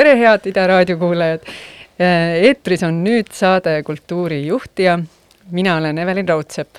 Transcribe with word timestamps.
tere, 0.00 0.14
head 0.16 0.46
Ida 0.48 0.62
raadio 0.66 0.96
kuulajad! 0.96 1.42
eetris 2.00 2.80
on 2.86 3.02
nüüd 3.04 3.28
saade 3.36 3.82
Kultuurijuhtija. 3.84 4.98
mina 5.50 5.76
olen 5.76 5.98
Evelin 5.98 6.28
Raudsepp. 6.28 6.76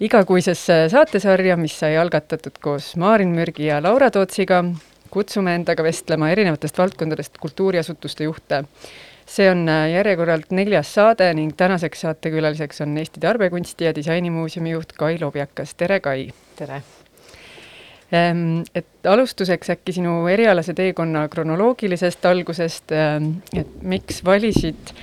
igakuisesse 0.00 0.88
saatesarja, 0.92 1.56
mis 1.56 1.78
sai 1.78 1.96
algatatud 1.96 2.60
koos 2.60 2.96
Maarin 2.96 3.32
Mürgi 3.32 3.70
ja 3.70 3.80
Laura 3.82 4.10
Tootsiga, 4.10 4.64
kutsume 5.10 5.54
endaga 5.54 5.82
vestlema 5.82 6.28
erinevatest 6.30 6.78
valdkondadest 6.78 7.38
kultuuriasutuste 7.38 8.24
juhte. 8.24 8.64
see 9.26 9.50
on 9.50 9.64
järjekorralt 9.92 10.50
neljas 10.50 10.94
saade 10.94 11.34
ning 11.34 11.56
tänaseks 11.56 12.00
saatekülaliseks 12.00 12.80
on 12.80 12.98
Eesti 12.98 13.20
Tarbekunsti 13.20 13.84
ja 13.84 13.94
Disainimuuseumi 13.94 14.70
juht 14.70 14.92
Kai 14.92 15.18
Lobjakas, 15.20 15.74
tere 15.74 16.00
Kai! 16.00 16.30
tere! 16.56 16.82
Ehm, 18.08 18.62
et 18.74 19.06
alustuseks 19.06 19.74
äkki 19.74 19.92
sinu 19.98 20.22
erialase 20.32 20.72
teekonna 20.76 21.26
kronoloogilisest 21.28 22.24
algusest, 22.30 22.92
ehm, 22.96 23.32
et 23.52 23.82
miks 23.82 24.22
valisid 24.24 24.94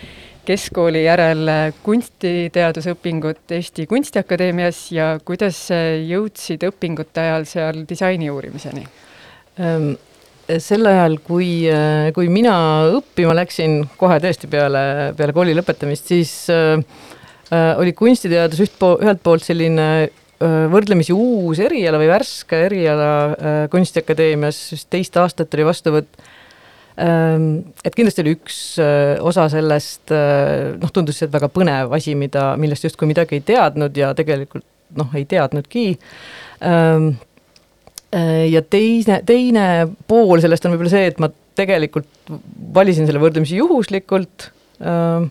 keskkooli 0.46 1.04
järel 1.04 1.50
kunstiteadusõpingut 1.86 3.54
Eesti 3.58 3.88
Kunstiakadeemias 3.90 4.82
ja 4.94 5.16
kuidas 5.26 5.64
jõudsid 6.06 6.66
õpingute 6.68 7.22
ajal 7.22 7.48
seal 7.50 7.86
disaini 7.90 8.30
uurimiseni? 8.34 8.86
Ehm, 9.58 9.94
sel 10.62 10.86
ajal, 10.86 11.18
kui, 11.26 11.66
kui 12.14 12.30
mina 12.30 12.56
õppima 12.94 13.34
läksin, 13.38 13.80
kohe 13.98 14.20
tõesti 14.22 14.50
peale, 14.50 15.14
peale 15.18 15.34
kooli 15.34 15.56
lõpetamist, 15.58 16.12
siis 16.14 16.34
äh, 16.54 16.78
oli 17.80 17.94
kunstiteadus 17.98 18.62
üht 18.66 18.78
po-, 18.80 18.98
ühelt 19.02 19.24
poolt 19.26 19.46
selline 19.46 19.88
võrdlemisi 20.40 21.14
uus 21.16 21.62
eriala 21.64 22.00
või 22.02 22.10
värske 22.12 22.66
eriala 22.68 23.10
Kunstiakadeemias, 23.72 24.58
vist 24.74 24.90
teist 24.92 25.16
aastat 25.22 25.54
oli 25.56 25.68
vastuvõtt. 25.68 26.18
et 26.96 27.96
kindlasti 27.96 28.24
oli 28.24 28.34
üks 28.38 28.58
osa 29.20 29.50
sellest, 29.52 30.12
noh, 30.80 30.92
tundus 30.96 31.20
see 31.20 31.32
väga 31.32 31.50
põnev 31.52 31.96
asi, 31.96 32.16
mida, 32.16 32.54
millest 32.60 32.88
justkui 32.88 33.08
midagi 33.08 33.40
ei 33.40 33.46
teadnud 33.48 33.98
ja 33.98 34.14
tegelikult 34.16 34.66
noh, 34.96 35.12
ei 35.16 35.26
teadnudki. 35.28 35.86
ja 38.56 38.62
teine, 38.70 39.22
teine 39.28 39.66
pool 40.08 40.44
sellest 40.44 40.66
on 40.66 40.76
võib-olla 40.76 40.94
see, 40.94 41.08
et 41.12 41.20
ma 41.20 41.32
tegelikult 41.56 42.32
valisin 42.76 43.08
selle 43.08 43.24
võrdlemisi 43.24 43.60
juhuslikult 43.60 44.52
Äh, 44.82 45.30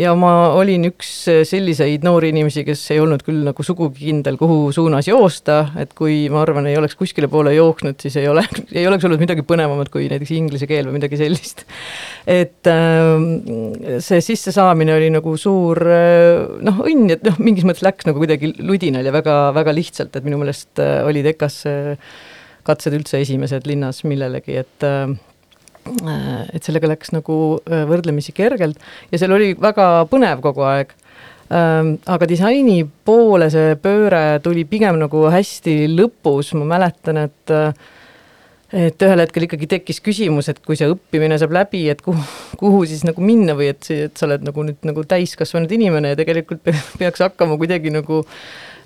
ja 0.00 0.14
ma 0.16 0.32
olin 0.56 0.86
üks 0.88 1.10
äh, 1.28 1.42
selliseid 1.48 2.04
noori 2.06 2.30
inimesi, 2.32 2.64
kes 2.66 2.82
ei 2.94 3.02
olnud 3.02 3.22
küll 3.26 3.42
nagu 3.46 3.64
sugugi 3.66 4.06
kindel, 4.06 4.38
kuhu 4.40 4.72
suunas 4.74 5.08
joosta, 5.10 5.58
et 5.80 5.92
kui 5.98 6.22
ma 6.32 6.42
arvan, 6.44 6.70
ei 6.70 6.78
oleks 6.80 6.96
kuskile 6.98 7.28
poole 7.32 7.52
jooksnud, 7.56 7.98
siis 8.00 8.16
ei 8.20 8.30
ole, 8.30 8.46
ei 8.78 8.86
oleks 8.88 9.04
olnud 9.08 9.20
midagi 9.22 9.44
põnevamat 9.48 9.92
kui 9.92 10.08
näiteks 10.10 10.32
inglise 10.38 10.70
keel 10.70 10.88
või 10.88 10.98
midagi 10.98 11.20
sellist. 11.20 11.66
et 12.24 12.72
ähm, 12.72 13.28
see 14.04 14.22
sissesaamine 14.24 14.96
oli 14.96 15.12
nagu 15.14 15.36
suur 15.40 15.82
äh, 15.84 16.48
noh, 16.64 16.82
õnn, 16.88 17.12
et 17.18 17.28
noh, 17.28 17.38
mingis 17.42 17.68
mõttes 17.68 17.84
läks 17.86 18.08
nagu 18.08 18.24
kuidagi 18.24 18.54
ludinal 18.58 19.06
ja 19.06 19.14
väga, 19.14 19.38
väga 19.56 19.76
lihtsalt, 19.76 20.16
et 20.16 20.26
minu 20.26 20.40
meelest 20.40 20.80
olid 20.80 21.28
EKA-s 21.34 21.62
katsed 22.68 22.92
üldse 22.92 23.20
esimesed 23.22 23.64
linnas 23.68 24.02
millelegi, 24.04 24.58
et 24.60 24.88
Äh, 24.88 25.16
et 26.54 26.64
sellega 26.64 26.90
läks 26.90 27.12
nagu 27.14 27.36
äh, 27.66 27.84
võrdlemisi 27.88 28.34
kergelt. 28.36 28.80
Ja 29.12 29.20
seal 29.20 29.34
oli 29.36 29.52
väga 29.58 30.06
põnev 30.10 30.42
kogu 30.44 30.64
aeg. 30.68 30.94
Ähm, 31.48 31.94
aga 32.04 32.26
disaini 32.28 32.82
poole 33.08 33.48
see 33.52 33.76
pööre 33.80 34.40
tuli 34.44 34.66
pigem 34.68 34.98
nagu 35.00 35.24
hästi 35.32 35.86
lõpus, 35.94 36.52
ma 36.58 36.66
mäletan, 36.76 37.22
et 37.24 37.54
äh, 37.54 37.72
et 38.68 39.00
ühel 39.00 39.22
hetkel 39.22 39.46
ikkagi 39.46 39.64
tekkis 39.64 40.02
küsimus, 40.04 40.50
et 40.52 40.58
kui 40.60 40.76
see 40.76 40.90
õppimine 40.92 41.38
saab 41.40 41.54
läbi, 41.56 41.86
et 41.88 42.02
kuhu, 42.04 42.20
kuhu 42.60 42.82
siis 42.84 43.00
nagu 43.08 43.24
minna 43.24 43.54
või 43.56 43.70
et, 43.72 43.88
et 43.94 44.20
sa 44.20 44.26
oled 44.26 44.44
nagu 44.44 44.66
nüüd 44.66 44.84
nagu 44.84 45.06
täiskasvanud 45.08 45.72
inimene 45.72 46.12
ja 46.12 46.18
tegelikult 46.20 46.68
peaks 47.00 47.24
hakkama 47.24 47.56
kuidagi 47.56 47.94
nagu, 47.94 48.20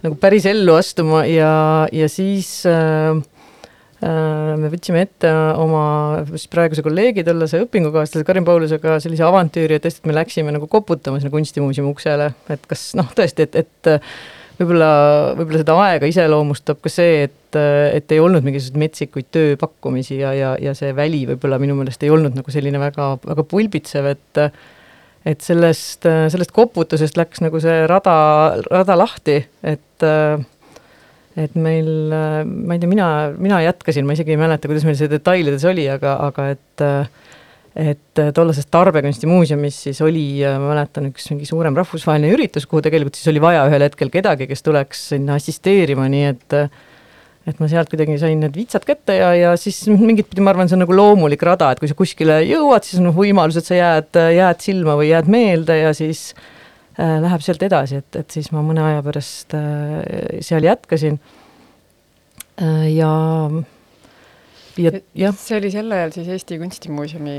nagu 0.06 0.20
päris 0.22 0.46
ellu 0.46 0.78
astuma. 0.78 1.24
Ja, 1.26 1.50
ja 1.90 2.06
siis 2.06 2.60
äh, 2.70 3.10
Äh, 3.10 3.31
me 4.02 4.68
võtsime 4.72 5.04
ette 5.06 5.30
oma 5.62 5.84
siis 6.32 6.48
praeguse 6.50 6.82
kolleegi, 6.84 7.24
tollase 7.26 7.60
õpingukaaslase 7.62 8.26
Karin 8.26 8.46
Paulusega 8.46 8.98
sellise 9.02 9.26
avantüüri, 9.26 9.78
et 9.78 9.84
tõesti, 9.86 10.02
et 10.02 10.10
me 10.10 10.16
läksime 10.16 10.54
nagu 10.54 10.66
koputama 10.70 11.20
sinna 11.20 11.32
kunstimuuseumi 11.34 11.92
uksele, 11.92 12.32
et 12.50 12.66
kas 12.70 12.88
noh, 12.98 13.10
tõesti, 13.16 13.46
et, 13.46 13.60
et 13.62 13.92
võib-olla, 14.58 14.90
võib-olla 15.38 15.62
seda 15.62 15.76
aega 15.86 16.10
iseloomustab 16.10 16.82
ka 16.82 16.92
see, 16.92 17.24
et, 17.28 17.58
et 17.94 18.14
ei 18.14 18.20
olnud 18.22 18.44
mingisuguseid 18.46 18.80
metsikuid 18.82 19.30
tööpakkumisi 19.34 20.18
ja, 20.20 20.32
ja, 20.36 20.52
ja 20.60 20.74
see 20.78 20.92
väli 20.96 21.24
võib-olla 21.30 21.60
minu 21.62 21.76
meelest 21.78 22.02
ei 22.02 22.12
olnud 22.12 22.36
nagu 22.38 22.54
selline 22.54 22.80
väga, 22.82 23.14
väga 23.26 23.46
pulbitsev, 23.48 24.12
et 24.16 24.46
et 25.22 25.38
sellest, 25.38 26.02
sellest 26.02 26.50
koputusest 26.50 27.14
läks 27.14 27.44
nagu 27.44 27.60
see 27.62 27.84
rada, 27.86 28.14
rada 28.66 28.96
lahti, 28.98 29.36
et 29.62 30.06
äh, 30.06 30.42
et 31.38 31.54
meil, 31.56 31.88
ma 32.44 32.76
ei 32.76 32.80
tea, 32.82 32.90
mina, 32.90 33.08
mina 33.40 33.62
jätkasin, 33.64 34.06
ma 34.06 34.16
isegi 34.16 34.34
ei 34.34 34.40
mäleta, 34.40 34.68
kuidas 34.68 34.84
meil 34.84 34.98
see 34.98 35.10
detailides 35.12 35.64
oli, 35.68 35.88
aga, 35.92 36.18
aga 36.28 36.52
et 36.56 36.86
et 37.72 38.20
tollases 38.36 38.66
Tarbekunstimuuseumis 38.68 39.78
siis 39.86 40.02
oli, 40.04 40.42
ma 40.44 40.74
mäletan, 40.74 41.06
üks 41.08 41.30
mingi 41.30 41.46
suurem 41.48 41.76
rahvusvaheline 41.78 42.34
üritus, 42.34 42.66
kuhu 42.68 42.82
tegelikult 42.84 43.16
siis 43.16 43.30
oli 43.32 43.40
vaja 43.40 43.62
ühel 43.70 43.86
hetkel 43.86 44.12
kedagi, 44.12 44.44
kes 44.50 44.60
tuleks 44.66 45.06
sinna 45.14 45.38
assisteerima, 45.40 46.04
nii 46.12 46.26
et 46.34 46.58
et 47.48 47.58
ma 47.58 47.66
sealt 47.66 47.88
kuidagi 47.90 48.20
sain 48.20 48.38
need 48.38 48.54
vitsad 48.54 48.84
kätte 48.86 49.16
ja, 49.16 49.32
ja 49.34 49.54
siis 49.58 49.80
mingit 49.88 50.28
pidi 50.30 50.44
ma 50.44 50.52
arvan, 50.52 50.68
see 50.68 50.76
on 50.76 50.84
nagu 50.84 50.94
loomulik 50.94 51.40
rada, 51.48 51.72
et 51.72 51.80
kui 51.80 51.88
sa 51.90 51.96
kuskile 51.96 52.42
jõuad, 52.44 52.84
siis 52.84 53.00
on 53.00 53.08
võimalus, 53.16 53.56
et 53.58 53.66
sa 53.66 53.78
jääd, 53.80 54.20
jääd 54.36 54.60
silma 54.62 55.00
või 55.00 55.08
jääd 55.14 55.32
meelde 55.32 55.80
ja 55.80 55.96
siis 55.96 56.28
Äh, 56.36 56.61
läheb 56.98 57.44
sealt 57.44 57.62
edasi, 57.64 58.02
et, 58.02 58.20
et 58.20 58.34
siis 58.34 58.50
ma 58.52 58.62
mõne 58.64 58.82
aja 58.84 59.02
pärast 59.04 59.54
äh, 59.56 60.40
seal 60.44 60.66
jätkasin. 60.66 61.18
Äh, 62.60 62.88
ja, 62.92 63.12
ja 64.80 64.94
jah. 65.16 65.36
see 65.38 65.58
oli 65.58 65.70
sel 65.72 65.92
ajal 65.92 66.12
siis 66.16 66.32
Eesti 66.36 66.58
Kunstimuuseumi 66.60 67.36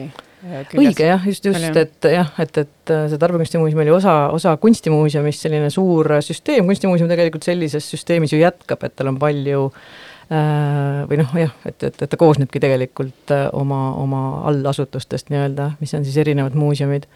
õige 0.76 1.06
jah, 1.08 1.22
just, 1.24 1.46
just, 1.48 1.78
et 1.80 2.08
jah, 2.12 2.32
et, 2.42 2.58
et 2.66 2.94
see 3.12 3.20
Tarbekunstimuuseum 3.22 3.84
oli 3.86 3.94
osa, 3.96 4.16
osa 4.36 4.58
kunstimuuseumist, 4.60 5.46
selline 5.46 5.70
suur 5.72 6.10
süsteem, 6.26 6.68
kunstimuuseum 6.68 7.08
tegelikult 7.12 7.48
sellises 7.48 7.88
süsteemis 7.94 8.34
ju 8.34 8.42
jätkab, 8.42 8.84
et 8.84 8.98
tal 8.98 9.14
on 9.14 9.22
palju 9.22 9.70
või 10.34 11.20
noh, 11.20 11.32
jah, 11.38 11.54
et, 11.68 11.78
et, 11.86 11.96
et 11.96 12.10
ta 12.10 12.18
koosnebki 12.20 12.60
tegelikult 12.64 13.32
oma, 13.56 13.80
oma 14.02 14.24
allasutustest 14.50 15.32
nii-öelda, 15.32 15.70
mis 15.80 15.94
on 15.96 16.04
siis 16.08 16.18
erinevad 16.20 16.58
muuseumid 16.60 17.08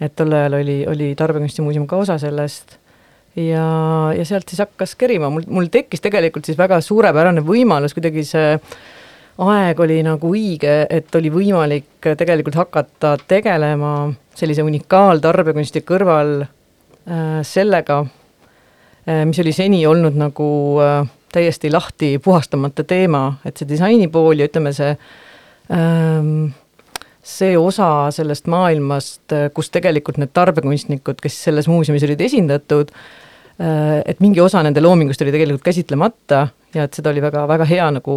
et 0.00 0.12
tol 0.16 0.32
ajal 0.32 0.58
oli, 0.60 0.80
oli 0.88 1.14
Tarbekunstimuuseum 1.16 1.86
ka 1.86 2.02
osa 2.04 2.18
sellest. 2.18 2.78
Ja, 3.36 4.12
ja 4.16 4.24
sealt 4.24 4.48
siis 4.48 4.62
hakkas 4.64 4.94
kerima, 4.96 5.28
mul, 5.30 5.44
mul 5.52 5.66
tekkis 5.72 6.00
tegelikult 6.00 6.48
siis 6.48 6.56
väga 6.56 6.78
suurepärane 6.80 7.42
võimalus, 7.44 7.92
kuidagi 7.96 8.24
see 8.24 8.54
aeg 9.44 9.80
oli 9.84 9.98
nagu 10.04 10.30
õige, 10.32 10.76
et 10.88 11.18
oli 11.18 11.28
võimalik 11.32 12.08
tegelikult 12.16 12.56
hakata 12.56 13.16
tegelema 13.28 14.08
sellise 14.36 14.64
unikaaltarbekunsti 14.64 15.82
kõrval 15.84 16.32
äh, 16.46 17.42
sellega 17.44 17.98
äh,, 18.06 19.26
mis 19.28 19.40
oli 19.44 19.52
seni 19.52 19.82
olnud 19.86 20.16
nagu 20.16 20.48
äh, 20.80 21.04
täiesti 21.36 21.70
lahti 21.72 22.14
puhastamata 22.24 22.84
teema, 22.88 23.34
et 23.44 23.56
see 23.56 23.68
disaini 23.68 24.08
pool 24.08 24.40
ja 24.40 24.48
ütleme, 24.48 24.72
see 24.76 24.94
ähm, 25.72 26.54
see 27.26 27.56
osa 27.58 28.08
sellest 28.14 28.46
maailmast, 28.50 29.34
kus 29.54 29.70
tegelikult 29.74 30.20
need 30.22 30.30
tarbekunstnikud, 30.36 31.18
kes 31.22 31.38
selles 31.48 31.66
muuseumis 31.70 32.04
olid 32.06 32.22
esindatud, 32.22 32.92
et 33.58 34.20
mingi 34.20 34.40
osa 34.44 34.60
nende 34.62 34.82
loomingust 34.84 35.22
oli 35.24 35.32
tegelikult 35.34 35.64
käsitlemata 35.64 36.42
ja 36.76 36.84
et 36.86 36.94
seda 36.94 37.10
oli 37.10 37.22
väga, 37.24 37.46
väga 37.48 37.66
hea 37.66 37.86
nagu 37.98 38.16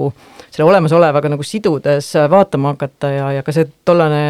selle 0.49 0.67
olemasolevaga 0.67 1.31
nagu 1.31 1.45
sidudes 1.47 2.11
vaatama 2.29 2.73
hakata 2.75 3.11
ja, 3.13 3.31
ja 3.37 3.45
ka 3.47 3.55
see 3.55 3.69
tollane, 3.87 4.21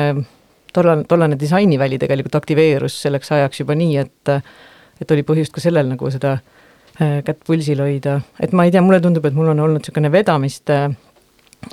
tollane, 0.73 1.07
tollane 1.09 1.39
disainiväli 1.39 1.97
tegelikult 1.99 2.37
aktiveerus 2.39 3.01
selleks 3.03 3.33
ajaks 3.39 3.63
juba 3.63 3.77
nii, 3.79 3.97
et 4.05 4.35
et 4.99 5.11
oli 5.15 5.23
põhjust 5.23 5.55
ka 5.55 5.63
sellel 5.63 5.87
nagu 5.89 6.09
seda 6.11 6.35
äh, 6.35 7.19
kätt 7.25 7.41
pulsil 7.47 7.81
hoida, 7.83 8.19
et 8.39 8.53
ma 8.53 8.67
ei 8.67 8.73
tea, 8.73 8.83
mulle 8.85 8.99
tundub, 9.03 9.25
et 9.25 9.35
mul 9.35 9.51
on 9.53 9.65
olnud 9.65 9.81
niisugune 9.81 10.11
vedamiste 10.11 10.81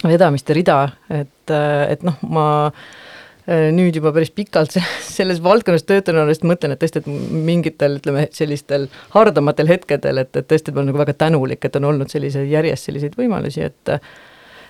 vedamiste 0.04 0.54
rida, 0.56 0.80
et, 1.12 1.52
et 1.52 2.02
noh, 2.06 2.16
ma 2.28 2.46
äh, 2.66 3.68
nüüd 3.74 3.96
juba 3.96 4.12
päris 4.14 4.32
pikalt 4.34 4.76
selles 5.16 5.42
valdkonnas 5.44 5.86
töötan, 5.86 6.18
alles 6.22 6.42
mõtlen, 6.46 6.74
et 6.74 6.82
tõesti, 6.82 7.02
et 7.02 7.10
mingitel, 7.46 7.98
ütleme, 8.00 8.26
sellistel 8.36 8.88
hardamatel 9.14 9.70
hetkedel, 9.70 10.22
et, 10.24 10.32
et 10.36 10.48
tõesti, 10.50 10.74
ma 10.74 10.82
olen 10.82 10.92
nagu 10.92 11.02
väga 11.04 11.16
tänulik, 11.26 11.64
et 11.64 11.78
on 11.78 11.90
olnud 11.92 12.12
selliseid, 12.12 12.48
järjest 12.50 12.90
selliseid 12.90 13.18
võimalusi, 13.18 13.66
et 13.70 13.98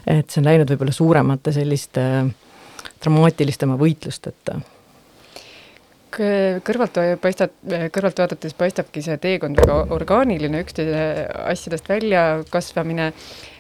et 0.07 0.31
see 0.31 0.39
on 0.39 0.47
läinud 0.47 0.71
võib-olla 0.71 0.93
suuremate 0.95 1.51
selliste 1.51 2.03
dramaatilistema 3.03 3.75
võitlusteta. 3.81 4.61
Kõrvalt 6.17 7.01
paistab, 7.21 7.57
kõrvalt 7.93 8.23
vaadates 8.23 8.55
paistabki 8.57 9.03
see 9.05 9.19
teekond 9.21 9.59
väga 9.59 9.81
orgaaniline, 9.97 10.63
üksteise 10.63 11.27
asjadest 11.51 11.91
väljakasvamine 11.91 13.11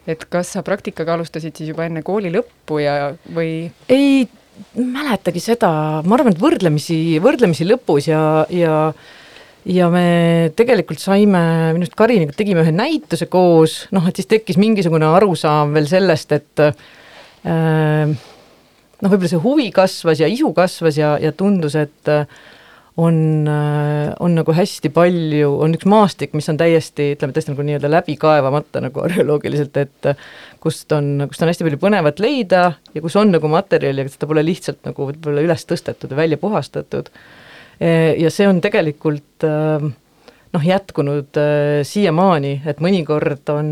et 0.06 0.24
kas 0.30 0.54
sa 0.54 0.62
praktikaga 0.66 1.16
alustasid 1.16 1.56
siis 1.58 1.72
juba 1.72 1.86
enne 1.86 2.02
kooli 2.06 2.30
lõppu 2.34 2.80
ja, 2.82 3.12
või? 3.34 3.68
ei 3.92 4.26
mäletagi 4.76 5.42
seda, 5.42 5.70
ma 6.06 6.16
arvan, 6.16 6.32
et 6.32 6.40
võrdlemisi, 6.40 7.18
võrdlemisi 7.22 7.66
lõpus 7.68 8.10
ja, 8.10 8.20
ja 8.52 8.76
ja 9.66 9.88
me 9.90 10.52
tegelikult 10.54 11.02
saime, 11.02 11.40
minu 11.74 11.82
arust 11.82 11.96
Kariniga 11.98 12.34
tegime 12.36 12.62
ühe 12.62 12.72
näituse 12.74 13.26
koos, 13.30 13.80
noh, 13.94 14.04
et 14.06 14.18
siis 14.18 14.28
tekkis 14.30 14.60
mingisugune 14.62 15.08
arusaam 15.10 15.74
veel 15.74 15.88
sellest, 15.90 16.34
et 16.36 16.62
äh, 16.62 18.12
noh, 19.02 19.10
võib-olla 19.10 19.32
see 19.32 19.42
huvi 19.42 19.70
kasvas 19.74 20.22
ja 20.22 20.30
isu 20.30 20.52
kasvas 20.56 21.00
ja, 21.00 21.16
ja 21.22 21.34
tundus, 21.34 21.74
et 21.78 22.12
äh, 22.12 22.28
on, 22.96 23.48
äh, 23.48 24.14
on 24.20 24.34
nagu 24.38 24.52
hästi 24.56 24.90
palju, 24.94 25.50
on 25.62 25.76
üks 25.76 25.88
maastik, 25.88 26.32
mis 26.36 26.48
on 26.48 26.58
täiesti, 26.60 27.10
ütleme 27.16 27.36
tõesti 27.36 27.52
nagu 27.52 27.66
nii-öelda 27.66 27.90
läbi 27.92 28.16
kaevamata 28.20 28.80
nagu 28.84 29.02
arheoloogiliselt, 29.06 29.76
et 29.82 30.10
kust 30.62 30.92
on, 30.96 31.26
kust 31.28 31.44
on 31.44 31.52
hästi 31.52 31.66
palju 31.66 31.80
põnevat 31.82 32.22
leida 32.24 32.62
ja 32.94 33.04
kus 33.04 33.18
on 33.20 33.34
nagu 33.36 33.50
materjali, 33.52 34.04
aga 34.04 34.14
seda 34.14 34.30
pole 34.30 34.46
lihtsalt 34.46 34.80
nagu 34.88 35.10
võib-olla 35.10 35.44
üles 35.44 35.68
tõstetud 35.68 36.12
ja 36.14 36.22
välja 36.22 36.40
puhastatud. 36.40 37.12
ja 38.16 38.30
see 38.32 38.48
on 38.48 38.62
tegelikult 38.64 39.44
äh, 39.44 39.84
noh, 40.56 40.64
jätkunud 40.64 41.36
äh, 41.42 41.84
siiamaani, 41.84 42.62
et 42.64 42.80
mõnikord 42.80 43.52
on 43.52 43.70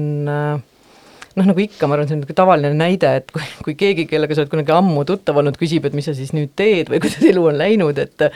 noh, 1.34 1.48
nagu 1.48 1.64
ikka, 1.64 1.88
ma 1.88 1.96
arvan, 1.96 2.10
see 2.10 2.18
on 2.18 2.20
niisugune 2.20 2.38
tavaline 2.38 2.76
näide, 2.76 3.16
et 3.22 3.32
kui, 3.32 3.46
kui 3.64 3.74
keegi, 3.80 4.04
kellega 4.10 4.36
sa 4.36 4.44
oled 4.44 4.52
kunagi 4.52 4.74
ammu 4.76 5.08
tuttav 5.08 5.40
olnud, 5.40 5.56
küsib, 5.58 5.88
et 5.88 5.96
mis 5.96 6.06
sa 6.06 6.14
siis 6.14 6.36
nüüd 6.36 6.52
teed 6.60 6.92
või 6.92 7.00
kuidas 7.02 7.24
elu 7.24 7.48
on 7.48 7.58
läinud, 7.58 7.98
et 8.04 8.28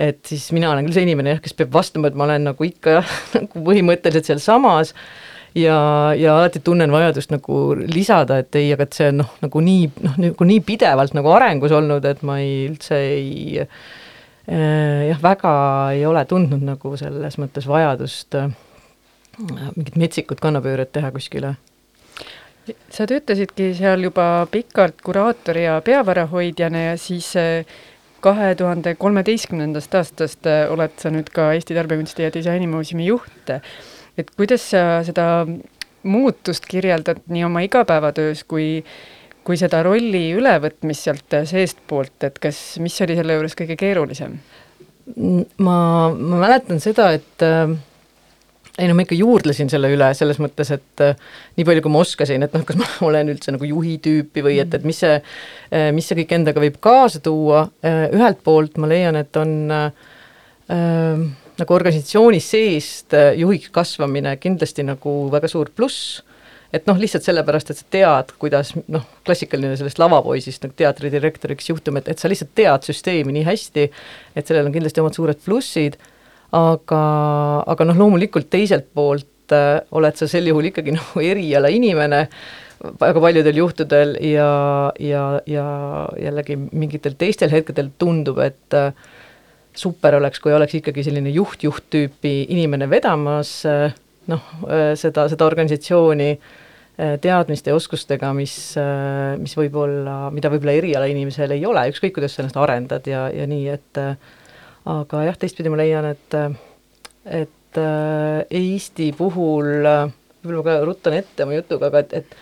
et 0.00 0.20
siis 0.26 0.46
mina 0.56 0.70
olen 0.72 0.86
küll 0.86 0.96
see 0.96 1.04
inimene 1.04 1.34
jah, 1.34 1.42
kes 1.44 1.56
peab 1.58 1.74
vastama, 1.74 2.08
et 2.08 2.16
ma 2.16 2.26
olen 2.28 2.48
nagu 2.50 2.66
ikka 2.66 3.00
nagu 3.36 3.64
põhimõtteliselt 3.66 4.30
sealsamas 4.30 4.94
ja, 5.58 5.76
ja 6.16 6.36
alati 6.36 6.62
tunnen 6.64 6.92
vajadust 6.92 7.32
nagu 7.34 7.62
lisada, 7.80 8.40
et 8.40 8.56
ei, 8.60 8.70
aga 8.74 8.86
et 8.86 8.96
see 8.96 9.10
on 9.12 9.20
noh, 9.22 9.34
nagu 9.44 9.64
nii, 9.66 9.88
noh, 10.06 10.18
nagu 10.24 10.48
nii 10.52 10.62
pidevalt 10.66 11.16
nagu 11.18 11.32
arengus 11.34 11.74
olnud, 11.76 12.06
et 12.08 12.22
ma 12.26 12.38
ei, 12.42 12.54
üldse 12.70 13.00
ei 13.10 13.60
äh, 13.60 15.08
jah, 15.10 15.22
väga 15.22 15.54
ei 15.96 16.06
ole 16.08 16.24
tundnud 16.30 16.64
nagu 16.64 16.94
selles 17.00 17.40
mõttes 17.42 17.68
vajadust 17.70 18.38
äh, 18.40 18.52
mingit 19.76 19.98
metsikut 20.00 20.40
kannapööret 20.42 20.92
teha 20.92 21.12
kuskile. 21.14 21.56
Sa 22.92 23.06
töötasidki 23.08 23.72
seal 23.74 24.04
juba 24.04 24.46
pikalt 24.50 25.00
kuraatori 25.02 25.64
ja 25.64 25.78
peavarahoidjana 25.82 26.90
ja 26.90 26.98
siis 27.00 27.32
äh, 27.40 27.64
kahe 28.20 28.54
tuhande 28.54 28.94
kolmeteistkümnendast 29.00 29.94
aastast 29.98 30.46
äh, 30.48 30.64
oled 30.72 30.96
sa 31.00 31.12
nüüd 31.12 31.30
ka 31.34 31.50
Eesti 31.56 31.76
Tarbekunsti 31.76 32.26
ja 32.26 32.32
Disainimuuseumi 32.34 33.06
juht. 33.06 33.52
et 34.18 34.30
kuidas 34.36 34.70
sa 34.72 35.02
seda 35.06 35.46
muutust 36.02 36.66
kirjeldad 36.68 37.22
nii 37.28 37.44
oma 37.44 37.62
igapäevatöös 37.64 38.44
kui, 38.48 38.84
kui 39.44 39.56
seda 39.60 39.82
rolli 39.82 40.30
ülevõtmist 40.36 41.06
sealt 41.06 41.36
seestpoolt, 41.52 42.16
et 42.28 42.38
kas, 42.42 42.78
mis 42.80 42.96
oli 43.04 43.16
selle 43.18 43.36
juures 43.38 43.56
kõige 43.58 43.76
keerulisem? 43.80 44.40
ma, 45.58 45.76
ma 46.14 46.40
mäletan 46.44 46.80
seda, 46.82 47.10
et 47.16 47.44
äh, 47.44 47.72
ei 48.80 48.88
no 48.88 48.96
ma 48.96 49.04
ikka 49.04 49.18
juurdlesin 49.18 49.70
selle 49.72 49.90
üle 49.92 50.08
selles 50.16 50.40
mõttes, 50.42 50.72
et 50.74 51.04
äh, 51.04 51.18
nii 51.58 51.66
palju, 51.68 51.84
kui 51.84 51.94
ma 51.94 52.04
oskasin, 52.04 52.46
et 52.46 52.56
noh, 52.56 52.64
kas 52.66 52.78
ma 52.80 52.88
olen 53.10 53.32
üldse 53.34 53.54
nagu 53.54 53.68
juhi 53.68 53.98
tüüpi 54.04 54.44
või 54.46 54.56
et, 54.62 54.72
et 54.76 54.86
mis 54.88 55.02
see 55.04 55.18
äh,, 55.18 55.90
mis 55.96 56.08
see 56.08 56.18
kõik 56.22 56.34
endaga 56.38 56.62
võib 56.62 56.80
kaasa 56.82 57.22
tuua. 57.24 57.66
Äh,, 57.84 58.08
ühelt 58.16 58.42
poolt 58.46 58.80
ma 58.80 58.90
leian, 58.90 59.18
et 59.20 59.36
on 59.40 59.54
äh, 59.76 60.08
äh 60.70 61.28
nagu 61.60 61.74
organisatsiooni 61.76 62.38
seest 62.40 63.12
juhiks 63.36 63.68
kasvamine 63.68 64.30
kindlasti 64.40 64.80
nagu 64.80 65.10
väga 65.28 65.50
suur 65.52 65.68
pluss, 65.76 66.22
et 66.72 66.86
noh, 66.88 66.96
lihtsalt 66.96 67.26
sellepärast, 67.26 67.72
et 67.72 67.80
sa 67.80 67.88
tead, 67.92 68.30
kuidas 68.40 68.70
noh, 68.88 69.04
klassikaline 69.26 69.74
sellest 69.76 70.00
lavapoisist 70.00 70.64
nagu 70.64 70.76
teatridirektoriks 70.78 71.68
juhtum, 71.68 71.98
et, 72.00 72.08
et 72.08 72.22
sa 72.22 72.30
lihtsalt 72.30 72.54
tead 72.56 72.86
süsteemi 72.88 73.34
nii 73.36 73.44
hästi, 73.44 73.86
et 74.32 74.48
sellel 74.48 74.70
on 74.70 74.76
kindlasti 74.76 75.02
omad 75.02 75.18
suured 75.18 75.44
plussid 75.44 75.98
aga, 76.56 77.02
aga 77.70 77.86
noh, 77.88 78.00
loomulikult 78.00 78.50
teiselt 78.50 78.90
poolt 78.94 79.54
äh, 79.54 79.78
oled 79.96 80.18
sa 80.18 80.28
sel 80.30 80.50
juhul 80.50 80.70
ikkagi 80.70 80.94
nagu 80.98 81.24
eriala 81.24 81.70
inimene 81.72 82.26
väga 83.00 83.20
paljudel 83.20 83.58
juhtudel 83.60 84.14
ja, 84.24 84.50
ja, 84.98 85.24
ja 85.46 85.64
jällegi 86.16 86.56
mingitel 86.56 87.16
teistel 87.20 87.52
hetkedel 87.52 87.92
tundub, 88.00 88.40
et 88.44 88.76
äh, 88.76 88.94
super 89.76 90.16
oleks, 90.18 90.40
kui 90.42 90.54
oleks 90.56 90.78
ikkagi 90.80 91.04
selline 91.06 91.32
juht-juht 91.34 91.90
tüüpi 91.92 92.34
inimene 92.50 92.88
vedamas 92.90 93.60
äh, 93.68 93.92
noh, 94.30 94.50
äh, 94.68 94.92
seda, 94.98 95.26
seda 95.30 95.46
organisatsiooni 95.48 96.30
äh, 96.32 97.14
teadmiste 97.22 97.72
ja 97.72 97.78
oskustega, 97.78 98.32
mis, 98.36 98.56
äh, 98.80 99.36
mis 99.40 99.56
võib-olla, 99.58 100.30
mida 100.34 100.52
võib-olla 100.52 100.76
erialainimesel 100.80 101.56
ei 101.56 101.64
ole, 101.68 101.88
ükskõik 101.92 102.16
kuidas 102.18 102.36
sa 102.36 102.44
ennast 102.44 102.60
arendad 102.60 103.08
ja, 103.10 103.26
ja 103.34 103.48
nii, 103.50 103.66
et 103.74 104.02
aga 104.88 105.24
jah, 105.26 105.36
teistpidi 105.40 105.72
ma 105.72 105.80
leian, 105.80 106.08
et, 106.12 106.38
et 107.26 107.80
äh, 107.80 108.60
Eesti 108.60 109.10
puhul, 109.16 109.84
võib-olla 110.40 110.64
ka 110.64 110.78
ruttan 110.86 111.18
ette 111.18 111.44
oma 111.44 111.58
jutuga, 111.58 111.90
aga 111.92 112.06
et, 112.06 112.16
et 112.22 112.40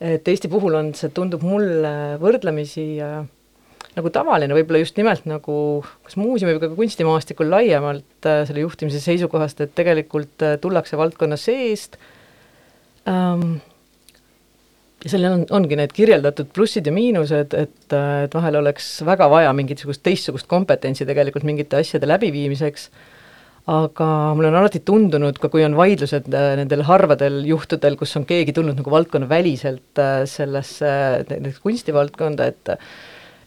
et 0.00 0.28
Eesti 0.32 0.48
puhul 0.48 0.76
on 0.78 0.94
see, 0.96 1.12
tundub 1.12 1.42
mulle 1.44 1.92
võrdlemisi 2.20 2.84
äh, 3.04 3.20
nagu 3.96 4.12
tavaline, 4.14 4.56
võib-olla 4.56 4.82
just 4.82 4.98
nimelt 4.98 5.26
nagu 5.28 5.56
kas 6.06 6.16
muuseumi 6.20 6.56
või 6.56 6.62
ka 6.62 6.70
kunstimaastikul 6.78 7.50
laiemalt 7.52 8.28
äh, 8.28 8.42
selle 8.48 8.64
juhtimise 8.64 9.02
seisukohast, 9.04 9.60
et 9.64 9.74
tegelikult 9.76 10.46
äh, 10.46 10.56
tullakse 10.62 10.98
valdkonna 11.00 11.38
seest 11.40 11.98
ähm,, 13.08 13.58
ja 15.04 15.12
sellel 15.12 15.38
on, 15.38 15.44
ongi 15.60 15.78
need 15.78 15.92
kirjeldatud 15.96 16.50
plussid 16.54 16.88
ja 16.88 16.92
miinused, 16.94 17.54
et, 17.56 17.94
et 17.94 18.34
vahel 18.36 18.60
oleks 18.60 18.92
väga 19.06 19.30
vaja 19.32 19.52
mingisugust 19.56 20.02
teistsugust 20.04 20.48
kompetentsi 20.50 21.06
tegelikult 21.08 21.46
mingite 21.48 21.80
asjade 21.80 22.08
läbiviimiseks, 22.10 22.88
aga 23.70 24.08
mulle 24.36 24.50
on 24.50 24.58
alati 24.60 24.82
tundunud, 24.84 25.38
ka 25.40 25.50
kui 25.52 25.64
on 25.64 25.76
vaidlused 25.78 26.28
äh, 26.34 26.50
nendel 26.60 26.84
harvadel 26.88 27.40
juhtudel, 27.48 27.96
kus 28.00 28.16
on 28.20 28.26
keegi 28.28 28.54
tulnud 28.56 28.80
nagu 28.80 28.92
valdkonnaväliselt 28.92 30.02
äh, 30.02 30.16
sellesse 30.28 30.90
näiteks 31.30 31.62
kunstivaldkonda, 31.64 32.50
et 32.52 32.76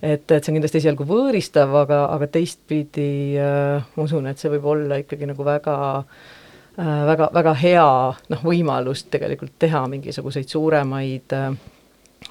et, 0.04 0.26
et 0.36 0.44
see 0.44 0.52
on 0.52 0.58
kindlasti 0.58 0.82
esialgu 0.82 1.06
võõristav, 1.08 1.72
aga, 1.80 2.02
aga 2.12 2.28
teistpidi 2.34 3.38
äh, 3.40 3.84
ma 3.96 4.08
usun, 4.08 4.26
et 4.28 4.42
see 4.42 4.52
võib 4.52 4.66
olla 4.74 4.98
ikkagi 5.00 5.30
nagu 5.30 5.46
väga 5.48 5.76
äh, 6.02 6.32
väga, 6.78 7.30
väga 7.34 7.54
hea 7.54 7.88
noh, 8.34 8.44
võimalus 8.44 9.06
tegelikult 9.14 9.56
teha 9.62 9.84
mingisuguseid 9.92 10.50
suuremaid 10.50 11.36
äh, 11.38 11.56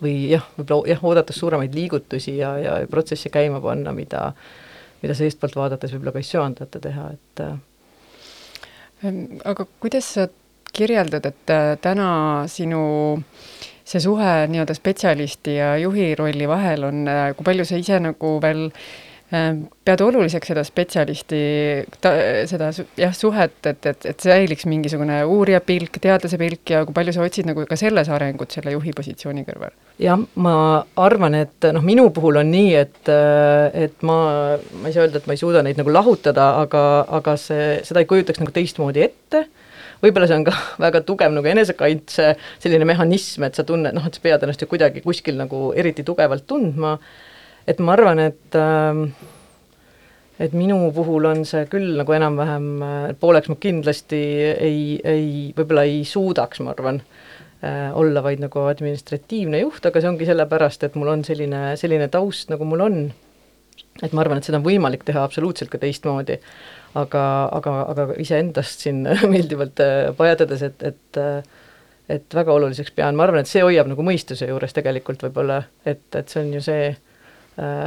või 0.03 0.15
jah, 0.33 0.45
võib-olla 0.57 0.89
jah, 0.91 1.03
oodates 1.05 1.39
suuremaid 1.39 1.75
liigutusi 1.77 2.37
ja, 2.39 2.55
ja 2.59 2.77
protsesse 2.91 3.31
käima 3.31 3.61
panna, 3.63 3.93
mida, 3.95 4.31
mida 5.03 5.17
seestpoolt 5.19 5.57
vaadates 5.57 5.95
võib-olla 5.95 6.17
ka 6.17 6.23
ei 6.23 6.31
söandata 6.31 6.81
teha, 6.83 7.09
et 7.15 7.45
äh. 7.45 7.59
ähm, 9.07 9.23
aga 9.45 9.67
kuidas 9.81 10.15
sa 10.17 10.29
kirjeldad, 10.73 11.27
et 11.29 11.55
täna 11.85 12.09
sinu 12.49 12.83
see 13.85 14.01
suhe 14.01 14.35
nii-öelda 14.49 14.75
spetsialisti 14.75 15.59
ja 15.59 15.75
juhi 15.77 16.15
rolli 16.17 16.47
vahel 16.49 16.87
on, 16.89 17.03
kui 17.37 17.45
palju 17.45 17.67
sa 17.69 17.77
ise 17.77 17.99
nagu 18.01 18.37
veel 18.41 18.71
äh, 18.71 18.85
Ehm, 18.87 19.12
pead 19.33 20.03
oluliseks 20.05 20.51
seda 20.51 20.61
spetsialisti, 20.67 21.39
seda 22.51 22.69
jah, 23.01 23.15
suhet, 23.17 23.55
et, 23.65 23.87
et, 23.89 24.07
et 24.11 24.27
säiliks 24.27 24.67
mingisugune 24.69 25.23
uurija 25.25 25.63
pilk, 25.65 25.97
teadlase 26.05 26.37
pilk 26.41 26.75
ja 26.75 26.83
kui 26.85 26.97
palju 26.97 27.15
sa 27.17 27.25
otsid 27.25 27.49
nagu 27.49 27.65
ka 27.69 27.79
selles 27.81 28.11
arengut 28.13 28.53
selle 28.53 28.75
juhi 28.75 28.93
positsiooni 28.97 29.47
kõrval? 29.49 29.73
jah, 30.03 30.21
ma 30.37 30.55
arvan, 31.01 31.39
et 31.41 31.69
noh, 31.73 31.85
minu 31.87 32.11
puhul 32.13 32.43
on 32.43 32.53
nii, 32.53 32.77
et, 32.77 33.13
et 33.87 34.05
ma, 34.05 34.19
ma 34.83 34.91
ei 34.91 34.97
saa 34.97 35.07
öelda, 35.07 35.23
et 35.23 35.31
ma 35.31 35.37
ei 35.37 35.41
suuda 35.41 35.65
neid 35.65 35.81
nagu 35.81 35.97
lahutada, 35.97 36.53
aga, 36.67 36.85
aga 37.21 37.37
see, 37.41 37.75
seda 37.89 38.05
ei 38.05 38.11
kujutaks 38.13 38.43
nagu 38.43 38.53
teistmoodi 38.53 39.07
ette 39.09 39.47
võib-olla 40.03 40.29
see 40.29 40.41
on 40.43 40.47
ka 40.51 40.57
väga 40.87 41.05
tugev 41.09 41.33
nagu 41.33 41.53
enesekaitse 41.57 42.35
selline 42.61 42.89
mehhanism, 42.89 43.49
et 43.49 43.57
sa 43.57 43.65
tunned, 43.65 43.97
noh, 43.97 44.09
et 44.09 44.19
sa 44.19 44.29
pead 44.29 44.45
ennast 44.45 44.61
ju 44.61 44.69
kuidagi 44.69 45.05
kuskil 45.05 45.41
nagu 45.41 45.71
eriti 45.79 46.05
tugevalt 46.05 46.45
tundma 46.51 46.99
et 47.67 47.79
ma 47.81 47.95
arvan, 47.97 48.19
et 48.31 48.59
äh, 48.59 49.31
et 50.43 50.55
minu 50.57 50.79
puhul 50.95 51.27
on 51.29 51.45
see 51.49 51.67
küll 51.71 51.95
nagu 51.99 52.15
enam-vähem, 52.17 52.69
pooleks 53.21 53.51
ma 53.53 53.59
kindlasti 53.63 54.21
ei, 54.53 54.83
ei, 55.05 55.27
võib-olla 55.57 55.85
ei 55.89 56.03
suudaks, 56.09 56.63
ma 56.65 56.73
arvan 56.75 57.01
äh,, 57.03 57.91
olla 57.99 58.25
vaid 58.25 58.43
nagu 58.43 58.65
administratiivne 58.67 59.63
juht, 59.63 59.85
aga 59.87 60.03
see 60.03 60.11
ongi 60.11 60.29
sellepärast, 60.29 60.87
et 60.89 60.97
mul 60.99 61.13
on 61.15 61.25
selline, 61.27 61.65
selline 61.81 62.09
taust, 62.13 62.51
nagu 62.53 62.67
mul 62.69 62.87
on. 62.89 63.03
et 64.03 64.13
ma 64.13 64.25
arvan, 64.25 64.41
et 64.41 64.49
seda 64.49 64.59
on 64.59 64.67
võimalik 64.67 65.05
teha 65.07 65.23
absoluutselt 65.23 65.71
ka 65.71 65.79
teistmoodi. 65.83 66.41
aga, 66.99 67.23
aga, 67.59 67.77
aga 67.93 68.09
iseendast 68.21 68.83
siin 68.85 69.05
meeldivalt 69.33 69.81
äh, 69.85 70.11
pajatades, 70.17 70.67
et, 70.71 70.83
et 70.83 71.23
äh, 71.23 71.61
et 72.13 72.35
väga 72.35 72.53
oluliseks 72.53 72.91
pean, 72.93 73.15
ma 73.17 73.25
arvan, 73.25 73.41
et 73.41 73.49
see 73.49 73.63
hoiab 73.63 73.87
nagu 73.89 74.03
mõistuse 74.05 74.49
juures 74.49 74.75
tegelikult 74.75 75.23
võib-olla, 75.23 75.63
et, 75.87 76.03
et 76.19 76.29
see 76.29 76.43
on 76.43 76.51
ju 76.57 76.61
see 76.61 76.91
Äh, 76.91 77.12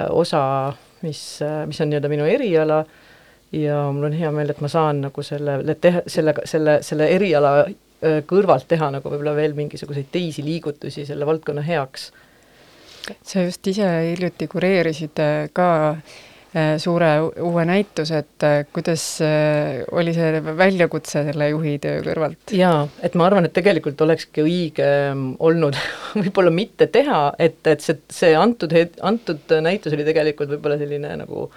osa, 0.10 0.74
mis, 1.02 1.22
äh, 1.42 1.64
mis 1.70 1.82
on 1.82 1.90
nii-öelda 1.92 2.12
minu 2.12 2.28
eriala 2.30 2.84
ja 3.56 3.80
mul 3.94 4.10
on 4.10 4.18
hea 4.18 4.32
meel, 4.36 4.52
et 4.52 4.62
ma 4.62 4.70
saan 4.72 5.02
nagu 5.08 5.24
selle, 5.24 5.60
teha, 5.82 6.04
sellega, 6.12 6.46
selle, 6.50 6.80
selle 6.86 7.10
eriala 7.16 7.58
kõrvalt 8.28 8.68
teha 8.70 8.92
nagu 8.94 9.10
võib-olla 9.10 9.32
veel 9.34 9.56
mingisuguseid 9.58 10.12
teisi 10.12 10.44
liigutusi 10.46 11.06
selle 11.08 11.26
valdkonna 11.26 11.64
heaks. 11.66 12.12
sa 13.24 13.42
just 13.42 13.68
ise 13.68 13.88
hiljuti 14.12 14.48
kureerisid 14.52 15.22
ka 15.54 15.70
Äh, 15.96 16.35
suure 16.80 17.08
uue 17.44 17.64
näituse, 17.68 18.22
et 18.24 18.44
äh, 18.48 18.62
kuidas 18.74 19.04
äh, 19.24 19.82
oli 19.92 20.14
see 20.16 20.40
väljakutse 20.46 21.26
selle 21.28 21.50
juhi 21.52 21.74
töö 21.84 22.00
kõrvalt? 22.06 22.54
jaa, 22.56 22.86
et 23.04 23.18
ma 23.20 23.26
arvan, 23.28 23.48
et 23.48 23.56
tegelikult 23.56 24.00
olekski 24.06 24.46
õige 24.46 24.86
ähm, 25.12 25.26
olnud 25.44 25.76
võib-olla 26.22 26.54
mitte 26.56 26.88
teha, 26.92 27.34
et, 27.40 27.60
et 27.68 27.84
see, 27.84 28.00
see 28.08 28.38
antud 28.40 28.72
antud 29.04 29.52
näitus 29.66 29.98
oli 29.98 30.06
tegelikult 30.08 30.54
võib-olla 30.54 30.80
selline 30.80 31.18
nagu 31.26 31.50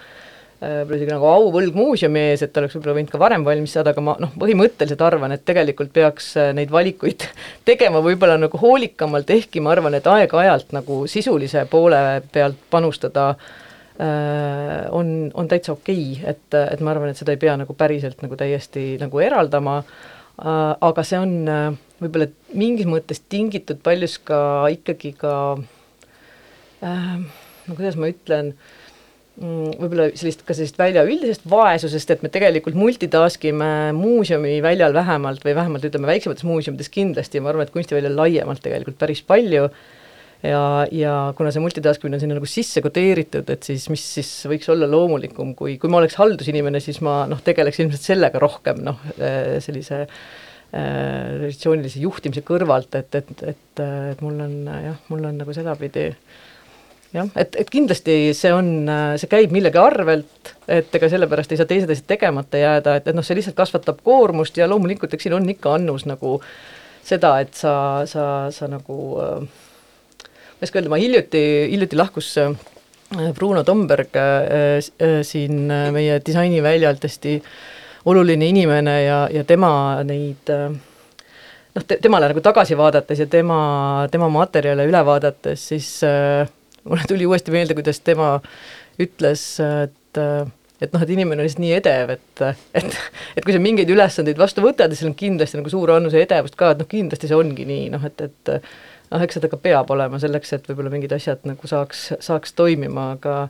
võib-olla 0.59 0.97
isegi 0.97 1.13
nagu 1.13 1.27
auvõlg 1.29 1.77
muuseumi 1.79 2.19
ees, 2.33 2.41
et 2.43 2.57
oleks 2.59 2.75
võib-olla 2.75 2.97
võinud 2.97 3.13
ka 3.13 3.21
varem 3.21 3.45
valmis 3.47 3.77
saada, 3.77 3.93
aga 3.95 4.03
ma 4.03 4.17
noh, 4.19 4.33
põhimõtteliselt 4.41 4.99
arvan, 5.07 5.31
et 5.31 5.45
tegelikult 5.47 5.93
peaks 5.95 6.33
neid 6.57 6.73
valikuid 6.75 7.23
tegema 7.69 8.03
võib-olla 8.03 8.35
nagu 8.41 8.59
hoolikamalt, 8.59 9.31
ehkki 9.31 9.63
ma 9.63 9.71
arvan, 9.77 9.95
et 9.95 10.11
aeg-ajalt 10.11 10.75
nagu 10.75 11.05
sisulise 11.07 11.63
poole 11.71 12.03
pealt 12.35 12.59
panustada 12.75 13.29
Äh, 13.31 13.65
on, 13.99 15.09
on 15.33 15.47
täitsa 15.51 15.73
okei 15.73 16.13
okay., 16.13 16.31
et, 16.31 16.57
et 16.59 16.81
ma 16.83 16.93
arvan, 16.93 17.11
et 17.11 17.19
seda 17.19 17.35
ei 17.35 17.41
pea 17.41 17.57
nagu 17.59 17.75
päriselt 17.77 18.21
nagu 18.23 18.37
täiesti 18.39 18.93
nagu 19.01 19.19
eraldama, 19.23 19.79
äh, 19.81 20.73
aga 20.87 21.05
see 21.07 21.19
on 21.19 21.33
äh, 21.51 21.67
võib-olla 21.99 22.29
mingis 22.55 22.87
mõttes 22.89 23.21
tingitud 23.27 23.81
paljus 23.83 24.17
ka 24.23 24.41
ikkagi 24.71 25.13
ka 25.19 25.33
äh, 26.85 27.15
no 27.67 27.75
kuidas 27.75 27.99
ma 27.99 28.09
ütlen, 28.13 28.53
mm, 29.41 29.75
võib-olla 29.81 30.09
sellist, 30.13 30.47
ka 30.47 30.55
sellist 30.55 30.79
välja 30.79 31.03
üldisest 31.03 31.43
vaesusest, 31.51 32.15
et 32.15 32.23
me 32.23 32.31
tegelikult 32.31 32.79
multitask 32.79 33.51
ime 33.51 33.91
muuseumi 33.99 34.57
väljal 34.63 34.95
vähemalt 34.95 35.43
või 35.43 35.59
vähemalt 35.59 35.91
ütleme, 35.91 36.13
väiksemates 36.13 36.47
muuseumides 36.47 36.91
kindlasti, 36.93 37.43
ma 37.43 37.51
arvan, 37.51 37.67
et 37.67 37.75
kunstiväljal 37.75 38.15
laiemalt 38.23 38.63
tegelikult 38.63 39.01
päris 39.03 39.25
palju 39.27 39.67
äh, 39.67 39.87
ja, 40.43 40.63
ja 40.95 41.13
kuna 41.37 41.51
see 41.53 41.63
multitaskimine 41.63 42.17
on 42.17 42.23
sinna 42.23 42.37
nagu 42.37 42.49
sisse 42.49 42.83
kodeeritud, 42.83 43.49
et 43.51 43.65
siis 43.67 43.87
mis 43.91 44.03
siis 44.17 44.29
võiks 44.49 44.69
olla 44.71 44.87
loomulikum, 44.89 45.55
kui, 45.59 45.77
kui 45.81 45.91
ma 45.91 45.99
oleks 46.01 46.19
haldusinimene, 46.19 46.81
siis 46.83 47.01
ma 47.05 47.23
noh, 47.29 47.41
tegeleks 47.45 47.81
ilmselt 47.83 48.05
sellega 48.05 48.41
rohkem 48.41 48.83
noh, 48.85 49.01
äh, 49.17 49.57
sellise 49.63 50.05
traditsioonilise 50.69 51.97
äh, 51.97 52.03
juhtimise 52.05 52.43
kõrvalt, 52.45 52.93
et, 52.99 53.15
et, 53.17 53.43
et, 53.55 53.81
et 54.13 54.21
mul 54.21 54.37
on 54.45 54.55
jah, 54.69 54.99
mul 55.09 55.25
on 55.31 55.39
nagu 55.41 55.55
sedapidi. 55.55 56.11
Jah, 57.09 57.25
et, 57.41 57.55
et 57.57 57.69
kindlasti 57.73 58.35
see 58.37 58.51
on, 58.53 58.67
see 59.17 59.29
käib 59.31 59.49
millegi 59.55 59.79
arvelt, 59.81 60.51
et 60.69 60.93
ega 60.93 61.09
sellepärast 61.09 61.55
ei 61.55 61.57
saa 61.57 61.69
teised 61.69 61.89
asjad 61.89 62.05
tegemata 62.11 62.61
jääda, 62.61 62.99
et, 62.99 63.09
et 63.09 63.17
noh, 63.17 63.25
see 63.25 63.39
lihtsalt 63.39 63.57
kasvatab 63.57 64.03
koormust 64.05 64.61
ja 64.61 64.69
loomulikult, 64.69 65.15
eks 65.17 65.25
siin 65.25 65.39
on 65.39 65.49
ikka 65.49 65.73
annus 65.79 66.05
nagu 66.05 66.35
seda, 67.01 67.39
et 67.41 67.57
sa, 67.57 67.73
sa, 68.05 68.27
sa 68.53 68.69
nagu 68.69 68.99
äh, 69.25 69.65
ma 70.59 70.65
ei 70.65 70.67
oska 70.67 70.79
öelda, 70.81 70.91
ma 70.91 70.99
hiljuti, 70.99 71.41
hiljuti 71.71 71.95
lahkus 71.95 72.33
äh, 72.37 72.51
Bruno 73.35 73.63
Tomberg 73.63 74.15
äh, 74.19 74.77
äh, 74.83 75.21
siin 75.23 75.71
meie 75.95 76.19
disainiväljalt 76.25 77.03
hästi 77.07 77.39
oluline 78.11 78.47
inimene 78.51 78.95
ja, 79.03 79.23
ja 79.31 79.43
tema 79.47 79.71
neid 80.03 80.51
noh 81.75 81.87
te,, 81.87 81.99
temale 82.03 82.29
nagu 82.31 82.43
tagasi 82.43 82.77
vaadates 82.77 83.23
ja 83.23 83.27
tema, 83.31 83.59
tema 84.11 84.29
materjale 84.33 84.87
üle 84.89 85.01
vaadates, 85.05 85.67
siis 85.71 85.89
äh, 86.03 86.49
mulle 86.83 87.07
tuli 87.07 87.27
uuesti 87.29 87.55
meelde, 87.55 87.77
kuidas 87.77 88.03
tema 88.03 88.37
ütles, 88.99 89.45
et 89.63 89.95
et 90.79 90.93
noh, 90.95 91.01
et 91.03 91.09
inimene 91.11 91.41
on 91.41 91.45
lihtsalt 91.45 91.61
nii 91.63 91.73
edev, 91.75 92.13
et, 92.15 92.43
et, 92.75 92.95
et 93.37 93.43
kui 93.45 93.55
sa 93.55 93.59
mingeid 93.63 93.89
ülesandeid 93.91 94.39
vastu 94.39 94.63
võtad 94.63 94.91
ja 94.91 94.99
seal 94.99 95.11
on 95.11 95.17
kindlasti 95.19 95.59
nagu 95.59 95.71
suur 95.71 95.91
annuse 95.95 96.21
edevust 96.23 96.55
ka, 96.59 96.73
et 96.73 96.79
noh, 96.81 96.87
kindlasti 96.89 97.27
see 97.29 97.35
ongi 97.35 97.67
nii, 97.67 97.89
noh 97.93 98.05
et, 98.07 98.23
et 98.27 98.51
noh, 99.09 99.25
eks 99.25 99.39
seda 99.39 99.49
ka 99.51 99.59
peab 99.61 99.91
olema 99.95 100.19
selleks, 100.21 100.53
et 100.55 100.69
võib-olla 100.69 100.93
mingid 100.93 101.13
asjad 101.15 101.43
nagu 101.49 101.69
saaks, 101.69 102.09
saaks 102.23 102.55
toimima, 102.57 103.11
aga 103.17 103.41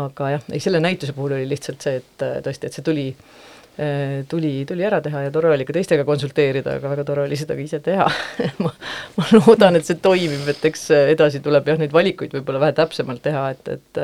aga 0.00 0.34
jah, 0.36 0.42
ei 0.54 0.62
selle 0.62 0.78
näituse 0.82 1.14
puhul 1.16 1.34
oli 1.34 1.48
lihtsalt 1.50 1.82
see, 1.82 1.98
et 1.98 2.26
tõesti, 2.46 2.68
et 2.68 2.76
see 2.76 2.86
tuli 2.86 3.08
tuli, 4.28 4.64
tuli 4.68 4.84
ära 4.84 5.00
teha 5.00 5.22
ja 5.24 5.30
tore 5.32 5.50
oli 5.54 5.64
ka 5.64 5.72
teistega 5.72 6.04
konsulteerida, 6.04 6.76
aga 6.78 6.90
väga 6.92 7.04
tore 7.08 7.24
oli 7.24 7.38
seda 7.38 7.56
ka 7.56 7.64
ise 7.64 7.80
teha 7.84 8.06
ma, 8.64 8.72
ma 9.16 9.28
loodan, 9.32 9.78
et 9.78 9.88
see 9.88 9.98
toimib, 10.02 10.44
et 10.52 10.66
eks 10.70 10.88
edasi 11.14 11.40
tuleb 11.44 11.70
jah, 11.70 11.80
neid 11.80 11.94
valikuid 11.94 12.34
võib-olla 12.36 12.60
vähe 12.66 12.76
täpsemalt 12.76 13.22
teha, 13.24 13.46
et, 13.54 13.72
et 13.78 14.02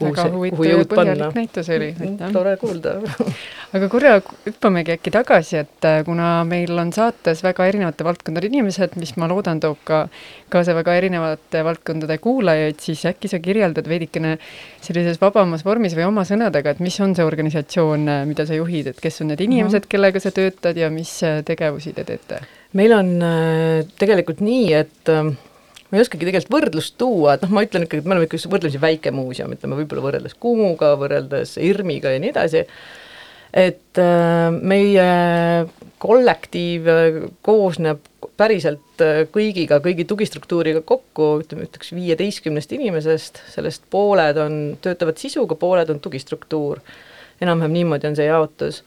väga 0.00 0.28
kuhu 0.32 0.66
jõud 0.66 0.88
panna. 0.92 1.28
näitus 1.34 1.68
oli, 1.72 1.90
mm, 1.92 2.06
aitäh. 2.12 2.32
tore 2.32 2.56
kuulda 2.60 2.94
aga 3.76 3.88
korra 3.92 4.14
hüppamegi 4.46 4.94
äkki 4.96 5.12
tagasi, 5.14 5.58
et 5.62 5.86
äh, 5.88 6.00
kuna 6.06 6.42
meil 6.48 6.72
on 6.78 6.92
saates 6.94 7.42
väga 7.44 7.66
erinevate 7.70 8.06
valdkondade 8.06 8.50
inimesed, 8.50 8.96
mis 9.00 9.14
ma 9.20 9.28
loodan, 9.30 9.60
toob 9.62 9.80
ka 9.88 10.02
kaasa 10.52 10.76
väga 10.76 10.96
erinevate 11.00 11.62
valdkondade 11.66 12.18
kuulajaid, 12.22 12.80
siis 12.84 13.04
äkki 13.08 13.30
sa 13.32 13.40
kirjeldad 13.42 13.88
veidikene 13.88 14.36
sellises 14.84 15.20
vabamas 15.22 15.64
vormis 15.64 15.96
või 15.98 16.08
oma 16.08 16.26
sõnadega, 16.28 16.76
et 16.76 16.82
mis 16.84 16.98
on 17.04 17.16
see 17.16 17.26
organisatsioon, 17.26 18.08
äh, 18.08 18.26
mida 18.28 18.46
sa 18.48 18.58
juhid, 18.58 18.92
et 18.92 19.00
kes 19.00 19.22
on 19.24 19.32
need 19.32 19.44
inimesed, 19.44 19.86
mhm. 19.86 19.92
kellega 19.94 20.22
sa 20.22 20.34
töötad 20.34 20.78
ja 20.78 20.90
mis 20.92 21.14
äh, 21.26 21.40
tegevusi 21.46 21.94
te 21.96 22.06
teete? 22.08 22.42
meil 22.72 22.92
on 22.96 23.08
tegelikult 24.00 24.38
nii, 24.40 24.68
et 24.72 25.10
ma 25.92 26.00
ei 26.00 26.06
oskagi 26.06 26.24
tegelikult 26.24 26.54
võrdlust 26.54 26.96
tuua, 27.00 27.36
et 27.36 27.42
noh, 27.44 27.52
ma 27.52 27.66
ütlen 27.66 27.84
ikkagi, 27.84 28.00
et 28.00 28.08
me 28.08 28.16
oleme 28.16 28.28
ikka 28.28 28.40
võrdlemisi 28.48 28.80
väike 28.80 29.12
muuseum, 29.12 29.52
ütleme 29.52 29.76
võib-olla 29.82 30.06
võrreldes 30.06 30.36
Kumuga, 30.40 30.94
võrreldes 30.96 31.58
IRM-iga 31.60 32.14
ja 32.14 32.22
nii 32.22 32.32
edasi, 32.32 32.62
et 33.52 34.00
äh, 34.00 34.46
meie 34.56 35.08
kollektiiv 36.00 36.88
äh, 36.88 37.18
koosneb 37.44 38.00
päriselt 38.40 39.04
äh, 39.04 39.22
kõigiga, 39.34 39.82
kõigi 39.84 40.06
tugistruktuuriga 40.08 40.80
kokku, 40.88 41.28
ütleme, 41.44 41.68
ütleks 41.68 41.92
viieteistkümnest 41.92 42.72
inimesest, 42.72 43.42
sellest 43.52 43.84
pooled 43.92 44.40
on, 44.40 44.58
töötavad 44.82 45.20
sisuga, 45.20 45.58
pooled 45.60 45.92
on 45.92 46.00
tugistruktuur. 46.00 46.80
enam-vähem 47.42 47.76
niimoodi 47.76 48.08
on 48.08 48.16
see 48.16 48.30
jaotus. 48.30 48.82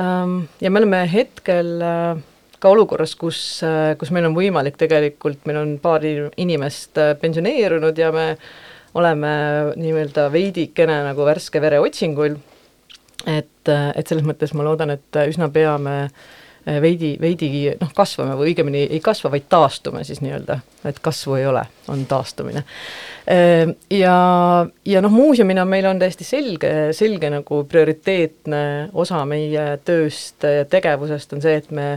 Ähm, 0.00 0.44
ja 0.62 0.70
me 0.70 0.80
oleme 0.80 1.04
hetkel 1.12 1.76
äh, 1.84 2.24
ka 2.60 2.72
olukorras, 2.74 3.14
kus, 3.18 3.38
kus 3.98 4.12
meil 4.14 4.28
on 4.28 4.36
võimalik 4.36 4.76
tegelikult, 4.80 5.44
meil 5.48 5.62
on 5.62 5.76
paar 5.82 6.04
inimest 6.04 7.00
äh, 7.00 7.14
pensioneerunud 7.20 7.98
ja 7.98 8.10
me 8.14 8.26
oleme 8.98 9.30
nii-öelda 9.78 10.26
veidikene 10.34 11.00
nagu 11.06 11.26
värske 11.26 11.62
vere 11.62 11.78
otsingul, 11.82 12.36
et, 13.28 13.70
et 13.70 14.06
selles 14.06 14.26
mõttes 14.26 14.52
ma 14.56 14.66
loodan, 14.66 14.96
et 14.96 15.20
üsna 15.30 15.46
pea 15.54 15.76
me 15.78 15.96
äh, 16.02 16.80
veidi, 16.82 17.14
veidi 17.20 17.50
noh, 17.80 17.92
kasvame 17.96 18.34
või 18.38 18.50
õigemini 18.50 18.82
ei 18.90 19.00
kasva, 19.04 19.30
vaid 19.32 19.46
taastume 19.52 20.02
siis 20.04 20.20
nii-öelda, 20.24 20.58
et 20.90 20.98
kasvu 21.02 21.38
ei 21.38 21.46
ole, 21.48 21.62
on 21.88 22.04
taastumine. 22.10 22.64
Äh, 23.30 23.70
ja, 23.94 24.16
ja 24.84 25.04
noh, 25.04 25.14
muuseumina 25.14 25.64
meil 25.68 25.88
on 25.90 26.02
täiesti 26.02 26.26
selge, 26.28 26.72
selge 26.96 27.30
nagu 27.32 27.62
prioriteetne 27.70 28.64
osa 28.92 29.22
meie 29.28 29.78
tööst 29.84 30.44
ja 30.44 30.66
tegevusest 30.68 31.38
on 31.38 31.46
see, 31.46 31.56
et 31.62 31.70
me 31.70 31.94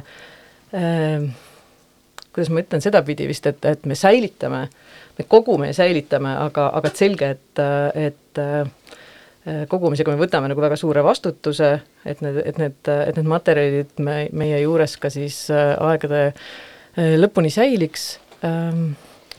kuidas 2.34 2.50
ma 2.50 2.64
ütlen, 2.64 2.82
sedapidi 2.82 3.28
vist, 3.30 3.46
et, 3.50 3.66
et 3.70 3.86
me 3.90 3.98
säilitame, 3.98 4.64
me 5.18 5.26
kogume 5.30 5.70
ja 5.70 5.78
säilitame, 5.78 6.34
aga, 6.48 6.70
aga 6.80 6.90
et 6.90 7.02
selge, 7.02 7.30
et, 7.36 7.62
et 8.08 8.42
äh, 8.42 9.66
kogumisega 9.70 10.14
me 10.14 10.22
võtame 10.22 10.50
nagu 10.52 10.64
väga 10.64 10.78
suure 10.80 11.04
vastutuse, 11.06 11.72
et 12.08 12.22
need, 12.26 12.40
et 12.48 12.62
need, 12.62 12.92
et 12.94 13.18
need 13.20 13.30
materjalid 13.30 13.98
me, 14.04 14.18
meie 14.34 14.62
juures 14.64 14.98
ka 15.02 15.12
siis 15.14 15.46
äh, 15.54 15.74
aegade 15.78 16.24
äh, 16.32 17.14
lõpuni 17.20 17.52
säiliks, 17.54 18.08
ehm, 18.42 18.94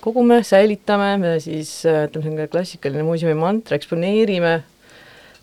kogume, 0.04 0.42
säilitame, 0.46 1.14
me 1.18 1.34
siis 1.42 1.80
ütleme, 1.88 2.28
selline 2.28 2.48
klassikaline 2.52 3.06
muuseumi 3.06 3.34
mantra, 3.40 3.78
eksponeerime, 3.80 4.58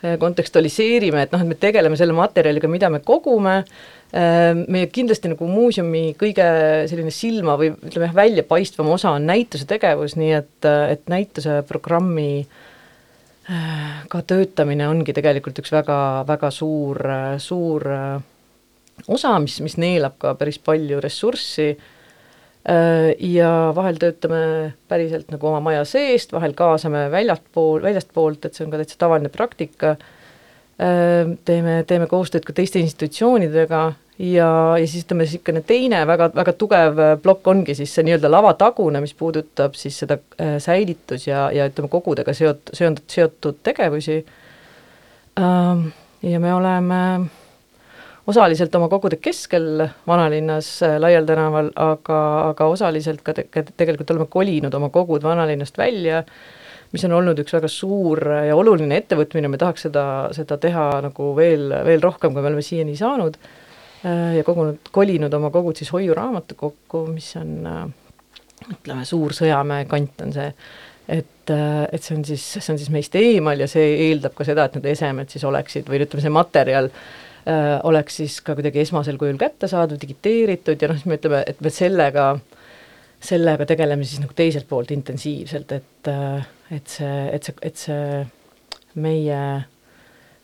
kontekstualiseerime, 0.01 1.27
et 1.27 1.34
noh, 1.34 1.41
et 1.43 1.50
me 1.50 1.58
tegeleme 1.62 1.98
selle 2.00 2.15
materjaliga, 2.17 2.70
mida 2.72 2.89
me 2.89 3.03
kogume, 3.05 3.60
Ehm, 4.12 4.65
meie 4.67 4.89
kindlasti 4.91 5.29
nagu 5.31 5.46
muuseumi 5.48 6.17
kõige 6.20 6.46
selline 6.91 7.13
silma 7.15 7.53
või 7.60 7.70
ütleme 7.72 8.10
jah, 8.10 8.15
väljapaistvam 8.17 8.89
osa 8.91 9.13
on 9.15 9.24
näituse 9.29 9.63
tegevus, 9.70 10.17
nii 10.20 10.34
et, 10.36 10.67
et 10.67 11.05
näituse 11.12 11.62
programmi 11.70 12.41
äh, 12.41 14.01
ka 14.12 14.20
töötamine 14.27 14.89
ongi 14.91 15.15
tegelikult 15.15 15.63
üks 15.63 15.72
väga, 15.72 16.01
väga 16.27 16.51
suur, 16.51 17.00
suur 17.39 17.88
äh, 17.88 18.20
osa, 19.08 19.38
mis, 19.39 19.62
mis 19.63 19.79
neelab 19.79 20.20
ka 20.20 20.36
päris 20.36 20.60
palju 20.60 21.00
ressurssi. 21.00 21.70
äh, 21.72 22.00
ja 22.65 23.51
vahel 23.75 23.98
töötame 23.98 24.41
päriselt 24.89 25.32
nagu 25.34 25.48
oma 25.50 25.60
maja 25.65 25.86
seest, 25.88 26.34
vahel 26.34 26.53
kaasame 26.53 27.08
väljaspool, 27.12 27.82
väljastpoolt, 27.82 28.46
et 28.46 28.58
see 28.58 28.68
on 28.68 28.74
ka 28.74 28.82
täitsa 28.82 29.00
tavaline 29.01 29.32
praktika. 29.34 29.96
Teeme, 30.77 31.74
teeme 31.89 32.08
koostööd 32.10 32.46
ka 32.46 32.53
teiste 32.58 32.82
institutsioonidega 32.82 33.82
ja, 34.22 34.51
ja 34.77 34.88
siis 34.88 35.06
ütleme, 35.06 35.25
niisugune 35.25 35.62
teine 35.65 36.00
väga, 36.10 36.32
väga 36.34 36.53
tugev 36.58 37.01
plokk 37.22 37.50
ongi 37.53 37.75
siis 37.77 37.94
see 37.94 38.06
nii-öelda 38.08 38.32
lavatagune, 38.32 39.01
mis 39.03 39.13
puudutab 39.18 39.77
siis 39.77 40.00
seda 40.01 40.18
säilitus- 40.62 41.27
ja, 41.27 41.48
ja 41.53 41.68
ütleme, 41.70 41.89
kogudega 41.91 42.34
seot-, 42.34 42.74
seondatud, 42.77 43.10
seotud 43.13 43.62
tegevusi. 43.65 44.24
Ja 46.22 46.39
me 46.39 46.53
oleme 46.53 47.03
osaliselt 48.28 48.75
oma 48.75 48.90
kogude 48.92 49.18
keskel 49.22 49.86
vanalinnas 50.08 50.74
Laial 51.00 51.25
tänaval, 51.25 51.72
aga, 51.75 52.18
aga 52.51 52.68
osaliselt 52.74 53.24
ka 53.25 53.34
te 53.34 53.48
tegelikult 53.50 54.12
oleme 54.13 54.28
kolinud 54.30 54.74
oma 54.78 54.92
kogud 54.94 55.24
vanalinnast 55.25 55.78
välja, 55.78 56.22
mis 56.92 57.06
on 57.08 57.16
olnud 57.18 57.40
üks 57.42 57.56
väga 57.56 57.72
suur 57.72 58.22
ja 58.48 58.58
oluline 58.58 59.00
ettevõtmine, 59.01 59.50
me 59.50 59.60
tahaks 59.62 59.88
seda, 59.88 60.06
seda 60.36 60.60
teha 60.62 60.86
nagu 61.08 61.32
veel, 61.38 61.72
veel 61.88 62.04
rohkem, 62.04 62.34
kui 62.34 62.44
me 62.44 62.51
oleme 62.51 62.66
siiani 62.66 62.98
saanud, 63.00 63.40
ja 64.04 64.44
kogunud, 64.46 64.92
kolinud 64.94 65.34
oma 65.34 65.51
kogud 65.54 65.80
siis 65.80 65.92
hoiuraamatukokku, 65.94 67.06
mis 67.13 67.34
on 67.40 67.58
ütleme, 68.72 69.06
Suur 69.08 69.34
Sõjamäe 69.34 69.88
kant 69.90 70.22
on 70.25 70.34
see, 70.36 70.51
et, 71.10 71.50
et 71.50 72.04
see 72.04 72.16
on 72.18 72.24
siis, 72.28 72.46
see 72.60 72.74
on 72.74 72.80
siis 72.82 72.92
meist 72.94 73.16
eemal 73.18 73.62
ja 73.62 73.70
see 73.72 73.96
eeldab 74.10 74.36
ka 74.38 74.46
seda, 74.46 74.68
et 74.68 74.78
need 74.78 74.92
esemed 74.94 75.34
siis 75.34 75.46
oleksid 75.48 75.90
või 75.90 76.04
ütleme, 76.04 76.25
see 76.25 76.34
materjal 76.34 76.92
äh, 76.92 77.31
oleks 77.88 78.20
siis 78.22 78.40
ka 78.46 78.56
kuidagi 78.58 78.84
esmasel 78.84 79.18
kujul 79.22 79.40
kättesaadav, 79.42 80.00
digiteeritud 80.02 80.82
ja 80.82 80.92
noh, 80.92 81.00
siis 81.00 81.10
me 81.10 81.18
ütleme, 81.18 81.42
et 81.48 81.62
me 81.64 81.72
sellega, 81.74 82.28
sellega 83.24 83.68
tegeleme 83.70 84.06
siis 84.06 84.22
nagu 84.24 84.36
teiselt 84.38 84.70
poolt 84.70 84.94
intensiivselt, 84.94 85.74
et, 85.78 86.12
et 86.78 86.96
see, 86.96 87.20
et 87.34 87.50
see, 87.50 87.58
et 87.66 87.84
see 87.86 88.24
meie 89.02 89.42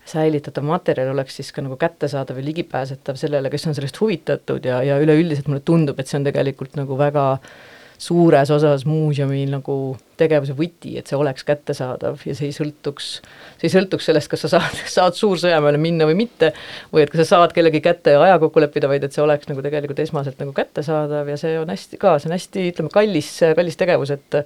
säilitatav 0.08 0.64
materjal 0.64 1.12
oleks 1.12 1.36
siis 1.42 1.50
ka 1.52 1.62
nagu 1.62 1.76
kättesaadav 1.80 2.38
ja 2.40 2.46
ligipääsetav 2.48 3.18
sellele, 3.20 3.52
kes 3.52 3.68
on 3.68 3.76
sellest 3.76 4.00
huvitatud 4.00 4.66
ja, 4.66 4.80
ja 4.86 5.02
üleüldiselt 5.04 5.50
mulle 5.52 5.66
tundub, 5.68 6.00
et 6.00 6.08
see 6.08 6.22
on 6.22 6.30
tegelikult 6.30 6.80
nagu 6.80 6.98
väga 7.00 7.34
äh, 7.36 7.50
suures 7.98 8.52
osas 8.54 8.86
muuseumi 8.86 9.42
nagu 9.50 9.98
tegevuse 10.18 10.54
võti, 10.58 10.96
et 11.00 11.10
see 11.10 11.18
oleks 11.18 11.46
kättesaadav 11.46 12.22
ja 12.26 12.36
see 12.38 12.50
ei 12.52 12.56
sõltuks, 12.56 13.10
see 13.58 13.68
ei 13.70 13.74
sõltuks 13.74 14.10
sellest, 14.10 14.30
kas 14.32 14.46
sa 14.46 14.52
saad, 14.56 14.80
saad 14.98 15.18
Suur-Sõjamäele 15.18 15.82
minna 15.82 16.08
või 16.10 16.18
mitte, 16.20 16.52
või 16.94 17.06
et 17.06 17.14
kas 17.14 17.26
sa 17.26 17.36
saad 17.36 17.56
kellegi 17.58 17.82
kätte 17.86 18.16
aja 18.18 18.38
kokku 18.42 18.62
leppida, 18.62 18.90
vaid 18.92 19.06
et 19.08 19.16
see 19.16 19.26
oleks 19.26 19.50
nagu 19.50 19.66
tegelikult 19.66 20.02
esmaselt 20.06 20.42
nagu 20.42 20.54
kättesaadav 20.58 21.30
ja 21.34 21.38
see 21.42 21.58
on 21.60 21.74
hästi 21.74 22.02
ka, 22.02 22.18
see 22.22 22.32
on 22.32 22.38
hästi, 22.38 22.68
ütleme, 22.74 22.94
kallis, 22.94 23.32
kallis 23.58 23.80
tegevus, 23.80 24.14
et 24.18 24.42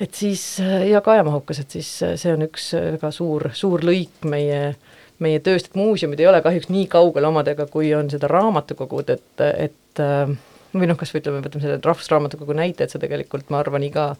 et 0.00 0.12
siis 0.12 0.42
ja 0.60 1.00
ka 1.00 1.14
ajamahukas, 1.14 1.62
et 1.62 1.78
siis 1.78 1.88
see 2.20 2.32
on 2.32 2.44
üks 2.48 2.72
väga 2.76 3.12
suur, 3.16 3.48
suur 3.56 3.84
lõik 3.84 4.28
meie 4.28 4.74
meie 5.24 5.40
tööst, 5.40 5.70
et 5.70 5.78
muuseumid 5.78 6.20
ei 6.20 6.28
ole 6.28 6.42
kahjuks 6.44 6.68
nii 6.68 6.84
kaugel 6.92 7.24
omadega, 7.24 7.64
kui 7.72 7.88
on 7.96 8.10
seda 8.12 8.28
raamatukogud, 8.28 9.14
et, 9.14 9.44
et 9.56 10.02
või 10.82 10.90
noh, 10.90 10.98
kas 11.00 11.14
või 11.14 11.22
ütleme, 11.22 11.42
võtame 11.44 11.64
selle 11.64 11.80
rahvusraamatukogu 11.84 12.56
näite, 12.56 12.84
et 12.86 12.94
see 12.94 13.02
tegelikult, 13.02 13.50
ma 13.52 13.60
arvan, 13.62 13.84
iga 13.86 14.12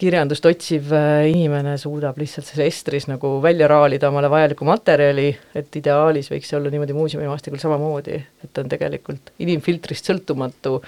kirjandust 0.00 0.46
otsiv 0.48 0.92
äh, 0.96 1.26
inimene 1.30 1.74
suudab 1.78 2.16
lihtsalt 2.20 2.48
selles 2.48 2.72
Estris 2.72 3.06
nagu 3.10 3.34
välja 3.44 3.68
raalida 3.70 4.08
omale 4.08 4.30
vajaliku 4.32 4.66
materjali, 4.66 5.28
et 5.58 5.76
ideaalis 5.78 6.30
võiks 6.32 6.48
see 6.50 6.58
olla 6.58 6.72
niimoodi 6.72 6.96
muuseumimaastikul 6.96 7.60
samamoodi, 7.62 8.16
et 8.44 8.62
on 8.62 8.72
tegelikult 8.72 9.34
inimfiltrist 9.44 10.08
sõltumatu 10.08 10.78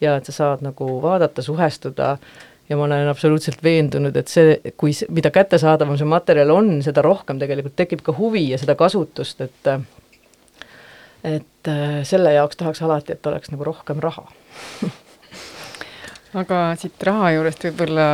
ja 0.00 0.16
et 0.18 0.30
sa 0.30 0.36
saad 0.38 0.64
nagu 0.64 0.94
vaadata, 1.02 1.44
suhestuda. 1.44 2.16
Ja 2.70 2.76
ma 2.78 2.86
olen 2.86 3.08
absoluutselt 3.10 3.58
veendunud, 3.60 4.14
et 4.16 4.30
see, 4.30 4.54
kui, 4.80 4.94
mida 5.12 5.32
kättesaadavam 5.34 5.98
see 5.98 6.06
materjal 6.08 6.54
on, 6.54 6.70
seda 6.86 7.02
rohkem 7.04 7.40
tegelikult 7.42 7.74
tekib 7.76 8.04
ka 8.06 8.14
huvi 8.16 8.46
ja 8.52 8.60
seda 8.60 8.78
kasutust, 8.78 9.42
et 9.44 9.72
et 11.22 11.70
äh, 11.70 12.02
selle 12.08 12.34
jaoks 12.34 12.58
tahaks 12.58 12.82
alati, 12.82 13.16
et 13.16 13.30
oleks 13.30 13.52
nagu 13.52 13.64
rohkem 13.66 14.02
raha 14.02 14.26
aga 16.42 16.60
siit 16.80 17.02
raha 17.06 17.32
juurest 17.36 17.66
võib-olla 17.68 18.08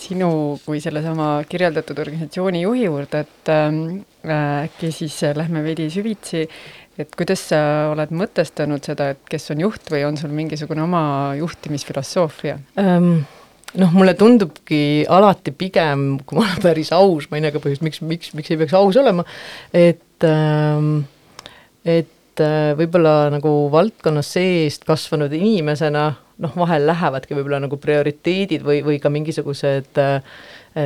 sinu 0.00 0.30
kui 0.64 0.80
sellesama 0.82 1.32
kirjeldatud 1.48 1.98
organisatsiooni 2.02 2.62
juhi 2.64 2.86
juurde, 2.86 3.24
et 3.26 3.50
ähm, 3.52 3.82
äh, 4.24 4.68
äkki 4.68 4.92
siis 4.94 5.20
lähme 5.36 5.62
veidi 5.64 5.90
süvitsi, 5.92 6.46
et 7.00 7.12
kuidas 7.16 7.42
sa 7.52 7.60
oled 7.92 8.12
mõtestanud 8.16 8.84
seda, 8.84 9.12
et 9.14 9.20
kes 9.30 9.52
on 9.54 9.62
juht 9.66 9.92
või 9.92 10.02
on 10.08 10.18
sul 10.20 10.32
mingisugune 10.34 10.82
oma 10.86 11.02
juhtimisfilosoofia 11.40 12.58
ähm,? 12.80 13.20
noh, 13.78 13.92
mulle 13.94 14.16
tundubki 14.18 15.04
alati 15.06 15.52
pigem, 15.54 16.16
kui 16.26 16.40
ma 16.40 16.42
olen 16.42 16.62
päris 16.64 16.90
aus, 16.96 17.28
ma 17.30 17.38
ei 17.38 17.44
näe 17.44 17.54
ka 17.54 17.62
põhjust, 17.62 17.84
miks, 17.86 18.00
miks, 18.02 18.32
miks 18.34 18.50
ei 18.50 18.58
peaks 18.58 18.74
aus 18.74 18.98
olema, 18.98 19.22
et 19.70 20.26
ähm, 20.26 21.04
et 21.86 22.10
et 22.40 22.46
äh, 22.46 22.72
võib-olla 22.78 23.28
nagu 23.32 23.50
valdkonna 23.72 24.22
seest 24.24 24.86
kasvanud 24.88 25.32
inimesena 25.36 26.06
noh, 26.40 26.54
vahel 26.56 26.86
lähevadki 26.88 27.36
võib-olla 27.36 27.60
nagu 27.66 27.76
prioriteedid 27.80 28.64
või, 28.64 28.80
või 28.86 28.98
ka 29.02 29.12
mingisugused 29.12 30.00
äh, 30.00 30.38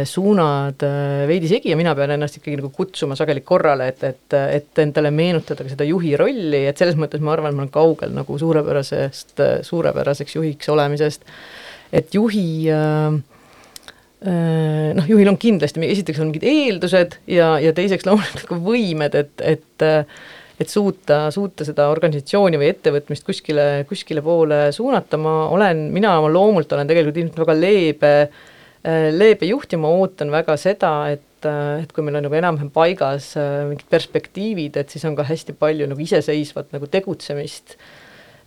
suunad 0.08 0.82
äh, 0.86 1.24
veidi 1.30 1.50
segi 1.50 1.70
ja 1.70 1.78
mina 1.78 1.94
pean 1.94 2.14
ennast 2.16 2.40
ikkagi 2.40 2.58
nagu 2.58 2.72
kutsuma 2.74 3.16
sageli 3.18 3.44
korrale, 3.46 3.92
et, 3.92 4.02
et, 4.08 4.38
et 4.58 4.82
endale 4.82 5.12
meenutada 5.14 5.66
ka 5.66 5.70
seda 5.70 5.86
juhi 5.86 6.16
rolli, 6.18 6.64
et 6.66 6.80
selles 6.80 6.98
mõttes 6.98 7.22
ma 7.22 7.36
arvan, 7.36 7.54
ma 7.54 7.64
olen 7.64 7.74
kaugel 7.74 8.14
nagu 8.16 8.38
suurepärasest, 8.40 9.44
suurepäraseks 9.68 10.38
juhiks 10.40 10.72
olemisest, 10.74 11.28
et 11.94 12.16
juhi 12.16 12.46
äh, 12.72 13.20
noh, 14.24 15.06
juhil 15.06 15.28
on 15.30 15.38
kindlasti, 15.38 15.84
esiteks 15.86 16.22
on 16.24 16.32
mingid 16.32 16.48
eeldused 16.48 17.20
ja, 17.30 17.58
ja 17.62 17.74
teiseks 17.76 18.08
loomulikult 18.08 18.48
ka 18.48 18.64
võimed, 18.72 19.20
et, 19.20 19.44
et 19.44 19.92
et 20.60 20.70
suuta, 20.70 21.28
suuta 21.34 21.66
seda 21.66 21.88
organisatsiooni 21.90 22.58
või 22.60 22.70
ettevõtmist 22.70 23.26
kuskile, 23.26 23.66
kuskile 23.90 24.22
poole 24.24 24.68
suunata, 24.74 25.18
ma 25.20 25.48
olen, 25.54 25.88
mina 25.94 26.14
oma 26.20 26.30
loomult 26.30 26.72
olen 26.76 26.90
tegelikult 26.90 27.20
ilmselt 27.20 27.42
väga 27.42 27.56
leebe, 27.58 28.12
leebe 29.16 29.48
juht 29.48 29.74
ja 29.74 29.80
ma 29.80 29.90
ootan 29.96 30.30
väga 30.34 30.58
seda, 30.60 30.96
et 31.14 31.30
et 31.44 31.90
kui 31.92 32.00
meil 32.00 32.16
on 32.16 32.24
nagu 32.24 32.36
enam-vähem 32.38 32.70
paigas 32.72 33.34
mingid 33.68 33.84
perspektiivid, 33.92 34.78
et 34.80 34.88
siis 34.88 35.02
on 35.04 35.12
ka 35.12 35.26
hästi 35.28 35.52
palju 35.60 35.84
nagu 35.90 36.00
iseseisvat 36.00 36.70
nagu 36.72 36.88
tegutsemist. 36.88 37.74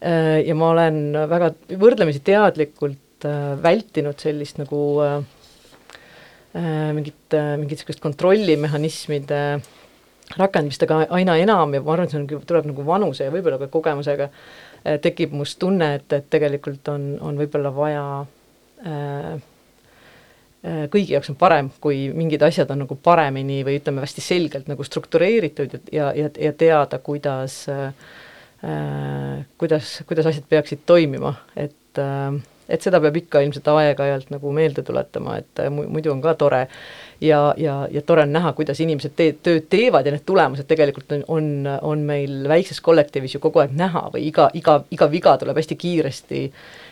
ja 0.02 0.56
ma 0.58 0.72
olen 0.72 1.14
väga 1.30 1.52
võrdlemisi 1.78 2.24
teadlikult 2.26 3.28
vältinud 3.62 4.18
sellist 4.18 4.58
nagu 4.58 4.82
mingit, 6.58 7.38
mingit 7.38 7.78
niisugust 7.78 8.02
kontrollimehhanismide 8.02 9.42
äh, 9.60 9.77
rakendamist, 10.36 10.84
aga 10.84 11.06
aina 11.16 11.38
enam 11.40 11.76
ja 11.76 11.82
ma 11.82 11.94
arvan, 11.94 12.08
et 12.08 12.16
see 12.16 12.20
on, 12.20 12.48
tuleb 12.48 12.68
nagu 12.72 12.86
vanuse 12.88 13.28
ja 13.28 13.34
võib-olla 13.34 13.60
ka 13.62 13.70
kogemusega, 13.72 14.30
eh, 14.84 14.98
tekib 15.04 15.36
must 15.38 15.60
tunne, 15.62 15.94
et, 16.02 16.08
et 16.14 16.28
tegelikult 16.34 16.90
on, 16.92 17.14
on 17.24 17.40
võib-olla 17.40 17.72
vaja 17.76 18.04
äh, 18.84 19.38
kõigi 20.92 21.14
jaoks 21.14 21.32
on 21.32 21.38
parem, 21.40 21.70
kui 21.80 22.08
mingid 22.12 22.44
asjad 22.44 22.72
on 22.74 22.82
nagu 22.84 22.98
paremini 23.00 23.62
või 23.64 23.78
ütleme, 23.80 24.02
hästi 24.04 24.24
selgelt 24.26 24.68
nagu 24.68 24.84
struktureeritud 24.84 25.78
ja, 25.94 26.12
ja, 26.18 26.32
ja 26.34 26.52
teada, 26.58 27.00
kuidas 27.00 27.62
äh,, 27.72 27.94
kuidas, 29.62 30.00
kuidas 30.10 30.28
asjad 30.32 30.48
peaksid 30.50 30.82
toimima, 30.90 31.36
et 31.56 32.02
äh, 32.02 32.34
et 32.70 32.84
seda 32.84 33.00
peab 33.04 33.18
ikka 33.20 33.42
ilmselt 33.46 33.68
aeg-ajalt 33.72 34.32
nagu 34.34 34.52
meelde 34.56 34.84
tuletama, 34.86 35.38
et 35.42 35.62
muidu 35.72 36.12
on 36.14 36.22
ka 36.24 36.36
tore. 36.40 36.66
Ja, 37.22 37.54
ja, 37.58 37.80
ja 37.90 38.02
tore 38.06 38.28
on 38.28 38.34
näha, 38.36 38.52
kuidas 38.54 38.78
inimesed 38.84 39.16
te 39.18 39.32
tööd 39.44 39.66
teevad 39.72 40.06
ja 40.06 40.12
need 40.14 40.26
tulemused 40.28 40.68
tegelikult 40.70 41.16
on, 41.16 41.24
on, 41.34 41.48
on 41.82 42.04
meil 42.06 42.44
väikses 42.50 42.78
kollektiivis 42.86 43.34
ju 43.34 43.42
kogu 43.42 43.64
aeg 43.64 43.74
näha 43.74 44.04
või 44.14 44.28
iga, 44.28 44.52
iga, 44.54 44.76
iga 44.94 45.08
viga 45.10 45.34
tuleb 45.42 45.58
hästi 45.58 45.80
kiiresti, 45.82 46.44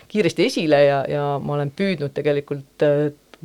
kiiresti 0.10 0.48
esile 0.50 0.82
ja, 0.82 1.04
ja 1.10 1.28
ma 1.38 1.60
olen 1.60 1.70
püüdnud 1.78 2.16
tegelikult 2.18 2.88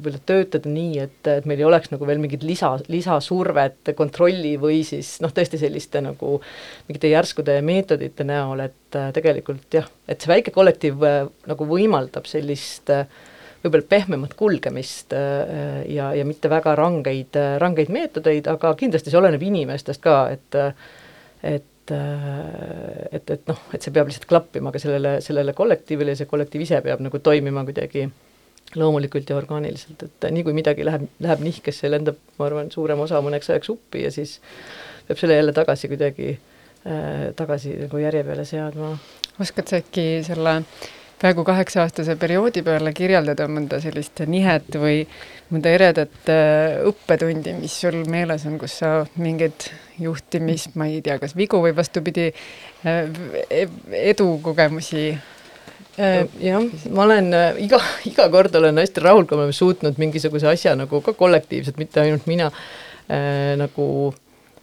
võib-olla 0.01 0.21
töötada 0.27 0.71
nii, 0.73 0.99
et, 1.03 1.19
et 1.29 1.47
meil 1.49 1.61
ei 1.61 1.67
oleks 1.69 1.91
nagu 1.93 2.07
veel 2.09 2.21
mingit 2.23 2.45
lisa, 2.47 2.73
lisasurvet 2.91 3.93
kontrolli 3.97 4.55
või 4.61 4.81
siis 4.87 5.19
noh, 5.25 5.33
tõesti 5.37 5.61
selliste 5.61 6.01
nagu 6.05 6.39
mingite 6.89 7.11
järskude 7.13 7.59
meetodite 7.67 8.25
näol, 8.27 8.65
et 8.65 8.99
äh, 8.99 9.11
tegelikult 9.17 9.77
jah, 9.81 9.91
et 10.09 10.21
see 10.21 10.33
väike 10.33 10.55
kollektiiv 10.55 11.05
äh, 11.07 11.19
nagu 11.51 11.69
võimaldab 11.69 12.29
sellist 12.31 12.93
äh, 12.95 13.05
võib-olla 13.61 13.91
pehmemat 13.91 14.33
kulgemist 14.39 15.13
ja, 15.13 16.07
ja 16.17 16.23
mitte 16.25 16.49
väga 16.49 16.73
rangeid, 16.81 17.37
rangeid 17.61 17.91
meetodeid, 17.93 18.47
aga 18.49 18.71
kindlasti 18.81 19.13
see 19.13 19.19
oleneb 19.21 19.43
inimestest 19.45 20.01
ka, 20.01 20.23
et 20.33 20.57
et 21.45 21.93
et, 21.93 23.31
et 23.35 23.45
noh, 23.51 23.61
et 23.75 23.85
see 23.85 23.93
peab 23.93 24.09
lihtsalt 24.09 24.25
klappima 24.31 24.73
ka 24.73 24.81
sellele, 24.81 25.19
sellele 25.21 25.53
kollektiivile 25.59 26.15
ja 26.15 26.23
see 26.23 26.31
kollektiiv 26.31 26.65
ise 26.65 26.81
peab 26.87 27.05
nagu 27.05 27.21
toimima 27.21 27.67
kuidagi 27.69 28.07
loomulikult 28.77 29.31
ja 29.31 29.37
orgaaniliselt, 29.37 30.03
et 30.07 30.29
nii 30.31 30.45
kui 30.47 30.55
midagi 30.55 30.85
läheb, 30.87 31.09
läheb 31.23 31.43
nihkesse, 31.43 31.91
lendab, 31.91 32.21
ma 32.39 32.47
arvan, 32.47 32.71
suurem 32.71 33.03
osa 33.03 33.23
mõneks 33.25 33.51
ajaks 33.51 33.73
uppi 33.73 34.05
ja 34.05 34.13
siis 34.15 34.39
peab 35.09 35.19
selle 35.19 35.41
jälle 35.41 35.55
tagasi 35.57 35.91
kuidagi 35.91 36.31
äh,, 36.35 37.31
tagasi 37.37 37.75
nagu 37.85 38.03
järje 38.03 38.23
peale 38.25 38.47
seadma. 38.47 38.95
oskad 39.41 39.71
sa 39.71 39.81
äkki 39.83 40.07
selle 40.27 40.61
peaaegu 41.21 41.45
kaheksa-aastase 41.45 42.17
perioodi 42.17 42.63
peale 42.65 42.93
kirjeldada 42.97 43.49
mõnda 43.51 43.81
sellist 43.83 44.23
nihet 44.31 44.71
või 44.81 45.03
mõnda 45.51 45.75
eredat 45.75 46.31
äh, 46.33 46.79
õppetundi, 46.89 47.57
mis 47.59 47.75
sul 47.83 48.05
meeles 48.09 48.47
on, 48.49 48.57
kus 48.61 48.79
sa 48.81 48.93
mingeid 49.21 49.67
juhtimis, 50.01 50.71
ma 50.79 50.87
ei 50.89 51.03
tea, 51.05 51.19
kas 51.21 51.35
vigu 51.37 51.61
või 51.61 51.75
vastupidi 51.77 52.31
äh,, 52.31 53.67
edukogemusi 54.15 55.11
jah, 56.41 56.65
ma 56.95 57.05
olen 57.05 57.35
äh, 57.35 57.61
iga, 57.67 57.81
iga 58.11 58.29
kord 58.33 58.55
olen 58.57 58.81
hästi 58.81 59.05
rahul, 59.05 59.27
kui 59.29 59.37
me 59.39 59.47
oleme 59.47 59.57
suutnud 59.57 60.01
mingisuguse 60.01 60.49
asja 60.51 60.77
nagu 60.79 61.03
ka 61.05 61.15
kollektiivselt, 61.19 61.81
mitte 61.81 62.03
ainult 62.05 62.29
mina 62.31 62.51
äh,, 62.51 63.57
nagu 63.61 63.87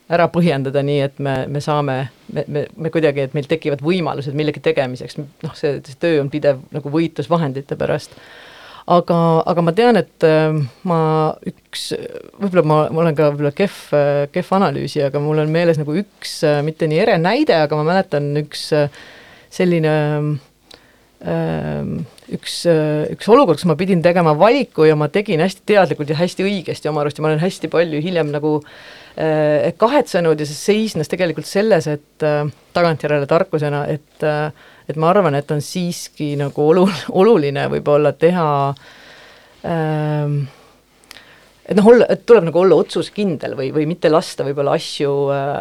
ära 0.07 0.29
põhjendada 0.31 0.79
nii, 0.87 0.99
et 1.03 1.17
me, 1.19 1.35
me 1.51 1.61
saame, 1.63 1.97
me, 2.31 2.45
me, 2.47 2.63
me 2.79 2.91
kuidagi, 2.93 3.25
et 3.27 3.33
meil 3.35 3.47
tekivad 3.49 3.83
võimalused 3.83 4.37
millegi 4.39 4.63
tegemiseks, 4.63 5.19
noh, 5.19 5.55
see, 5.57 5.81
see 5.83 5.99
töö 5.99 6.21
on 6.21 6.31
pidev 6.31 6.61
nagu 6.71 6.91
võitlus 6.93 7.27
vahendite 7.29 7.75
pärast. 7.79 8.15
aga, 8.87 9.17
aga 9.51 9.65
ma 9.67 9.73
tean, 9.75 9.99
et 9.99 10.23
äh, 10.23 10.55
ma 10.87 11.01
üks, 11.51 11.89
võib-olla 12.39 12.63
ma, 12.63 12.81
ma 12.87 13.03
olen 13.03 13.19
ka 13.19 13.29
võib-olla 13.33 13.51
kehv, 13.51 13.77
kehv 14.31 14.55
analüüsija, 14.61 15.11
aga 15.11 15.19
mul 15.19 15.43
on 15.43 15.51
meeles 15.51 15.77
nagu 15.81 15.99
üks, 15.99 16.39
äh, 16.47 16.61
mitte 16.63 16.87
nii 16.87 17.03
ere 17.03 17.19
näide, 17.19 17.59
aga 17.67 17.75
ma 17.75 17.89
mäletan 17.91 18.31
üks 18.45 18.69
äh, 18.79 18.87
selline 19.51 19.91
üks, 21.17 22.59
üks 23.09 23.29
olukord, 23.33 23.57
kus 23.57 23.65
ma 23.65 23.75
pidin 23.79 24.03
tegema 24.05 24.35
valiku 24.37 24.85
ja 24.85 24.95
ma 24.99 25.07
tegin 25.09 25.41
hästi 25.41 25.63
teadlikult 25.65 26.11
ja 26.11 26.17
hästi 26.19 26.45
õigesti 26.45 26.91
oma 26.91 27.01
arust 27.01 27.17
ja 27.17 27.25
ma 27.25 27.31
olen 27.31 27.41
hästi 27.41 27.71
palju 27.73 28.01
hiljem 28.03 28.29
nagu 28.35 28.51
äh, 28.61 29.73
kahetsenud 29.81 30.37
ja 30.39 30.45
see 30.45 30.59
seisnes 30.59 31.09
tegelikult 31.09 31.49
selles, 31.49 31.87
et 31.89 32.25
äh, 32.27 32.43
tagantjärele 32.77 33.29
tarkusena, 33.29 33.85
et 33.89 34.25
äh, 34.25 34.51
et 34.87 34.95
ma 34.95 35.09
arvan, 35.11 35.35
et 35.35 35.49
on 35.51 35.59
siiski 35.63 36.35
nagu 36.39 36.69
olu-, 36.69 36.87
oluline 37.11 37.65
võib-olla 37.73 38.13
teha 38.15 38.47
äh, 39.65 40.37
et 41.67 41.75
noh, 41.75 41.89
olla, 41.91 42.07
et 42.13 42.23
tuleb 42.29 42.47
nagu 42.47 42.61
olla 42.61 42.77
otsusekindel 42.79 43.57
või, 43.57 43.73
või 43.75 43.89
mitte 43.89 44.11
lasta 44.13 44.45
võib-olla 44.47 44.77
asju, 44.77 45.11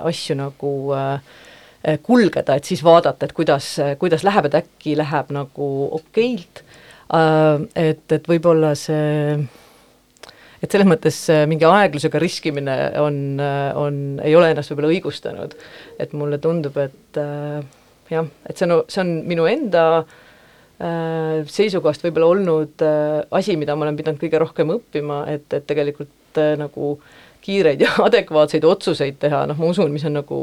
asju 0.06 0.38
nagu 0.38 0.76
äh, 0.94 1.34
kulgeda, 2.02 2.56
et 2.56 2.66
siis 2.66 2.82
vaadata, 2.84 3.28
et 3.28 3.36
kuidas, 3.36 3.76
kuidas 4.00 4.24
läheb, 4.26 4.48
et 4.48 4.58
äkki 4.62 4.96
läheb 4.98 5.30
nagu 5.36 5.70
okeilt, 6.00 6.64
äh, 7.14 7.62
et, 7.76 8.04
et 8.12 8.28
võib-olla 8.28 8.74
see 8.78 9.38
et 10.64 10.72
selles 10.72 10.88
mõttes 10.88 11.16
mingi 11.46 11.66
aeglusega 11.68 12.18
riskimine 12.18 12.76
on, 12.98 13.18
on, 13.76 13.98
ei 14.24 14.32
ole 14.34 14.50
ennast 14.50 14.72
võib-olla 14.72 14.94
õigustanud. 14.94 15.52
et 16.00 16.14
mulle 16.16 16.38
tundub, 16.42 16.78
et 16.80 17.20
äh, 17.20 17.60
jah, 18.10 18.26
et 18.48 18.58
see 18.58 18.68
on, 18.68 18.82
see 18.90 19.02
on 19.02 19.12
minu 19.28 19.46
enda 19.50 19.84
äh, 20.00 21.44
seisukohast 21.50 22.04
võib-olla 22.06 22.30
olnud 22.34 22.84
äh, 22.86 23.20
asi, 23.38 23.56
mida 23.60 23.76
ma 23.76 23.86
olen 23.86 23.98
pidanud 23.98 24.22
kõige 24.22 24.40
rohkem 24.42 24.74
õppima, 24.76 25.22
et, 25.32 25.46
et 25.56 25.66
tegelikult 25.68 26.40
äh, 26.42 26.54
nagu 26.60 26.96
kiireid 27.44 27.82
ja 27.84 27.94
adekvaatseid 28.08 28.66
otsuseid 28.66 29.20
teha, 29.22 29.44
noh 29.50 29.58
ma 29.60 29.72
usun, 29.72 29.92
mis 29.94 30.06
on 30.08 30.18
nagu 30.20 30.40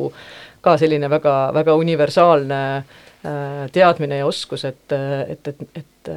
ka 0.63 0.75
selline 0.79 1.09
väga, 1.11 1.35
väga 1.55 1.75
universaalne 1.79 2.59
äh, 2.77 3.63
teadmine 3.75 4.21
ja 4.21 4.27
oskus, 4.27 4.65
et, 4.69 4.95
et, 5.27 5.47
et, 5.53 5.63
et, 5.75 6.11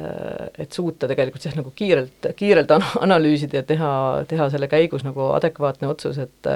et 0.65 0.73
suuta 0.73 1.09
tegelikult 1.09 1.45
jah, 1.47 1.55
nagu 1.59 1.71
kiirelt, 1.75 2.31
kiirelt 2.39 2.73
analüüsida 2.77 3.61
ja 3.61 3.67
teha, 3.67 3.93
teha 4.27 4.49
selle 4.53 4.69
käigus 4.71 5.05
nagu 5.07 5.31
adekvaatne 5.37 5.91
otsus, 5.93 6.19
et 6.23 6.53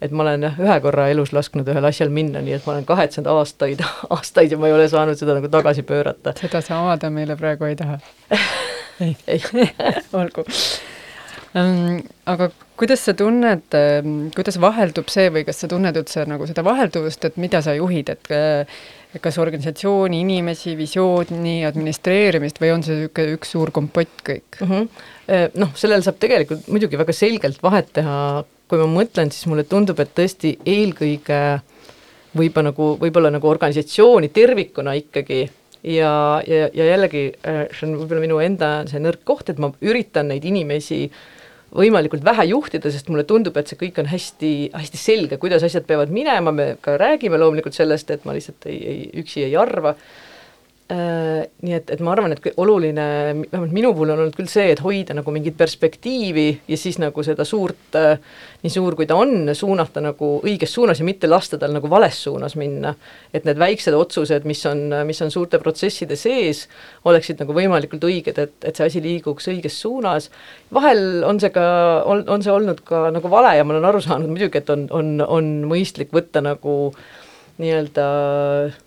et 0.00 0.12
ma 0.16 0.24
olen 0.24 0.46
jah, 0.48 0.60
ühe 0.64 0.76
korra 0.80 1.08
elus 1.12 1.34
lasknud 1.36 1.68
ühel 1.68 1.84
asjal 1.84 2.12
minna, 2.12 2.40
nii 2.44 2.56
et 2.56 2.66
ma 2.66 2.72
olen 2.74 2.86
kahetsenud 2.88 3.28
aastaid, 3.34 3.82
aastaid 4.16 4.54
ja 4.54 4.60
ma 4.60 4.70
ei 4.70 4.76
ole 4.76 4.88
saanud 4.88 5.20
seda 5.20 5.36
nagu 5.36 5.50
tagasi 5.52 5.84
pöörata. 5.86 6.34
seda 6.40 6.62
sa 6.64 6.80
avada 6.84 7.12
meile 7.12 7.36
praegu 7.36 7.68
ei 7.68 7.76
taha 7.76 7.98
ei, 9.04 9.16
ei. 9.26 9.42
olgu. 10.20 10.46
Aga 11.54 12.50
kuidas 12.78 13.02
sa 13.04 13.12
tunned, 13.18 13.66
ehm, 13.74 14.30
kuidas 14.34 14.56
vaheldub 14.62 15.10
see 15.12 15.28
või 15.34 15.42
kas 15.44 15.58
sa 15.60 15.68
tunned 15.70 15.96
üldse 15.98 16.24
nagu 16.30 16.46
seda 16.48 16.62
vahelduvust, 16.64 17.26
et 17.26 17.38
mida 17.42 17.60
sa 17.64 17.74
juhid, 17.74 18.12
et 18.14 18.30
eh, 18.32 18.78
kas 19.20 19.40
organisatsiooni 19.42 20.20
inimesi, 20.22 20.76
visiooni, 20.78 21.60
administreerimist 21.66 22.60
või 22.62 22.70
on 22.76 22.84
see 22.86 23.00
niisugune 23.00 23.34
üks 23.34 23.50
suur 23.56 23.72
kompott 23.74 24.22
kõik 24.26 24.60
mm? 24.60 24.70
-hmm. 24.70 25.08
Noh, 25.62 25.74
sellel 25.78 26.02
saab 26.02 26.16
tegelikult 26.22 26.66
muidugi 26.70 26.98
väga 26.98 27.14
selgelt 27.14 27.60
vahet 27.62 27.92
teha, 27.94 28.44
kui 28.70 28.78
ma 28.78 28.86
mõtlen, 28.90 29.30
siis 29.30 29.46
mulle 29.50 29.62
tundub, 29.66 29.98
et 30.02 30.10
tõesti 30.14 30.56
eelkõige 30.66 31.60
võib-olla 32.34 32.70
nagu, 32.70 32.88
võib-olla 32.98 33.30
nagu 33.34 33.50
organisatsiooni 33.50 34.30
tervikuna 34.34 34.94
ikkagi 34.98 35.42
ja, 35.82 36.14
ja, 36.46 36.70
ja 36.72 36.88
jällegi 36.94 37.26
eh, 37.42 37.66
see 37.74 37.90
on 37.90 37.98
võib-olla 37.98 38.22
minu 38.22 38.38
enda 38.38 38.70
see 38.86 39.02
nõrk 39.02 39.26
koht, 39.26 39.50
et 39.50 39.58
ma 39.58 39.70
üritan 39.82 40.30
neid 40.30 40.46
inimesi 40.46 41.02
äh, 41.10 41.20
võimalikult 41.76 42.24
vähe 42.26 42.48
juhtida, 42.50 42.90
sest 42.90 43.10
mulle 43.12 43.24
tundub, 43.28 43.56
et 43.56 43.70
see 43.70 43.78
kõik 43.78 44.00
on 44.02 44.08
hästi, 44.10 44.52
hästi 44.74 45.00
selge, 45.00 45.38
kuidas 45.42 45.64
asjad 45.66 45.86
peavad 45.86 46.10
minema, 46.14 46.52
me 46.54 46.72
ka 46.82 46.96
räägime 47.00 47.38
loomulikult 47.38 47.76
sellest, 47.76 48.10
et 48.10 48.26
ma 48.26 48.34
lihtsalt 48.36 48.66
ei, 48.70 48.80
ei, 48.92 49.06
üksi 49.22 49.44
ei 49.46 49.54
arva 49.58 49.94
nii 50.90 51.74
et, 51.76 51.90
et 51.94 52.00
ma 52.02 52.10
arvan, 52.14 52.32
et 52.34 52.46
oluline, 52.58 53.04
vähemalt 53.44 53.74
minu 53.74 53.92
puhul 53.94 54.10
on 54.10 54.22
olnud 54.24 54.34
küll 54.34 54.48
see, 54.50 54.72
et 54.72 54.80
hoida 54.82 55.14
nagu 55.14 55.30
mingit 55.34 55.54
perspektiivi 55.58 56.46
ja 56.70 56.78
siis 56.80 56.98
nagu 56.98 57.22
seda 57.26 57.44
suurt, 57.46 57.94
äh, 57.98 58.18
nii 58.64 58.72
suur 58.74 58.96
kui 58.98 59.06
ta 59.06 59.18
on, 59.20 59.52
suunata 59.54 60.02
nagu 60.02 60.32
õiges 60.42 60.74
suunas 60.74 60.98
ja 60.98 61.06
mitte 61.06 61.30
lasta 61.30 61.60
tal 61.60 61.76
nagu 61.76 61.90
vales 61.90 62.18
suunas 62.24 62.56
minna. 62.58 62.94
et 63.34 63.46
need 63.46 63.58
väiksed 63.60 63.94
otsused, 63.94 64.48
mis 64.48 64.64
on, 64.66 64.82
mis 65.06 65.22
on 65.22 65.30
suurte 65.30 65.60
protsesside 65.62 66.16
sees, 66.18 66.66
oleksid 67.04 67.38
nagu 67.44 67.54
võimalikult 67.54 68.04
õiged, 68.10 68.38
et, 68.42 68.56
et 68.64 68.76
see 68.76 68.90
asi 68.90 69.04
liiguks 69.04 69.48
õiges 69.52 69.78
suunas. 69.80 70.30
vahel 70.74 71.22
on 71.24 71.40
see 71.40 71.54
ka, 71.54 71.64
on, 72.06 72.24
on 72.28 72.42
see 72.42 72.52
olnud 72.52 72.82
ka 72.84 73.08
nagu 73.14 73.30
vale 73.30 73.54
ja 73.56 73.64
ma 73.64 73.76
olen 73.76 73.90
aru 73.92 74.02
saanud 74.02 74.32
muidugi, 74.32 74.58
et 74.58 74.70
on, 74.74 74.88
on, 74.90 75.18
on 75.22 75.50
mõistlik 75.70 76.10
võtta 76.16 76.42
nagu 76.42 76.76
äh, 76.90 77.19
nii-öelda 77.60 78.04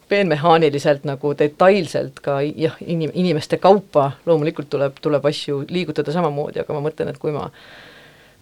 peenmehaaniliselt 0.10 1.06
nagu 1.08 1.34
detailselt 1.38 2.20
ka 2.26 2.40
jah, 2.44 2.76
inim-, 2.82 3.14
inimeste 3.14 3.60
kaupa, 3.62 4.12
loomulikult 4.26 4.70
tuleb, 4.74 5.00
tuleb 5.02 5.26
asju 5.30 5.64
liigutada 5.70 6.14
samamoodi, 6.16 6.64
aga 6.64 6.76
ma 6.76 6.84
mõtlen, 6.88 7.12
et 7.14 7.20
kui 7.22 7.34
ma 7.36 7.48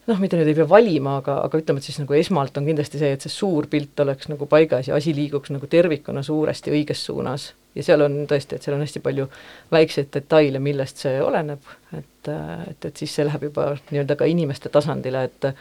noh, 0.07 0.19
mitte 0.21 0.37
nüüd 0.39 0.49
ei 0.49 0.57
pea 0.57 0.67
valima, 0.69 1.17
aga, 1.21 1.37
aga 1.45 1.61
ütleme, 1.61 1.81
et 1.81 1.87
siis 1.87 1.99
nagu 2.01 2.15
esmalt 2.17 2.57
on 2.57 2.67
kindlasti 2.67 3.01
see, 3.01 3.13
et 3.15 3.23
see 3.25 3.33
suur 3.33 3.67
pilt 3.71 3.99
oleks 4.03 4.31
nagu 4.31 4.47
paigas 4.49 4.89
ja 4.89 4.97
asi 4.97 5.13
liiguks 5.15 5.53
nagu 5.53 5.69
tervikuna 5.69 6.23
suuresti 6.25 6.73
õiges 6.73 7.05
suunas. 7.07 7.51
ja 7.75 7.83
seal 7.87 8.01
on 8.03 8.17
tõesti, 8.27 8.57
et 8.57 8.65
seal 8.65 8.75
on 8.75 8.83
hästi 8.83 8.99
palju 8.99 9.29
väikseid 9.71 10.09
detaile, 10.11 10.59
millest 10.59 11.05
see 11.05 11.21
oleneb, 11.23 11.63
et, 11.95 12.31
et, 12.33 12.85
et 12.89 12.97
siis 12.97 13.13
see 13.15 13.23
läheb 13.27 13.47
juba 13.47 13.69
nii-öelda 13.91 14.17
ka 14.19 14.27
inimeste 14.27 14.69
tasandile, 14.73 15.23
et 15.29 15.53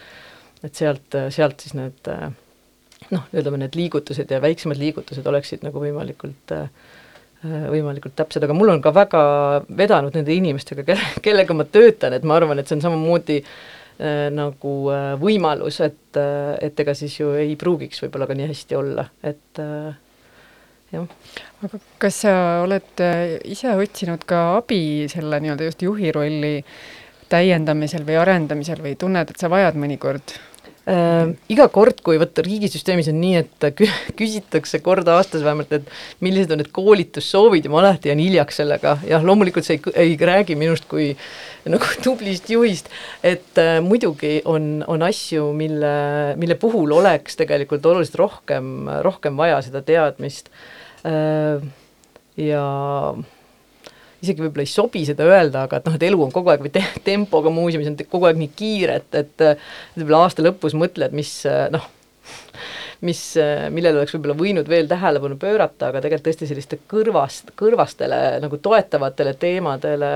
et 0.60 0.76
sealt, 0.76 1.14
sealt 1.32 1.62
siis 1.62 1.72
need 1.72 2.08
äh, 2.12 2.26
noh, 3.14 3.26
ütleme 3.34 3.60
need 3.64 3.76
liigutused 3.78 4.30
ja 4.30 4.40
väiksemad 4.42 4.80
liigutused 4.80 5.26
oleksid 5.26 5.64
nagu 5.66 5.82
võimalikult 5.82 6.54
äh, 6.56 6.68
võimalikult 7.42 8.14
täpsed, 8.18 8.44
aga 8.44 8.54
mul 8.56 8.74
on 8.74 8.82
ka 8.84 8.92
väga 8.92 9.20
vedanud 9.76 10.16
nende 10.16 10.34
inimestega, 10.34 10.84
kelle, 10.84 11.06
kellega 11.24 11.56
ma 11.56 11.64
töötan, 11.64 12.16
et 12.16 12.26
ma 12.26 12.36
arvan, 12.36 12.60
et 12.60 12.68
see 12.68 12.76
on 12.76 12.84
samamoodi 12.84 13.38
äh, 13.40 14.28
nagu 14.34 14.74
äh, 14.92 15.14
võimalus, 15.20 15.80
et 15.86 16.20
äh,, 16.20 16.54
et 16.68 16.84
ega 16.84 16.94
siis 16.96 17.16
ju 17.20 17.32
ei 17.40 17.56
pruugiks 17.60 18.04
võib-olla 18.04 18.28
ka 18.28 18.36
nii 18.36 18.50
hästi 18.52 18.78
olla, 18.78 19.06
et 19.24 19.62
äh, 19.62 19.96
jah. 20.92 21.08
aga 21.64 21.80
kas 22.02 22.22
sa 22.26 22.34
oled 22.66 23.04
äh, 23.04 23.38
ise 23.48 23.72
otsinud 23.78 24.26
ka 24.28 24.42
abi 24.58 25.08
selle 25.12 25.40
nii-öelda 25.40 25.70
just 25.70 25.84
juhi 25.86 26.12
rolli 26.12 26.58
täiendamisel 27.30 28.04
või 28.04 28.18
arendamisel 28.20 28.82
või 28.84 28.96
tunned, 28.98 29.30
et 29.30 29.40
sa 29.40 29.48
vajad 29.52 29.78
mõnikord 29.80 30.34
äh, 30.90 31.30
iga 31.52 31.66
kord, 31.72 32.02
kui 32.04 32.18
võtta 32.20 32.44
riigisüsteemis 32.44 33.08
on 33.12 33.20
nii, 33.22 33.42
et 33.44 33.80
küsitakse 34.20 34.82
kord 34.84 35.08
aastas 35.12 35.44
vähemalt, 35.46 35.72
et 35.72 35.88
millised 36.24 36.52
on 36.54 36.60
need 36.62 36.70
koolitussoovid 36.74 37.68
ja 37.68 37.72
ma 37.72 37.80
alati 37.84 38.12
jään 38.12 38.22
hiljaks 38.22 38.60
sellega, 38.62 38.96
jah, 39.08 39.24
loomulikult 39.26 39.66
see 39.66 39.78
ei, 39.78 40.04
ei 40.04 40.30
räägi 40.30 40.58
minust 40.60 40.88
kui 40.90 41.12
nagu 41.72 41.90
tublist 42.04 42.50
juhist, 42.52 42.92
et 43.22 43.60
äh, 43.60 43.78
muidugi 43.84 44.38
on, 44.50 44.84
on 44.90 45.06
asju, 45.06 45.50
mille, 45.56 45.94
mille 46.40 46.58
puhul 46.60 46.98
oleks 46.98 47.38
tegelikult 47.40 47.86
oluliselt 47.86 48.20
rohkem, 48.20 48.88
rohkem 49.06 49.38
vaja 49.40 49.60
seda 49.64 49.84
teadmist. 49.86 50.50
Äh, 51.06 51.62
ja 52.40 52.64
isegi 54.20 54.44
võib-olla 54.44 54.66
ei 54.66 54.70
sobi 54.70 55.04
seda 55.08 55.26
öelda, 55.28 55.64
aga 55.66 55.80
et 55.80 55.88
noh, 55.88 55.96
et 55.96 56.04
elu 56.10 56.20
on 56.26 56.34
kogu 56.34 56.52
aeg 56.52 56.64
või 56.64 56.72
te 56.74 56.82
tempoga 57.06 57.52
muuseumis 57.54 57.88
on 57.90 57.96
kogu 58.02 58.28
aeg 58.28 58.40
nii 58.40 58.52
kiire, 58.56 59.00
et, 59.00 59.18
et 59.22 59.46
võib-olla 59.96 60.26
aasta 60.26 60.44
lõpus 60.44 60.76
mõtled, 60.78 61.14
mis 61.16 61.32
noh, 61.72 61.88
mis, 63.06 63.20
millele 63.72 64.02
oleks 64.02 64.14
võib-olla 64.16 64.36
võinud 64.38 64.68
veel 64.68 64.88
tähelepanu 64.90 65.40
pöörata, 65.40 65.88
aga 65.88 66.04
tegelikult 66.04 66.28
tõesti 66.28 66.48
selliste 66.50 66.80
kõrvast, 66.90 67.54
kõrvastele 67.58 68.40
nagu 68.44 68.60
toetavatele 68.60 69.36
teemadele 69.40 70.10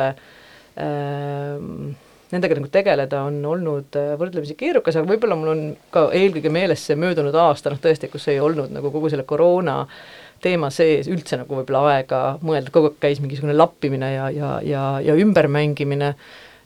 ähm, 0.81 1.95
nendega 2.35 2.59
nagu 2.59 2.69
tegeleda 2.73 3.23
on 3.29 3.39
olnud 3.47 3.97
võrdlemisi 4.21 4.57
keerukas, 4.59 4.99
aga 4.99 5.09
võib-olla 5.09 5.39
mul 5.39 5.53
on 5.55 5.65
ka 5.95 6.09
eelkõige 6.19 6.53
meeles 6.53 6.85
see 6.85 6.99
möödunud 6.99 7.37
aasta, 7.39 7.73
noh 7.73 7.81
tõesti, 7.81 8.11
kus 8.13 8.29
ei 8.33 8.41
olnud 8.43 8.73
nagu 8.75 8.93
kogu 8.93 9.13
selle 9.13 9.25
koroona 9.29 9.81
äh, 9.85 10.24
teema 10.45 10.71
sees 10.75 11.09
üldse 11.11 11.39
nagu 11.41 11.61
võib-olla 11.61 11.85
aega 11.95 12.21
mõelda, 12.45 12.73
kogu 12.75 12.93
aeg 12.93 12.99
käis 13.03 13.23
mingisugune 13.23 13.57
lappimine 13.57 14.13
ja, 14.15 14.29
ja, 14.35 14.51
ja, 14.65 14.85
ja 15.05 15.17
ümbermängimine, 15.21 16.15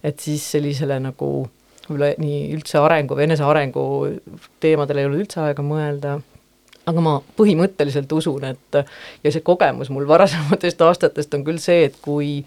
et 0.04 0.24
siis 0.24 0.44
sellisele 0.56 0.98
nagu 1.02 1.30
võib-olla 1.88 2.12
nii 2.20 2.40
üldse 2.56 2.80
arengu 2.82 3.16
või 3.16 3.28
enesearengu 3.28 3.84
teemadel 4.60 5.00
ei 5.00 5.08
olnud 5.08 5.24
üldse 5.24 5.40
aega 5.46 5.64
mõelda, 5.64 6.18
aga 6.88 7.04
ma 7.04 7.18
põhimõtteliselt 7.38 8.12
usun, 8.16 8.46
et 8.48 8.80
ja 9.24 9.32
see 9.32 9.44
kogemus 9.44 9.92
mul 9.92 10.08
varasematest 10.08 10.82
aastatest 10.84 11.36
on 11.36 11.44
küll 11.46 11.60
see, 11.62 11.86
et 11.88 12.00
kui 12.04 12.42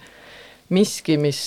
miski, 0.72 1.18
mis, 1.20 1.40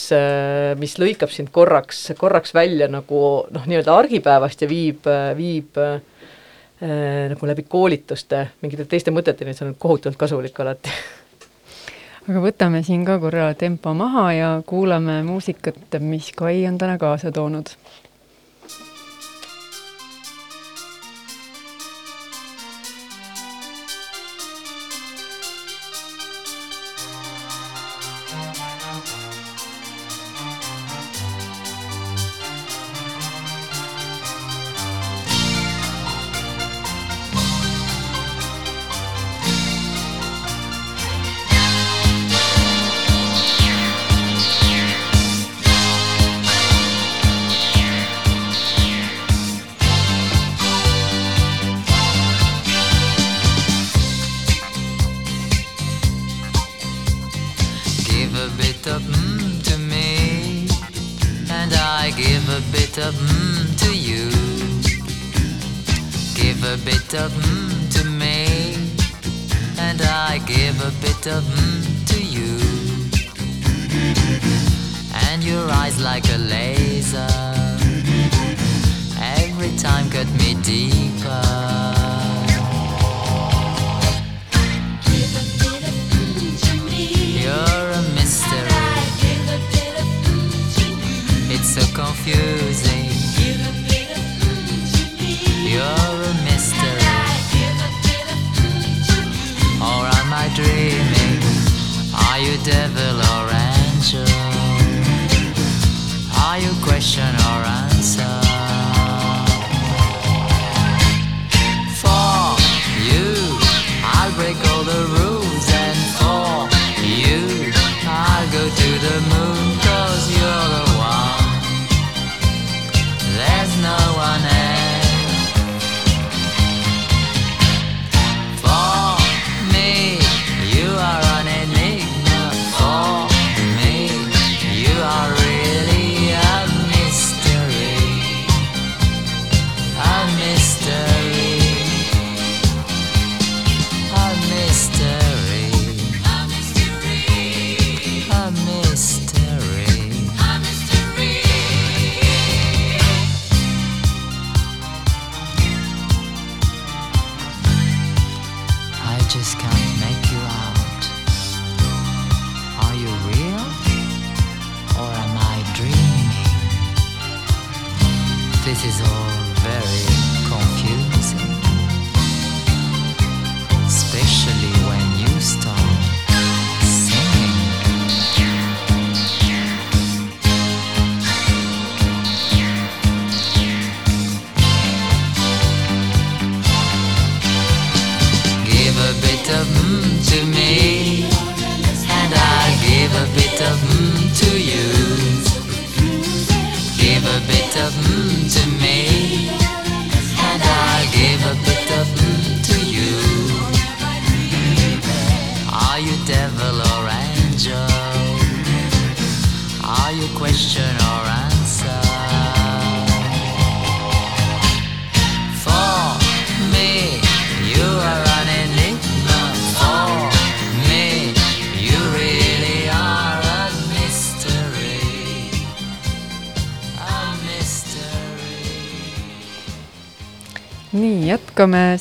mis 0.81 0.97
lõikab 1.01 1.33
sind 1.33 1.51
korraks, 1.55 2.07
korraks 2.20 2.53
välja 2.57 2.90
nagu 2.92 3.20
noh, 3.55 3.68
nii-öelda 3.70 3.94
argipäevast 3.97 4.64
ja 4.64 4.68
viib, 4.70 5.09
viib 5.38 5.81
äh, 5.81 6.03
nagu 6.85 7.47
läbi 7.49 7.64
koolituste 7.68 8.47
mingite 8.62 8.85
teiste 8.85 9.12
mõteteni, 9.14 9.55
see 9.57 9.68
on 9.68 9.77
kohutavalt 9.81 10.18
kasulik 10.20 10.59
alati. 10.61 10.92
Aga 12.25 12.40
võtame 12.40 12.81
siin 12.85 13.05
ka 13.05 13.18
korra 13.20 13.51
tempo 13.61 13.92
maha 13.97 14.25
ja 14.33 14.51
kuulame 14.66 15.18
muusikat, 15.27 15.99
mis 16.01 16.31
Kai 16.37 16.62
on 16.68 16.79
täna 16.81 16.97
kaasa 17.01 17.33
toonud 17.33 17.73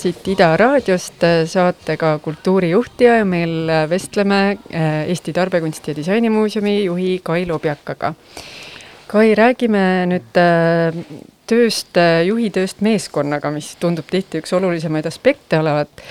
siit 0.03 0.27
Ida 0.33 0.49
raadiost 0.59 1.23
äh, 1.23 1.43
saatega 1.47 2.17
Kultuurijuhtija 2.23 3.17
ja 3.21 3.25
meil 3.25 3.69
äh, 3.69 3.85
vestleme 3.89 4.39
äh, 4.51 5.07
Eesti 5.07 5.33
Tarbekunsti 5.33 5.91
ja 5.91 5.95
Disainimuuseumi 5.95 6.83
juhi 6.85 7.19
Kai 7.23 7.45
Lobjakaga. 7.47 8.13
Kai, 9.07 9.27
räägime 9.37 9.83
nüüd 10.09 10.29
tööst, 11.47 11.99
juhi 12.25 12.47
tööst 12.55 12.79
meeskonnaga, 12.81 13.51
mis 13.53 13.75
tundub 13.77 14.07
tihti 14.09 14.39
üks 14.41 14.55
olulisemaid 14.57 15.05
aspekte 15.05 15.59
olevat. 15.59 16.01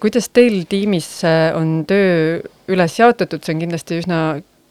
kuidas 0.00 0.28
teil 0.34 0.64
tiimis 0.68 1.10
on 1.54 1.84
töö 1.86 2.40
üles 2.72 2.98
jaotatud, 2.98 3.44
see 3.44 3.54
on 3.54 3.62
kindlasti 3.62 4.00
üsna 4.00 4.18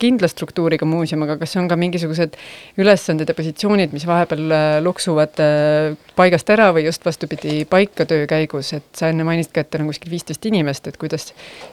kindla 0.01 0.27
struktuuriga 0.27 0.85
muuseum, 0.87 1.23
aga 1.25 1.37
kas 1.39 1.55
on 1.59 1.69
ka 1.71 1.77
mingisugused 1.79 2.35
ülesanded 2.81 3.29
ja 3.31 3.35
positsioonid, 3.37 3.93
mis 3.95 4.05
vahepeal 4.07 4.51
äh, 4.51 4.65
loksuvad 4.83 5.39
äh, 5.43 5.95
paigast 6.17 6.49
ära 6.51 6.71
või 6.75 6.85
just 6.89 7.05
vastupidi, 7.07 7.61
paika 7.69 8.07
töö 8.09 8.25
käigus, 8.29 8.73
et 8.75 8.87
sa 8.97 9.11
enne 9.11 9.27
mainisid 9.27 9.53
ka, 9.55 9.63
et 9.63 9.71
teil 9.71 9.85
on 9.85 9.91
kuskil 9.93 10.11
viisteist 10.11 10.45
inimest, 10.51 10.89
et 10.91 10.99
kuidas 11.01 11.29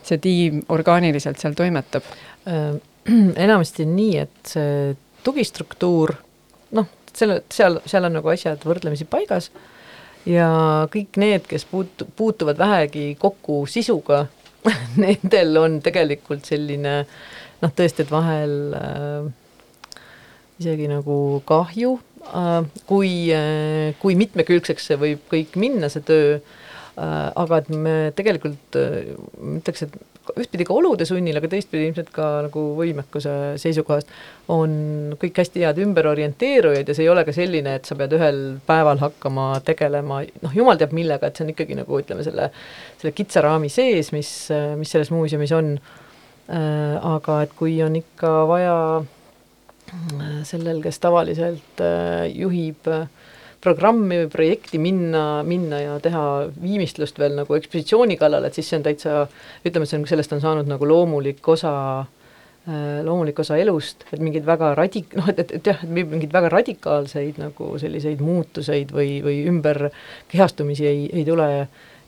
see 0.06 0.20
tiim 0.22 0.62
orgaaniliselt 0.72 1.42
seal 1.42 1.58
toimetab? 1.58 2.06
Äh, 2.46 2.76
enamasti 3.46 3.88
nii, 3.88 4.14
et 4.22 4.54
see 4.54 4.94
tugistruktuur, 5.26 6.14
noh, 6.78 6.90
selle, 7.14 7.42
seal, 7.50 7.80
seal 7.90 8.06
on 8.06 8.20
nagu 8.20 8.30
asjad 8.30 8.62
võrdlemisi 8.66 9.06
paigas 9.10 9.50
ja 10.26 10.46
kõik 10.92 11.18
need, 11.18 11.50
kes 11.50 11.66
puutu-, 11.66 12.06
puutuvad 12.16 12.58
vähegi 12.58 13.16
kokku 13.18 13.64
sisuga 13.66 14.28
nendel 15.02 15.56
on 15.58 15.80
tegelikult 15.82 16.46
selline 16.46 17.00
äh, 17.02 17.14
noh, 17.62 17.74
tõesti, 17.78 18.04
et 18.04 18.12
vahel 18.12 18.56
äh, 18.78 19.28
isegi 20.62 20.88
nagu 20.90 21.16
kahju 21.48 21.96
äh,, 22.28 22.58
kui 22.90 23.12
äh,, 23.34 23.92
kui 24.02 24.18
mitmekülgseks 24.18 24.92
see 24.92 25.00
võib 25.00 25.26
kõik 25.32 25.58
minna, 25.60 25.90
see 25.92 26.04
töö 26.06 26.38
äh,, 26.38 27.28
aga 27.32 27.62
et 27.62 27.70
me 27.74 27.96
tegelikult 28.18 28.80
äh, 28.80 29.14
ütleks, 29.58 29.86
et 29.86 30.00
ühtpidi 30.38 30.64
ka 30.66 30.74
olude 30.76 31.06
sunnil, 31.08 31.36
aga 31.38 31.48
teistpidi 31.50 31.88
ilmselt 31.88 32.12
ka 32.14 32.26
nagu 32.46 32.62
võimekuse 32.78 33.32
seisukohast, 33.60 34.10
on 34.52 35.16
kõik 35.20 35.40
hästi 35.42 35.64
head 35.64 35.80
ümberorienteerujad 35.82 36.88
ja 36.88 36.96
see 36.96 37.06
ei 37.06 37.10
ole 37.12 37.24
ka 37.26 37.34
selline, 37.34 37.76
et 37.78 37.88
sa 37.88 37.96
pead 37.98 38.14
ühel 38.16 38.40
päeval 38.68 39.02
hakkama 39.02 39.48
tegelema, 39.66 40.22
noh, 40.44 40.54
jumal 40.56 40.78
teab 40.80 40.94
millega, 40.96 41.28
et 41.28 41.38
see 41.38 41.46
on 41.46 41.52
ikkagi 41.54 41.78
nagu 41.78 41.98
ütleme, 41.98 42.24
selle, 42.26 42.52
selle 43.00 43.14
kitsa 43.16 43.42
raami 43.44 43.72
sees, 43.72 44.12
mis, 44.14 44.30
mis 44.78 44.94
selles 44.94 45.12
muuseumis 45.14 45.54
on. 45.58 45.74
Äh, 46.52 46.96
aga 47.00 47.42
et 47.46 47.52
kui 47.56 47.78
on 47.80 47.94
ikka 47.96 48.30
vaja 48.50 48.76
äh, 49.00 50.40
sellel, 50.44 50.82
kes 50.84 50.98
tavaliselt 51.00 51.80
äh, 51.80 52.26
juhib 52.28 52.88
äh, 52.92 53.06
programmi 53.62 54.18
või 54.24 54.30
projekti 54.30 54.80
minna, 54.82 55.42
minna 55.46 55.78
ja 55.80 55.94
teha 56.02 56.24
viimistlust 56.60 57.20
veel 57.22 57.38
nagu 57.38 57.56
ekspositsiooni 57.56 58.18
kallal, 58.20 58.44
et 58.44 58.58
siis 58.58 58.68
see 58.68 58.80
on 58.80 58.84
täitsa, 58.84 59.22
ütleme, 59.64 59.88
see 59.88 60.00
on, 60.00 60.08
sellest 60.10 60.34
on 60.36 60.42
saanud 60.42 60.68
nagu 60.68 60.88
loomulik 60.88 61.46
osa 61.54 61.72
äh, 62.02 62.98
loomulik 63.06 63.38
osa 63.40 63.56
elust, 63.62 64.04
et 64.10 64.20
mingeid 64.20 64.44
väga 64.48 64.74
radik-, 64.78 65.14
noh, 65.18 65.30
et, 65.32 65.40
et, 65.44 65.54
et 65.56 65.72
jah, 65.72 65.80
et 65.86 65.94
mingeid 65.94 66.34
väga 66.34 66.50
radikaalseid 66.52 67.38
nagu 67.40 67.70
selliseid 67.80 68.20
muutuseid 68.20 68.92
või, 68.92 69.22
või 69.24 69.40
ümberkehastumisi 69.54 70.90
ei, 70.90 71.06
ei 71.22 71.24
tule 71.28 71.48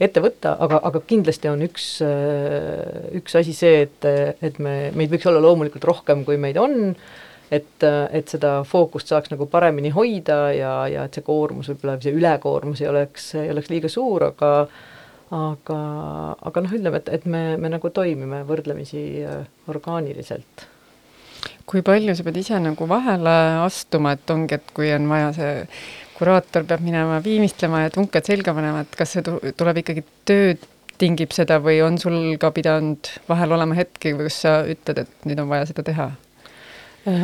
ette 0.01 0.23
võtta, 0.25 0.57
aga, 0.65 0.81
aga 0.91 1.03
kindlasti 1.07 1.51
on 1.51 1.63
üks, 1.67 1.91
äh, 2.07 3.13
üks 3.21 3.37
asi 3.41 3.55
see, 3.57 3.85
et, 3.87 4.09
et 4.43 4.59
me, 4.63 4.91
meid 4.97 5.13
võiks 5.13 5.29
olla 5.31 5.43
loomulikult 5.45 5.87
rohkem, 5.91 6.25
kui 6.27 6.41
meid 6.41 6.59
on, 6.61 6.97
et, 7.55 7.85
et 7.85 8.31
seda 8.31 8.57
fookust 8.67 9.13
saaks 9.13 9.31
nagu 9.35 9.47
paremini 9.51 9.93
hoida 9.95 10.41
ja, 10.57 10.75
ja 10.91 11.05
et 11.07 11.15
see 11.15 11.27
koormus, 11.27 11.71
võib-olla 11.71 12.01
see 12.03 12.17
ülekoormus 12.17 12.83
ei 12.83 12.91
oleks, 12.91 13.31
ei 13.43 13.53
oleks 13.55 13.71
liiga 13.71 13.93
suur, 13.93 14.31
aga 14.33 14.53
aga, 15.35 15.79
aga 16.47 16.63
noh, 16.65 16.77
ütleme, 16.77 17.01
et, 17.01 17.11
et 17.19 17.27
me, 17.31 17.43
me 17.61 17.71
nagu 17.73 17.91
toimime 17.95 18.43
võrdlemisi 18.49 19.03
äh, 19.25 19.43
orgaaniliselt. 19.71 20.69
kui 21.69 21.83
palju 21.85 22.15
sa 22.15 22.25
pead 22.27 22.39
ise 22.41 22.59
nagu 22.61 22.89
vahele 22.89 23.35
astuma, 23.65 24.15
et 24.17 24.31
ongi, 24.31 24.59
et 24.59 24.75
kui 24.77 24.91
on 24.93 25.09
vaja 25.09 25.33
see 25.37 25.55
kuraator 26.15 26.67
peab 26.69 26.85
minema 26.85 27.19
viimistlema 27.25 27.85
ja 27.85 27.93
tunked 27.95 28.27
selga 28.27 28.55
panema, 28.57 28.85
et 28.85 28.97
kas 28.99 29.17
see 29.17 29.53
tuleb 29.59 29.83
ikkagi 29.83 30.05
tööd 30.29 30.63
tingib 31.01 31.35
seda 31.35 31.59
või 31.63 31.81
on 31.83 31.99
sul 31.99 32.37
ka 32.41 32.53
pidanud 32.55 33.11
vahel 33.29 33.57
olema 33.57 33.77
hetki, 33.79 34.15
kus 34.19 34.41
sa 34.45 34.61
ütled, 34.71 35.05
et 35.05 35.29
nüüd 35.29 35.43
on 35.43 35.51
vaja 35.51 35.67
seda 35.71 35.83
teha? 35.87 36.11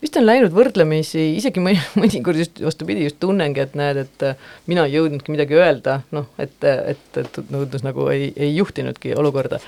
vist 0.00 0.16
on 0.16 0.24
läinud 0.24 0.52
võrdlemisi, 0.54 1.22
isegi 1.36 1.62
mõni, 1.62 1.80
mõnikord 2.00 2.40
just 2.40 2.60
vastupidi, 2.64 3.04
just 3.06 3.20
tunnengi, 3.22 3.62
et 3.64 3.76
näed, 3.78 4.02
et 4.04 4.26
äh, 4.26 4.48
mina 4.70 4.86
ei 4.88 4.96
jõudnudki 4.96 5.34
midagi 5.34 5.58
öelda, 5.58 6.00
noh, 6.16 6.28
et, 6.40 6.56
et, 6.64 7.20
et 7.20 7.40
tundus 7.40 7.84
nagu 7.86 8.08
ei, 8.12 8.30
ei 8.36 8.54
juhtinudki 8.56 9.14
olukorda. 9.20 9.60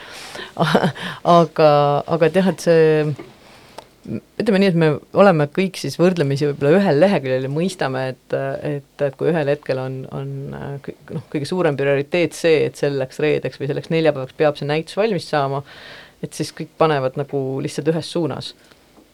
aga, 1.36 1.68
aga 2.06 2.28
et 2.28 2.40
jah, 2.40 2.50
et 2.52 2.66
see 2.66 2.88
ütleme 4.02 4.58
nii, 4.58 4.70
et 4.72 4.78
me 4.78 4.88
oleme 5.18 5.46
kõik 5.54 5.78
siis 5.78 5.94
võrdlemisi 6.00 6.48
võib-olla 6.48 6.80
ühel 6.80 7.00
leheküljel 7.02 7.46
ja 7.46 7.50
mõistame, 7.52 8.02
et, 8.12 8.36
et, 8.66 9.04
et 9.06 9.16
kui 9.18 9.30
ühel 9.30 9.50
hetkel 9.52 9.78
on, 9.78 10.00
on 10.10 10.32
noh, 10.50 11.24
kõige 11.30 11.46
suurem 11.46 11.78
prioriteet 11.78 12.34
see, 12.34 12.64
et 12.66 12.78
selleks 12.80 13.20
reedeks 13.22 13.60
või 13.60 13.70
selleks 13.70 13.92
neljapäevaks 13.94 14.36
peab 14.38 14.58
see 14.58 14.66
näitus 14.66 14.98
valmis 14.98 15.28
saama, 15.30 15.62
et 16.22 16.34
siis 16.34 16.50
kõik 16.56 16.74
panevad 16.78 17.18
nagu 17.20 17.42
lihtsalt 17.62 17.90
ühes 17.92 18.10
suunas 18.10 18.52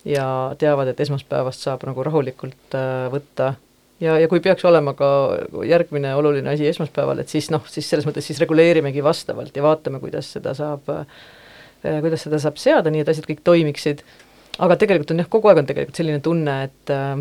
ja 0.09 0.27
teavad, 0.59 0.88
et 0.88 1.01
esmaspäevast 1.05 1.66
saab 1.66 1.85
nagu 1.88 2.05
rahulikult 2.07 2.77
äh, 2.79 3.09
võtta. 3.12 3.55
Ja, 4.01 4.14
ja 4.22 4.29
kui 4.31 4.40
peaks 4.40 4.62
olema 4.68 4.94
ka 4.96 5.09
järgmine 5.66 6.14
oluline 6.14 6.53
asi 6.53 6.68
esmaspäeval, 6.70 7.18
et 7.20 7.33
siis 7.33 7.51
noh, 7.51 7.64
siis 7.68 7.88
selles 7.90 8.07
mõttes 8.07 8.24
siis 8.31 8.38
reguleerimegi 8.40 9.03
vastavalt 9.05 9.57
ja 9.57 9.64
vaatame, 9.66 10.01
kuidas 10.01 10.31
seda 10.37 10.55
saab 10.57 10.88
äh,, 10.94 11.05
kuidas 12.01 12.24
seda 12.24 12.40
saab 12.40 12.57
seada, 12.62 12.92
nii 12.94 13.03
et 13.03 13.11
asjad 13.12 13.27
kõik 13.29 13.42
toimiksid, 13.44 14.05
aga 14.59 14.77
tegelikult 14.77 15.14
on 15.14 15.23
jah, 15.23 15.31
kogu 15.31 15.51
aeg 15.51 15.62
on 15.62 15.68
tegelikult 15.68 16.01
selline 16.01 16.23
tunne, 16.25 16.62
et 16.68 16.94
äh, 16.94 17.18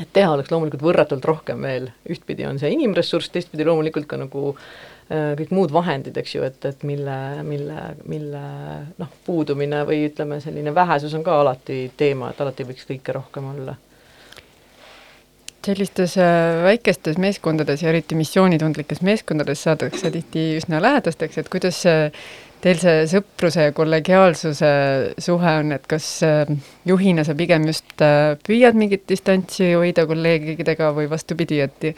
et 0.00 0.08
teha 0.12 0.32
oleks 0.32 0.50
loomulikult 0.52 0.82
võrratult 0.84 1.24
rohkem 1.28 1.62
veel, 1.66 1.90
ühtpidi 2.10 2.46
on 2.48 2.58
see 2.60 2.72
inimressurss, 2.74 3.30
teistpidi 3.32 3.66
loomulikult 3.68 4.08
ka 4.10 4.18
nagu 4.20 4.52
äh, 4.54 5.32
kõik 5.38 5.52
muud 5.54 5.72
vahendid, 5.74 6.16
eks 6.18 6.36
ju, 6.36 6.44
et, 6.46 6.58
et 6.68 6.84
mille, 6.88 7.16
mille, 7.46 7.86
mille 8.08 8.42
noh, 8.98 9.14
puudumine 9.26 9.82
või 9.88 10.06
ütleme, 10.08 10.40
selline 10.44 10.74
vähesus 10.74 11.14
on 11.18 11.24
ka 11.26 11.40
alati 11.42 11.84
teema, 11.96 12.32
et 12.32 12.44
alati 12.44 12.68
võiks 12.68 12.88
kõike 12.88 13.16
rohkem 13.18 13.50
olla. 13.54 13.76
Sellistes 15.62 16.16
äh, 16.18 16.62
väikestes 16.64 17.20
meeskondades 17.22 17.84
ja 17.84 17.92
eriti 17.92 18.16
missioonitundlikes 18.18 19.02
meeskondades 19.06 19.62
saadakse 19.62 20.10
tihti 20.10 20.56
üsna 20.58 20.80
lähedasteks, 20.82 21.38
et 21.38 21.52
kuidas 21.52 21.84
teil 22.62 22.78
see 22.78 23.06
sõpruse 23.10 23.68
ja 23.68 23.74
kollegiaalsuse 23.76 24.72
suhe 25.22 25.54
on, 25.62 25.72
et 25.76 25.86
kas 25.90 26.06
äh, 26.26 26.50
juhina 26.88 27.24
sa 27.26 27.34
pigem 27.38 27.66
just 27.68 28.04
püüad 28.46 28.78
mingit 28.78 29.06
distantsi 29.10 29.72
hoida 29.74 30.06
kolleegidega 30.08 30.92
või 30.96 31.08
vastupidi, 31.10 31.60
et 31.64 31.88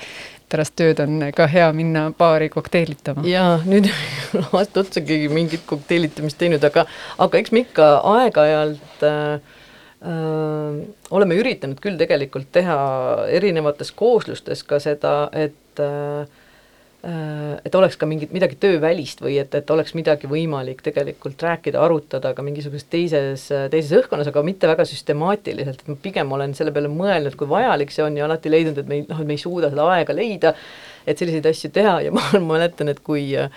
pärast 0.51 0.77
tööd 0.79 1.01
on 1.05 1.19
ka 1.35 1.49
hea 1.51 1.67
minna 1.77 2.07
baari 2.17 2.51
kokteilitama. 2.53 3.25
jaa, 3.29 3.59
nüüd 3.67 3.91
aasta 4.45 4.85
otsa 4.85 5.03
keegi 5.05 5.29
mingit 5.33 5.67
kokteilitamist 5.67 6.39
teinud, 6.41 6.65
aga, 6.65 6.87
aga 7.19 7.41
eks 7.41 7.55
me 7.55 7.65
ikka 7.65 7.91
aeg-ajalt 8.15 9.05
äh, 9.09 9.59
äh, 10.05 10.79
oleme 11.11 11.41
üritanud 11.41 11.83
küll 11.83 12.01
tegelikult 12.01 12.53
teha 12.55 12.79
erinevates 13.33 13.93
kooslustes 13.97 14.65
ka 14.69 14.81
seda, 14.83 15.17
et 15.33 15.83
äh, 15.83 16.25
Äh, 16.25 16.44
et 17.05 17.75
oleks 17.77 17.99
ka 18.01 18.07
mingit, 18.09 18.31
midagi 18.33 18.57
töövälist 18.61 19.21
või 19.21 19.35
et, 19.43 19.53
et 19.59 19.71
oleks 19.71 19.93
midagi 19.97 20.29
võimalik 20.31 20.81
tegelikult 20.87 21.43
rääkida, 21.45 21.83
arutada 21.85 22.33
ka 22.37 22.45
mingisuguses 22.47 22.87
teises, 22.89 23.45
teises 23.73 23.93
õhkkonnas, 23.99 24.31
aga 24.31 24.45
mitte 24.47 24.71
väga 24.71 24.87
süstemaatiliselt, 24.89 25.83
et 25.83 25.91
ma 25.93 25.99
pigem 26.01 26.33
olen 26.33 26.55
selle 26.57 26.73
peale 26.73 26.89
mõelnud, 26.89 27.37
kui 27.37 27.51
vajalik 27.51 27.93
see 27.93 28.07
on 28.07 28.17
ja 28.17 28.25
alati 28.25 28.53
leidnud, 28.53 28.81
et 28.81 28.89
me 28.89 29.01
ei, 29.01 29.07
noh, 29.11 29.21
et 29.21 29.29
me 29.29 29.37
ei 29.37 29.43
suuda 29.43 29.69
seda 29.73 29.85
aega 29.99 30.17
leida, 30.17 30.55
et 31.05 31.21
selliseid 31.21 31.51
asju 31.51 31.73
teha. 31.77 31.99
Ja 32.07 32.15
ma 32.15 32.25
mäletan, 32.55 32.89
et 32.93 33.05
kui 33.05 33.27
äh, 33.37 33.53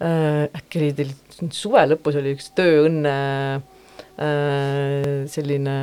äkki 0.00 0.80
oli 0.80 0.92
teil 0.96 1.12
suve 1.52 1.84
lõpus 1.92 2.16
oli 2.16 2.32
üks 2.36 2.48
tööõnne 2.56 3.16
äh, 3.60 5.26
selline 5.32 5.78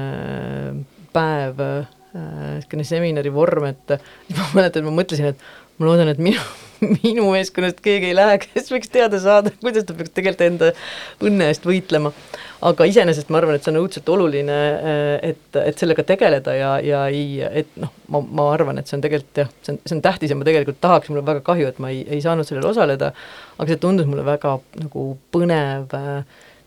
päev 1.13 1.61
äh,, 1.61 1.99
niisugune 2.13 2.85
seminari 2.85 3.29
vorm, 3.33 3.69
et 3.69 3.99
ma 4.37 4.51
mäletan, 4.57 4.81
et 4.81 4.89
ma 4.89 4.97
mõtlesin, 4.97 5.33
et 5.33 5.49
ma 5.77 5.91
loodan, 5.91 6.09
et 6.13 6.21
minu 6.21 6.41
minu 7.03 7.27
meeskonnast 7.31 7.79
keegi 7.83 8.09
ei 8.11 8.15
lähe, 8.17 8.37
kes 8.41 8.71
võiks 8.73 8.91
teada 8.91 9.19
saada, 9.21 9.51
kuidas 9.61 9.85
ta 9.87 9.95
peaks 9.97 10.13
tegelikult 10.15 10.45
enda 10.45 10.69
õnne 11.23 11.49
eest 11.51 11.65
võitlema. 11.67 12.11
aga 12.63 12.87
iseenesest 12.87 13.31
ma 13.33 13.41
arvan, 13.41 13.57
et 13.57 13.65
see 13.65 13.73
on 13.73 13.81
õudselt 13.81 14.09
oluline, 14.13 14.57
et, 15.31 15.59
et 15.59 15.79
sellega 15.79 16.05
tegeleda 16.07 16.55
ja, 16.55 16.69
ja 16.83 17.01
ei, 17.11 17.41
et 17.43 17.75
noh, 17.81 17.91
ma, 18.13 18.23
ma 18.23 18.47
arvan, 18.53 18.79
et 18.79 18.87
see 18.87 18.97
on 18.97 19.03
tegelikult 19.03 19.43
jah, 19.43 19.51
see 19.65 19.75
on, 19.75 19.81
see 19.83 19.97
on 19.97 20.05
tähtis 20.05 20.31
ja 20.31 20.39
ma 20.39 20.47
tegelikult 20.47 20.79
tahaks, 20.83 21.11
mul 21.11 21.21
on 21.23 21.27
väga 21.27 21.43
kahju, 21.49 21.69
et 21.73 21.83
ma 21.83 21.91
ei, 21.91 22.01
ei 22.07 22.23
saanud 22.23 22.47
sellel 22.47 22.69
osaleda, 22.71 23.11
aga 23.57 23.69
see 23.69 23.83
tundus 23.83 24.09
mulle 24.09 24.25
väga 24.27 24.57
nagu 24.79 25.07
põnev 25.35 25.99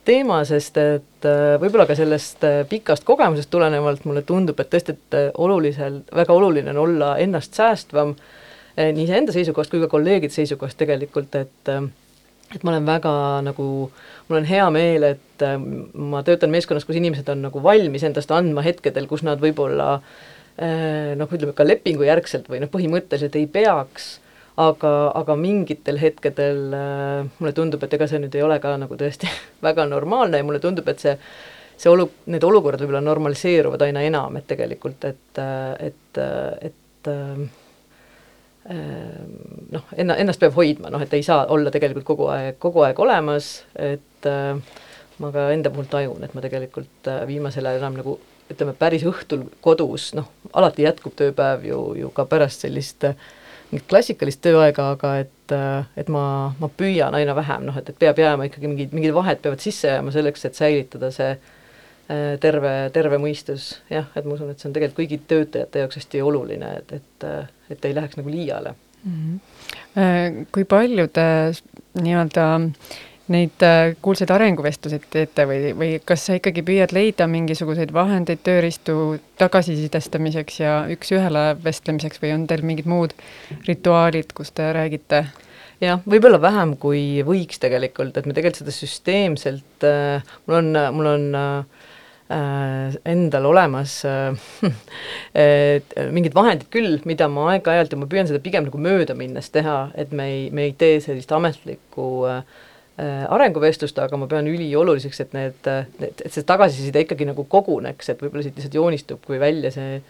teema, 0.07 0.43
sest 0.47 0.77
et 0.79 1.27
võib-olla 1.63 1.89
ka 1.89 1.97
sellest 1.99 2.45
pikast 2.71 3.07
kogemusest 3.09 3.51
tulenevalt 3.51 4.05
mulle 4.07 4.23
tundub, 4.27 4.61
et 4.61 4.71
tõesti, 4.71 4.95
et 4.95 5.39
olulisel, 5.43 6.03
väga 6.15 6.37
oluline 6.37 6.71
on 6.77 6.85
olla 6.85 7.17
ennast 7.25 7.57
säästvam 7.59 8.13
äh, 8.13 8.45
nii 8.77 9.07
iseenda 9.07 9.35
seisukohast 9.35 9.73
kui 9.73 9.81
ka 9.83 9.89
kolleegide 9.93 10.35
seisukohast 10.35 10.79
tegelikult, 10.81 11.35
et 11.39 11.73
eh, 11.73 11.87
et 12.55 12.63
ma 12.63 12.71
olen 12.71 12.87
väga 12.87 13.13
nagu, 13.43 13.65
mul 14.29 14.39
on 14.39 14.47
hea 14.47 14.67
meel, 14.75 15.09
et 15.17 15.45
eh, 15.45 15.57
ma 16.13 16.23
töötan 16.27 16.53
meeskonnas, 16.53 16.87
kus 16.89 16.99
inimesed 17.01 17.29
on 17.33 17.43
nagu 17.49 17.63
valmis 17.63 18.07
endast 18.07 18.33
andma 18.35 18.65
hetkedel, 18.67 19.09
kus 19.11 19.27
nad 19.27 19.43
võib-olla 19.43 19.97
noh, 20.57 21.33
ütleme 21.37 21.53
ka 21.53 21.67
lepingujärgselt 21.67 22.47
või 22.49 22.63
noh, 22.63 22.71
põhimõtteliselt 22.73 23.35
ei 23.37 23.45
peaks, 23.45 24.07
aga, 24.57 24.93
aga 25.21 25.35
mingitel 25.37 25.99
hetkedel 26.01 26.63
mulle 27.27 27.53
tundub, 27.53 27.85
et 27.85 27.93
ega 27.93 28.09
see 28.09 28.23
nüüd 28.23 28.39
ei 28.39 28.45
ole 28.47 28.57
ka 28.63 28.73
nagu 28.81 28.97
tõesti 28.97 29.29
väga 29.67 29.85
normaalne 29.91 30.41
ja 30.41 30.47
mulle 30.49 30.63
tundub, 30.65 30.89
et 30.89 31.05
see 31.05 31.13
see 31.77 31.91
olu, 31.93 32.07
need 32.33 32.41
olukorrad 32.41 32.81
võib-olla 32.81 33.03
normaliseeruvad 33.05 33.83
aina 33.85 34.01
enam, 34.09 34.39
et 34.41 34.47
tegelikult, 34.49 35.05
et, 35.05 35.41
et, 35.85 36.21
et, 36.25 36.71
et 36.71 36.87
Ehm, 37.07 37.49
noh, 38.67 39.85
enna, 39.97 40.17
ennast 40.17 40.43
peab 40.43 40.57
hoidma, 40.57 40.91
noh 40.93 41.03
et 41.03 41.15
ei 41.15 41.25
saa 41.27 41.45
olla 41.55 41.71
tegelikult 41.75 42.07
kogu 42.09 42.29
aeg, 42.35 42.59
kogu 42.63 42.83
aeg 42.87 42.99
olemas, 43.03 43.51
et 43.79 44.29
äh, 44.31 44.59
ma 45.23 45.33
ka 45.35 45.49
enda 45.55 45.73
puhul 45.75 45.89
tajun, 45.91 46.25
et 46.27 46.35
ma 46.35 46.45
tegelikult 46.45 47.11
äh, 47.13 47.25
viimasel 47.29 47.67
ajal 47.67 47.83
enam 47.83 47.99
nagu 48.01 48.19
ütleme, 48.51 48.77
päris 48.79 49.03
õhtul 49.07 49.49
kodus, 49.63 50.13
noh, 50.19 50.29
alati 50.55 50.87
jätkub 50.87 51.17
tööpäev 51.19 51.67
ju, 51.67 51.81
ju 52.03 52.13
ka 52.15 52.27
pärast 52.31 52.67
sellist 52.67 53.07
äh, 53.09 53.19
mingit 53.71 53.89
klassikalist 53.91 54.43
tööaega, 54.47 54.93
aga 54.95 55.17
et, 55.25 55.55
et 55.99 56.11
ma, 56.13 56.55
ma 56.61 56.69
püüan 56.71 57.15
aina 57.19 57.35
vähem, 57.35 57.67
noh 57.67 57.79
et, 57.79 57.89
et 57.91 57.99
peab 57.99 58.19
jääma 58.23 58.47
ikkagi 58.47 58.71
mingid, 58.71 58.95
mingid 58.95 59.15
vahed 59.15 59.43
peavad 59.43 59.63
sisse 59.63 59.91
jääma 59.91 60.15
selleks, 60.15 60.47
et 60.47 60.59
säilitada 60.59 61.11
see 61.15 61.33
äh, 61.35 61.56
terve, 62.41 62.73
terve 62.95 63.19
mõistus, 63.19 63.81
jah, 63.91 64.07
et 64.15 64.25
ma 64.25 64.37
usun, 64.37 64.53
et 64.53 64.63
see 64.63 64.69
on 64.69 64.75
tegelikult 64.77 65.01
kõigi 65.01 65.21
töötajate 65.27 65.81
jaoks 65.83 65.99
hästi 65.99 66.21
oluline, 66.23 66.69
et, 66.79 66.93
et 67.01 67.27
äh, 67.27 67.49
et 67.71 67.85
ei 67.85 67.95
läheks 67.95 68.17
nagu 68.19 68.31
liiale 68.31 68.75
mm. 69.05 69.13
-hmm. 69.97 70.47
kui 70.53 70.65
palju 70.65 71.09
te 71.09 71.27
nii-öelda 72.03 72.47
neid 73.35 73.63
äh, 73.67 73.97
kuulsaid 74.03 74.31
arenguvestluseid 74.31 75.07
teete 75.11 75.47
või, 75.51 75.73
või 75.79 75.89
kas 76.05 76.27
sa 76.27 76.37
ikkagi 76.39 76.63
püüad 76.63 76.93
leida 76.95 77.27
mingisuguseid 77.27 77.93
vahendeid, 77.93 78.39
tööriistu 78.47 79.19
tagasisidestamiseks 79.39 80.61
ja 80.61 80.77
üks-ühele 80.95 81.49
vestlemiseks 81.65 82.23
või 82.23 82.37
on 82.37 82.47
teil 82.47 82.63
mingid 82.63 82.87
muud 82.87 83.17
rituaalid, 83.67 84.31
kus 84.35 84.55
te 84.55 84.71
räägite? 84.73 85.25
jah, 85.81 86.01
võib-olla 86.07 86.39
vähem, 86.41 86.77
kui 86.77 87.25
võiks 87.27 87.59
tegelikult, 87.61 88.17
et 88.17 88.27
me 88.27 88.33
tegelikult 88.33 88.63
seda 88.63 88.77
süsteemselt 88.79 89.85
äh,, 89.85 90.23
mul 90.47 90.63
on, 90.63 90.71
mul 90.95 91.11
on 91.17 91.27
äh, 91.35 91.51
Äh, 91.57 91.76
endal 92.29 93.45
olemas 93.47 94.01
äh, 94.05 95.83
mingid 96.11 96.35
vahendid 96.35 96.67
küll, 96.75 96.99
mida 97.07 97.29
ma 97.31 97.53
aeg-ajalt 97.53 97.95
ja 97.95 97.99
ma 98.01 98.09
püüan 98.11 98.27
seda 98.27 98.41
pigem 98.43 98.67
nagu 98.67 98.81
möödaminnes 98.83 99.53
teha, 99.55 99.93
et 99.95 100.11
me 100.11 100.27
ei, 100.33 100.41
me 100.51 100.67
ei 100.67 100.75
tee 100.79 100.99
sellist 101.05 101.31
ametlikku 101.37 102.09
äh, 102.31 102.43
arenguvestlust, 103.31 103.99
aga 104.03 104.19
ma 104.19 104.27
pean 104.31 104.49
ülioluliseks, 104.51 105.23
et 105.23 105.37
need, 105.37 105.71
need, 106.01 106.25
et 106.25 106.35
see 106.35 106.47
tagasiside 106.49 107.05
ikkagi 107.07 107.29
nagu 107.29 107.47
koguneks, 107.51 108.11
et 108.11 108.23
võib-olla 108.25 108.43
siit 108.47 108.59
lihtsalt 108.59 108.79
joonistub 108.79 109.23
kui 109.27 109.39
välja 109.39 109.71
see, 109.75 110.01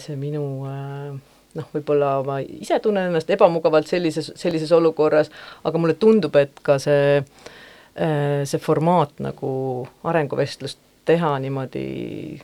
see 0.00 0.16
minu 0.18 0.46
noh, 0.72 1.66
võib-olla 1.76 2.14
ma 2.26 2.38
ise 2.42 2.80
tunnen 2.82 3.10
ennast 3.10 3.28
ebamugavalt 3.30 3.92
sellises, 3.92 4.32
sellises 4.40 4.72
olukorras, 4.72 5.28
aga 5.68 5.78
mulle 5.78 5.94
tundub, 6.00 6.34
et 6.40 6.64
ka 6.64 6.78
see, 6.82 7.20
see 7.92 8.62
formaat 8.64 9.20
nagu 9.20 9.52
arenguvestlust 10.08 10.80
teha 11.08 11.34
niimoodi 11.42 12.40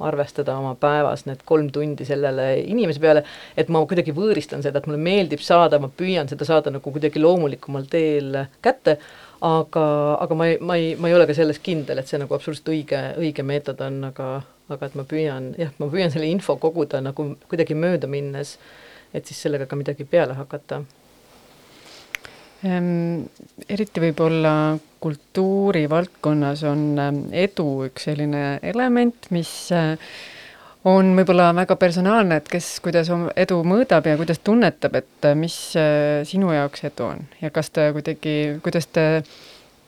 arvestada 0.00 0.56
oma 0.58 0.74
päevas 0.76 1.24
need 1.26 1.40
kolm 1.48 1.70
tundi 1.72 2.04
sellele 2.04 2.46
inimese 2.68 3.00
peale, 3.00 3.22
et 3.56 3.70
ma 3.72 3.80
kuidagi 3.88 4.12
võõristan 4.16 4.64
seda, 4.64 4.80
et 4.80 4.88
mulle 4.90 5.00
meeldib 5.00 5.40
saada, 5.44 5.80
ma 5.80 5.88
püüan 5.88 6.28
seda 6.28 6.44
saada 6.48 6.72
nagu 6.74 6.92
kuidagi 6.92 7.22
loomulikumal 7.22 7.86
teel 7.90 8.36
kätte, 8.64 8.98
aga, 9.46 9.86
aga 10.20 10.38
ma 10.38 10.50
ei, 10.50 10.58
ma 10.60 10.76
ei, 10.80 10.90
ma 11.00 11.08
ei 11.08 11.16
ole 11.16 11.28
ka 11.28 11.36
selles 11.36 11.60
kindel, 11.64 12.02
et 12.02 12.12
see 12.12 12.20
nagu 12.20 12.36
absoluutselt 12.36 12.68
õige, 12.74 13.00
õige 13.22 13.46
meetod 13.46 13.80
on, 13.86 14.02
aga, 14.10 14.28
aga 14.72 14.90
et 14.90 14.98
ma 15.00 15.06
püüan, 15.08 15.54
jah, 15.60 15.72
ma 15.80 15.88
püüan 15.92 16.12
selle 16.12 16.28
info 16.28 16.58
koguda 16.60 17.00
nagu 17.04 17.30
kuidagi 17.48 17.78
mööda 17.78 18.10
minnes, 18.10 18.56
et 19.16 19.24
siis 19.28 19.40
sellega 19.46 19.68
ka 19.70 19.80
midagi 19.80 20.04
peale 20.04 20.36
hakata. 20.36 20.82
Eriti 22.66 24.02
võib-olla 24.02 24.52
kultuurivaldkonnas 25.06 26.64
on 26.66 26.82
ehm, 26.98 27.20
edu 27.46 27.66
üks 27.86 28.08
selline 28.08 28.58
element, 28.66 29.28
mis 29.34 29.50
äh, 29.74 29.94
on 30.86 31.12
võib-olla 31.18 31.50
väga 31.56 31.76
personaalne, 31.78 32.40
et 32.40 32.48
kes, 32.50 32.76
kuidas 32.84 33.10
edu 33.38 33.60
mõõdab 33.66 34.06
ja 34.10 34.16
kuidas 34.18 34.42
tunnetab, 34.46 34.98
et 34.98 35.28
äh, 35.28 35.36
mis 35.38 35.58
äh, 35.78 36.22
sinu 36.28 36.50
jaoks 36.54 36.86
edu 36.90 37.10
on 37.10 37.26
ja 37.42 37.52
kas 37.54 37.70
te 37.74 37.90
kuidagi, 37.96 38.36
kuidas 38.64 38.90
te 38.90 39.06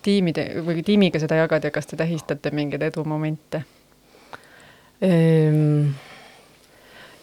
tiimide 0.07 0.51
või 0.65 0.85
tiimiga 0.87 1.21
seda 1.21 1.41
jagate 1.41 1.73
ja 1.73 1.75
kas 1.75 1.91
te 1.91 1.99
tähistate 1.99 2.55
mingeid 2.55 2.87
edumomente 2.91 3.65
ehm,? 5.03 5.91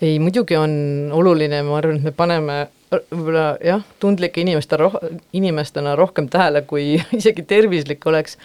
ei, 0.03 0.17
muidugi 0.19 0.57
on 0.59 0.73
oluline, 1.15 1.61
ma 1.63 1.77
arvan, 1.79 2.01
et 2.01 2.09
me 2.09 2.11
paneme 2.15 2.57
võib-olla 2.93 3.45
jah, 3.63 3.83
tundlike 3.99 4.41
inimeste 4.43 4.77
roh-, 4.79 4.99
inimestena 5.35 5.95
rohkem 5.97 6.29
tähele, 6.31 6.63
kui 6.67 6.95
isegi 7.19 7.45
tervislik 7.47 8.05
oleks, 8.09 8.37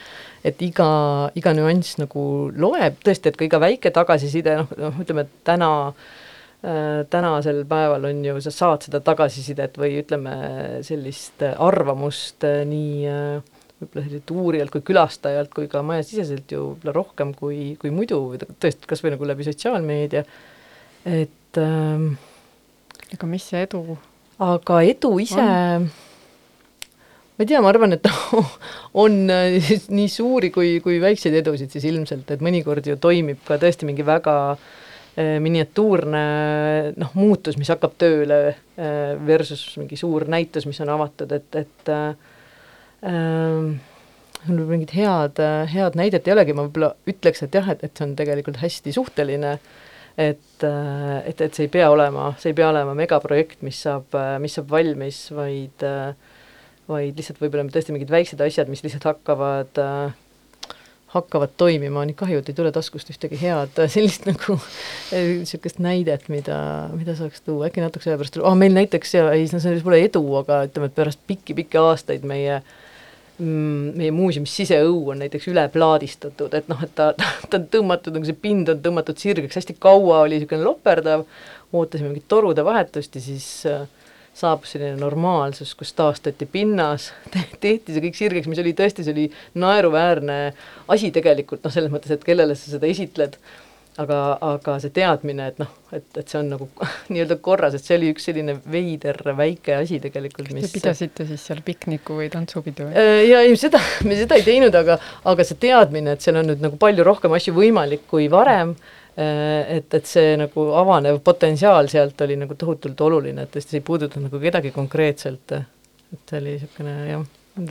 et 0.46 0.62
iga, 0.64 0.88
iga 1.36 1.54
nüanss 1.56 2.00
nagu 2.00 2.24
loeb, 2.56 2.98
tõesti, 3.04 3.30
et 3.30 3.38
ka 3.38 3.46
iga 3.46 3.60
väike 3.62 3.92
tagasiside, 3.94 4.56
noh, 4.62 4.74
noh 4.80 5.00
ütleme, 5.04 5.26
et 5.26 5.46
täna 5.46 5.70
äh, 5.90 7.06
tänasel 7.12 7.62
päeval 7.68 8.08
on 8.10 8.24
ju, 8.24 8.40
sa 8.46 8.54
saad 8.54 8.88
seda 8.88 9.02
tagasisidet 9.04 9.78
või 9.80 10.00
ütleme, 10.00 10.36
sellist 10.86 11.44
arvamust 11.50 12.48
äh, 12.48 12.62
nii 12.68 13.08
äh, 13.10 13.58
võib-olla 13.80 14.04
selliselt 14.04 14.32
uurijalt 14.34 14.72
kui 14.74 14.84
külastajalt 14.90 15.52
kui 15.56 15.68
ka 15.72 15.82
majasiseselt 15.86 16.52
ju 16.52 16.64
võib-olla 16.72 16.96
rohkem 16.96 17.32
kui, 17.36 17.60
kui 17.80 17.92
muidu, 17.94 18.20
tõesti, 18.60 18.88
kas 18.88 19.04
või 19.04 19.14
nagu 19.14 19.28
läbi 19.28 19.46
sotsiaalmeedia, 19.46 20.24
et 21.08 21.60
ähm, 21.60 22.12
aga 23.14 23.28
mis 23.28 23.46
see 23.48 23.64
edu 23.64 23.96
aga 24.40 24.82
edu 24.88 25.16
ise 25.22 25.40
on. 25.40 25.90
Ma 27.40 27.44
ei 27.46 27.48
tea, 27.48 27.60
ma 27.64 27.70
arvan, 27.72 27.96
et 27.96 28.04
on 29.02 29.14
äh, 29.32 29.70
nii 29.88 30.08
suuri 30.12 30.50
kui, 30.52 30.74
kui 30.84 30.98
väikseid 31.00 31.38
edusid 31.40 31.72
siis 31.72 31.86
ilmselt, 31.88 32.28
et 32.34 32.44
mõnikord 32.44 32.84
ju 32.84 32.98
toimib 33.00 33.40
ka 33.48 33.56
tõesti 33.60 33.88
mingi 33.88 34.04
väga 34.04 34.34
äh, 34.52 35.38
miniatuurne 35.40 36.24
noh, 37.00 37.14
muutus, 37.16 37.56
mis 37.56 37.72
hakkab 37.72 37.96
tööle 38.00 38.40
äh, 38.50 39.14
versus 39.24 39.64
mingi 39.80 39.96
suur 39.96 40.28
näitus, 40.28 40.68
mis 40.68 40.80
on 40.84 40.92
avatud, 40.92 41.32
et, 41.32 41.60
et 41.62 41.92
äh, 41.96 42.12
mul 44.44 44.64
mingit 44.68 44.92
head, 44.92 45.40
head 45.72 45.96
näidet 45.96 46.28
ei 46.28 46.36
olegi, 46.36 46.52
ma 46.52 46.68
võib-olla 46.68 46.92
ütleks, 47.08 47.46
et 47.46 47.56
jah, 47.56 47.72
et, 47.72 47.88
et 47.88 47.96
see 47.96 48.04
on 48.04 48.12
tegelikult 48.20 48.60
hästi 48.60 48.92
suhteline 48.92 49.56
äh, 49.56 49.79
et, 50.20 50.64
äh, 50.66 51.28
et, 51.28 51.40
et 51.40 51.56
see 51.56 51.66
ei 51.66 51.72
pea 51.72 51.88
olema, 51.92 52.30
see 52.40 52.52
ei 52.52 52.58
pea 52.58 52.68
olema 52.70 52.94
megaprojekt, 52.98 53.62
mis 53.66 53.78
saab, 53.86 54.10
äh, 54.18 54.34
mis 54.42 54.56
saab 54.58 54.70
valmis, 54.72 55.22
vaid 55.34 55.84
äh, 55.86 56.10
vaid 56.90 57.18
lihtsalt 57.18 57.38
võib-olla 57.38 57.70
tõesti 57.70 57.94
mingid 57.94 58.10
väiksed 58.10 58.40
asjad, 58.42 58.70
mis 58.70 58.82
lihtsalt 58.82 59.06
hakkavad 59.06 59.78
hakkavad 61.10 61.54
toimima, 61.58 62.02
nii 62.06 62.16
kahju, 62.18 62.40
et 62.42 62.50
ei 62.50 62.56
tule 62.58 62.70
taskust 62.74 63.08
ühtegi 63.10 63.38
head 63.40 63.78
sellist 63.94 64.26
nagu 64.26 64.56
niisugust 65.10 65.80
näidet, 65.82 66.28
mida, 66.30 66.58
mida 66.94 67.14
saaks 67.18 67.42
tuua, 67.46 67.68
äkki 67.70 67.82
natukese 67.82 68.12
aja 68.12 68.18
pärast, 68.20 68.38
oh 68.42 68.58
meil 68.58 68.74
näiteks, 68.74 69.14
ei, 69.22 69.46
no 69.54 69.62
see 69.62 69.80
pole 69.86 70.02
edu, 70.02 70.22
aga 70.42 70.64
ütleme, 70.68 70.90
et 70.90 70.98
pärast 70.98 71.22
pikki-pikki 71.30 71.78
aastaid 71.82 72.26
meie 72.26 72.58
äh, 72.58 72.76
meie 73.40 74.10
muuseumis 74.14 74.52
siseõu 74.60 75.12
on 75.12 75.22
näiteks 75.24 75.48
üle 75.52 75.64
plaadistatud, 75.72 76.52
et 76.56 76.68
noh, 76.70 76.82
et 76.84 76.92
ta, 76.96 77.10
ta, 77.16 77.30
ta 77.46 77.60
on 77.60 77.68
tõmmatud, 77.72 78.16
nagu 78.16 78.28
see 78.28 78.36
pind 78.36 78.68
on 78.72 78.82
tõmmatud 78.84 79.20
sirgeks, 79.20 79.56
hästi 79.60 79.78
kaua 79.80 80.22
oli 80.26 80.38
niisugune 80.38 80.66
loperdav, 80.66 81.24
ootasime 81.72 82.10
mingit 82.10 82.28
torude 82.28 82.64
vahetust 82.66 83.16
ja 83.16 83.22
siis 83.24 83.46
äh, 83.70 83.86
saabus 84.36 84.74
selline 84.74 84.98
normaalsus, 85.00 85.72
kus 85.78 85.92
taastati 85.96 86.46
pinnas. 86.46 87.10
Te, 87.32 87.44
tehti 87.62 87.96
see 87.96 88.04
kõik 88.06 88.18
sirgeks, 88.18 88.50
mis 88.50 88.60
oli 88.62 88.74
tõesti, 88.76 89.06
see 89.06 89.16
oli 89.16 89.26
naeruväärne 89.60 90.38
asi 90.92 91.12
tegelikult, 91.14 91.64
noh, 91.64 91.74
selles 91.74 91.92
mõttes, 91.92 92.12
et 92.14 92.26
kellele 92.26 92.56
sa 92.58 92.74
seda 92.76 92.90
esitled 92.90 93.38
aga, 93.98 94.18
aga 94.44 94.76
see 94.82 94.92
teadmine, 94.94 95.46
et 95.50 95.58
noh, 95.60 95.70
et, 95.94 96.06
et 96.18 96.30
see 96.30 96.38
on 96.40 96.52
nagu 96.54 96.68
nii-öelda 97.12 97.38
korras, 97.42 97.74
et 97.76 97.84
see 97.84 97.96
oli 97.98 98.12
üks 98.14 98.28
selline 98.28 98.56
veider 98.70 99.18
väike 99.38 99.76
asi 99.80 100.00
tegelikult, 100.02 100.52
mis 100.54 100.68
Te 100.68 100.78
pidasite 100.78 101.26
siis 101.28 101.42
seal 101.50 101.62
pikniku 101.66 102.20
või 102.20 102.30
tantsupidu? 102.32 102.90
Äh, 102.92 103.24
ja 103.28 103.42
ei, 103.46 103.56
seda, 103.60 103.80
me 104.08 104.18
seda 104.18 104.38
ei 104.38 104.46
teinud, 104.46 104.76
aga, 104.76 105.00
aga 105.32 105.46
see 105.46 105.60
teadmine, 105.66 106.14
et 106.14 106.24
seal 106.24 106.40
on 106.40 106.50
nüüd 106.52 106.64
nagu 106.64 106.80
palju 106.80 107.06
rohkem 107.06 107.36
asju 107.38 107.56
võimalik 107.56 108.06
kui 108.10 108.30
varem, 108.32 108.76
äh, 109.16 109.76
et, 109.80 109.90
et 109.98 110.08
see 110.08 110.38
nagu 110.40 110.70
avanev 110.80 111.20
potentsiaal 111.26 111.90
sealt 111.92 112.26
oli 112.26 112.38
nagu 112.40 112.56
tohutult 112.58 113.06
oluline, 113.08 113.46
et 113.46 113.54
tõesti 113.56 113.76
see 113.76 113.82
ei 113.82 113.86
puudutanud 113.90 114.30
nagu 114.30 114.42
kedagi 114.42 114.74
konkreetselt, 114.76 115.58
et 115.58 116.24
see 116.24 116.40
oli 116.40 116.56
niisugune 116.56 116.96
jah, 117.10 117.28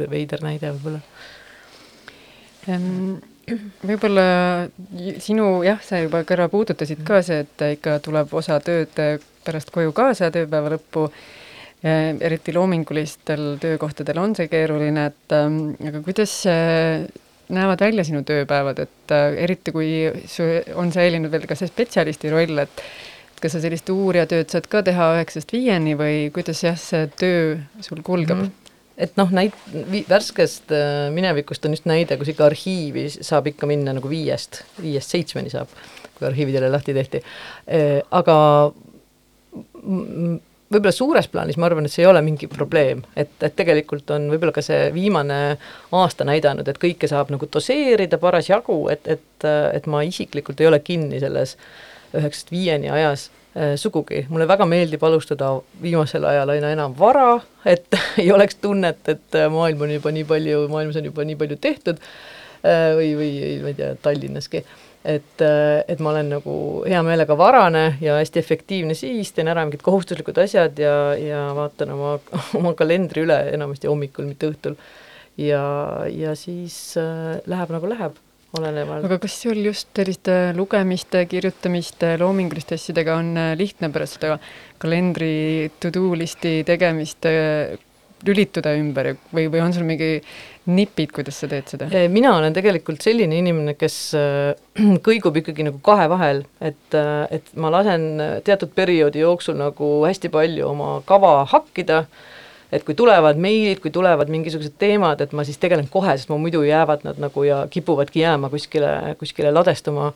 veider 0.09 0.43
näide 0.45 0.76
võib-olla 0.76 1.03
võib-olla 3.86 4.26
sinu 5.24 5.50
jah, 5.66 5.80
sa 5.86 6.02
juba 6.04 6.24
korra 6.28 6.50
puudutasid 6.52 7.04
ka 7.08 7.22
see, 7.26 7.43
et 7.45 7.66
ikka 7.78 8.00
tuleb 8.06 8.34
osa 8.34 8.60
tööd 8.64 8.93
pärast 9.45 9.72
koju 9.76 9.93
kaasa 9.95 10.32
tööpäeva 10.36 10.76
lõppu, 10.76 11.08
eriti 11.82 12.54
loomingulistel 12.54 13.56
töökohtadel 13.62 14.20
on 14.20 14.36
see 14.36 14.50
keeruline, 14.52 15.06
et 15.14 15.36
ähm, 15.36 15.60
aga 15.80 16.02
kuidas 16.04 16.34
näevad 17.50 17.82
välja 17.82 18.04
sinu 18.06 18.22
tööpäevad, 18.28 18.80
et 18.84 19.14
äh, 19.14 19.34
eriti 19.45 19.74
kui 19.74 19.89
su 20.30 20.45
on 20.78 20.91
säilinud 20.93 21.32
veel 21.34 21.47
ka 21.50 21.58
see 21.58 21.70
spetsialisti 21.70 22.32
roll, 22.34 22.62
et 22.62 22.84
kas 23.39 23.56
sa 23.56 23.62
sellist 23.64 23.89
uurijatööd 23.89 24.52
saad 24.52 24.68
ka 24.70 24.84
teha 24.86 25.14
üheksast 25.18 25.54
viieni 25.56 25.95
või 26.00 26.28
kuidas 26.36 26.64
jah, 26.66 26.78
see 26.80 27.08
töö 27.20 27.56
sul 27.86 28.04
kulgeb 28.06 28.38
mm? 28.38 28.50
-hmm 28.50 28.68
et 29.00 29.16
noh, 29.20 29.32
näit-, 29.32 29.56
värskest 30.10 30.74
äh, 30.76 31.08
minevikust 31.16 31.66
on 31.66 31.76
just 31.76 31.88
näide, 31.89 32.18
kus 32.20 32.34
ikka 32.34 32.50
arhiivi 32.50 33.08
saab 33.16 33.47
ikka 33.52 33.70
minna 33.70 33.95
nagu 33.95 34.12
viiest, 34.12 34.64
viiest 34.84 35.16
seitsmeni 35.16 35.52
saab, 35.54 35.72
kui 36.18 36.28
arhiivid 36.30 36.60
jälle 36.60 36.72
lahti 36.74 36.95
tehti. 36.97 37.24
Äh, 37.72 38.00
aga 38.12 38.38
võib-olla 40.70 40.93
suures 40.93 41.30
plaanis 41.32 41.58
ma 41.58 41.70
arvan, 41.70 41.88
et 41.88 41.93
see 41.93 42.04
ei 42.04 42.10
ole 42.10 42.22
mingi 42.26 42.50
probleem, 42.52 43.02
et, 43.18 43.32
et 43.41 43.56
tegelikult 43.58 44.12
on 44.14 44.28
võib-olla 44.34 44.54
ka 44.56 44.64
see 44.66 44.89
viimane 44.93 45.39
aasta 45.97 46.28
näidanud, 46.28 46.68
et 46.70 46.82
kõike 46.82 47.10
saab 47.10 47.32
nagu 47.34 47.50
doseerida 47.52 48.20
parasjagu, 48.22 48.82
et, 48.93 49.08
et, 49.18 49.47
et 49.47 49.89
ma 49.89 50.04
isiklikult 50.06 50.62
ei 50.62 50.70
ole 50.70 50.84
kinni 50.84 51.22
selles 51.24 51.56
üheksast 52.14 52.52
viieni 52.54 52.89
ajas 52.91 53.30
sugugi, 53.76 54.24
mulle 54.30 54.47
väga 54.47 54.66
meeldib 54.70 55.03
alustada 55.03 55.51
viimasel 55.82 56.26
ajal 56.30 56.53
aina 56.53 56.74
enam 56.76 56.93
vara, 56.97 57.39
et 57.66 57.97
ei 58.22 58.30
oleks 58.32 58.60
tunnet, 58.62 59.01
et 59.12 59.39
äh, 59.39 59.49
maailm 59.51 59.88
on 59.88 59.95
juba 59.95 60.14
nii 60.16 60.28
palju, 60.30 60.68
maailmas 60.72 60.99
on 60.99 61.10
juba 61.10 61.26
nii 61.28 61.39
palju 61.39 61.57
tehtud 61.62 61.99
äh, 61.99 62.91
või, 62.97 63.10
või 63.20 63.34
ma 63.64 63.74
ei 63.74 63.80
tea, 63.80 63.95
Tallinnaski. 64.03 64.64
et, 65.03 65.41
et 65.88 65.99
ma 66.03 66.12
olen 66.12 66.32
nagu 66.36 66.53
hea 66.84 67.01
meelega 67.07 67.38
varane 67.39 67.84
ja 68.03 68.18
hästi 68.20 68.39
efektiivne 68.41 68.95
siis, 68.99 69.32
teen 69.36 69.47
ära 69.47 69.64
mingid 69.66 69.84
kohustuslikud 69.84 70.38
asjad 70.43 70.80
ja, 70.80 70.95
ja 71.20 71.43
vaatan 71.55 71.93
oma, 71.95 72.18
oma 72.60 72.76
kalendri 72.80 73.24
üle 73.28 73.41
enamasti 73.53 73.91
hommikul, 73.91 74.28
mitte 74.30 74.51
õhtul. 74.51 74.80
Ja, 75.39 75.64
ja 76.12 76.34
siis 76.36 76.76
äh, 76.99 77.39
läheb 77.47 77.72
nagu 77.72 77.88
läheb, 77.88 78.18
olenevalt. 78.58 79.06
aga 79.06 79.20
kas 79.22 79.36
sul 79.43 79.60
just 79.64 79.91
selliste 79.95 80.38
lugemiste, 80.58 81.26
kirjutamiste, 81.30 82.16
loominguliste 82.22 82.80
asjadega 82.80 83.20
on 83.20 83.36
äh, 83.38 83.52
lihtne 83.60 83.91
pärast 83.93 84.20
seda 84.20 84.39
kalendri 84.82 85.70
to-do 85.82 86.14
listi 86.18 86.60
tegemist 86.68 87.28
äh, 87.30 87.78
lülituda 88.28 88.74
ümber 88.76 89.14
või, 89.32 89.47
või 89.52 89.62
on 89.64 89.74
sul 89.76 89.86
mingi 89.88 90.18
nipid, 90.70 91.12
kuidas 91.16 91.39
sa 91.41 91.50
teed 91.50 91.70
seda? 91.72 91.88
mina 92.12 92.34
olen 92.38 92.56
tegelikult 92.56 93.04
selline 93.06 93.38
inimene, 93.39 93.76
kes 93.80 93.97
äh, 94.18 94.52
kõigub 95.08 95.39
ikkagi 95.41 95.66
nagu 95.68 95.82
kahe 95.86 96.10
vahel, 96.12 96.43
et, 96.60 96.97
äh, 96.97 97.26
et 97.39 97.54
ma 97.60 97.72
lasen 97.74 98.10
teatud 98.47 98.74
perioodi 98.76 99.24
jooksul 99.24 99.58
nagu 99.60 99.93
hästi 100.08 100.32
palju 100.34 100.68
oma 100.74 100.91
kava 101.10 101.43
hakkida, 101.50 102.04
et 102.72 102.84
kui 102.86 102.95
tulevad 102.95 103.39
meilid, 103.41 103.82
kui 103.82 103.91
tulevad 103.91 104.30
mingisugused 104.30 104.76
teemad, 104.82 105.22
et 105.22 105.34
ma 105.34 105.45
siis 105.47 105.57
tegelen 105.61 105.89
kohe, 105.89 106.13
sest 106.17 106.30
ma 106.30 106.38
muidu 106.38 106.61
jäävad 106.65 107.05
nad 107.07 107.22
nagu 107.22 107.43
ja 107.43 107.63
kipuvadki 107.70 108.22
jääma 108.22 108.49
kuskile, 108.49 109.15
kuskile 109.20 109.51
ladestuma. 109.51 110.13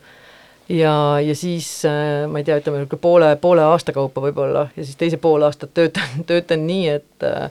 Ja, 0.69 1.19
ja 1.19 1.35
siis 1.35 1.83
äh, 1.85 2.23
ma 2.31 2.39
ei 2.39 2.45
tea, 2.47 2.55
ütleme 2.61 2.85
poole, 3.01 3.33
poole 3.35 3.65
aasta 3.67 3.91
kaupa 3.91 4.21
võib-olla 4.23 4.69
ja 4.77 4.85
siis 4.85 4.95
teise 4.95 5.17
pool 5.19 5.43
aastat 5.43 5.73
töötan, 5.75 6.13
töötan 6.29 6.63
nii, 6.67 6.85
et 7.01 7.25
äh, 7.27 7.49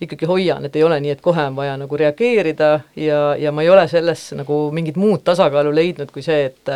ikkagi 0.00 0.26
hoian, 0.26 0.66
et 0.66 0.76
ei 0.76 0.82
ole 0.82 0.98
nii, 1.00 1.12
et 1.14 1.22
kohe 1.22 1.44
on 1.50 1.54
vaja 1.56 1.76
nagu 1.78 2.00
reageerida 2.00 2.80
ja, 2.96 3.20
ja 3.38 3.52
ma 3.54 3.62
ei 3.62 3.70
ole 3.70 3.86
selles 3.88 4.32
nagu 4.38 4.58
mingit 4.74 4.98
muud 4.98 5.22
tasakaalu 5.26 5.74
leidnud 5.74 6.10
kui 6.14 6.24
see, 6.26 6.48
et 6.50 6.74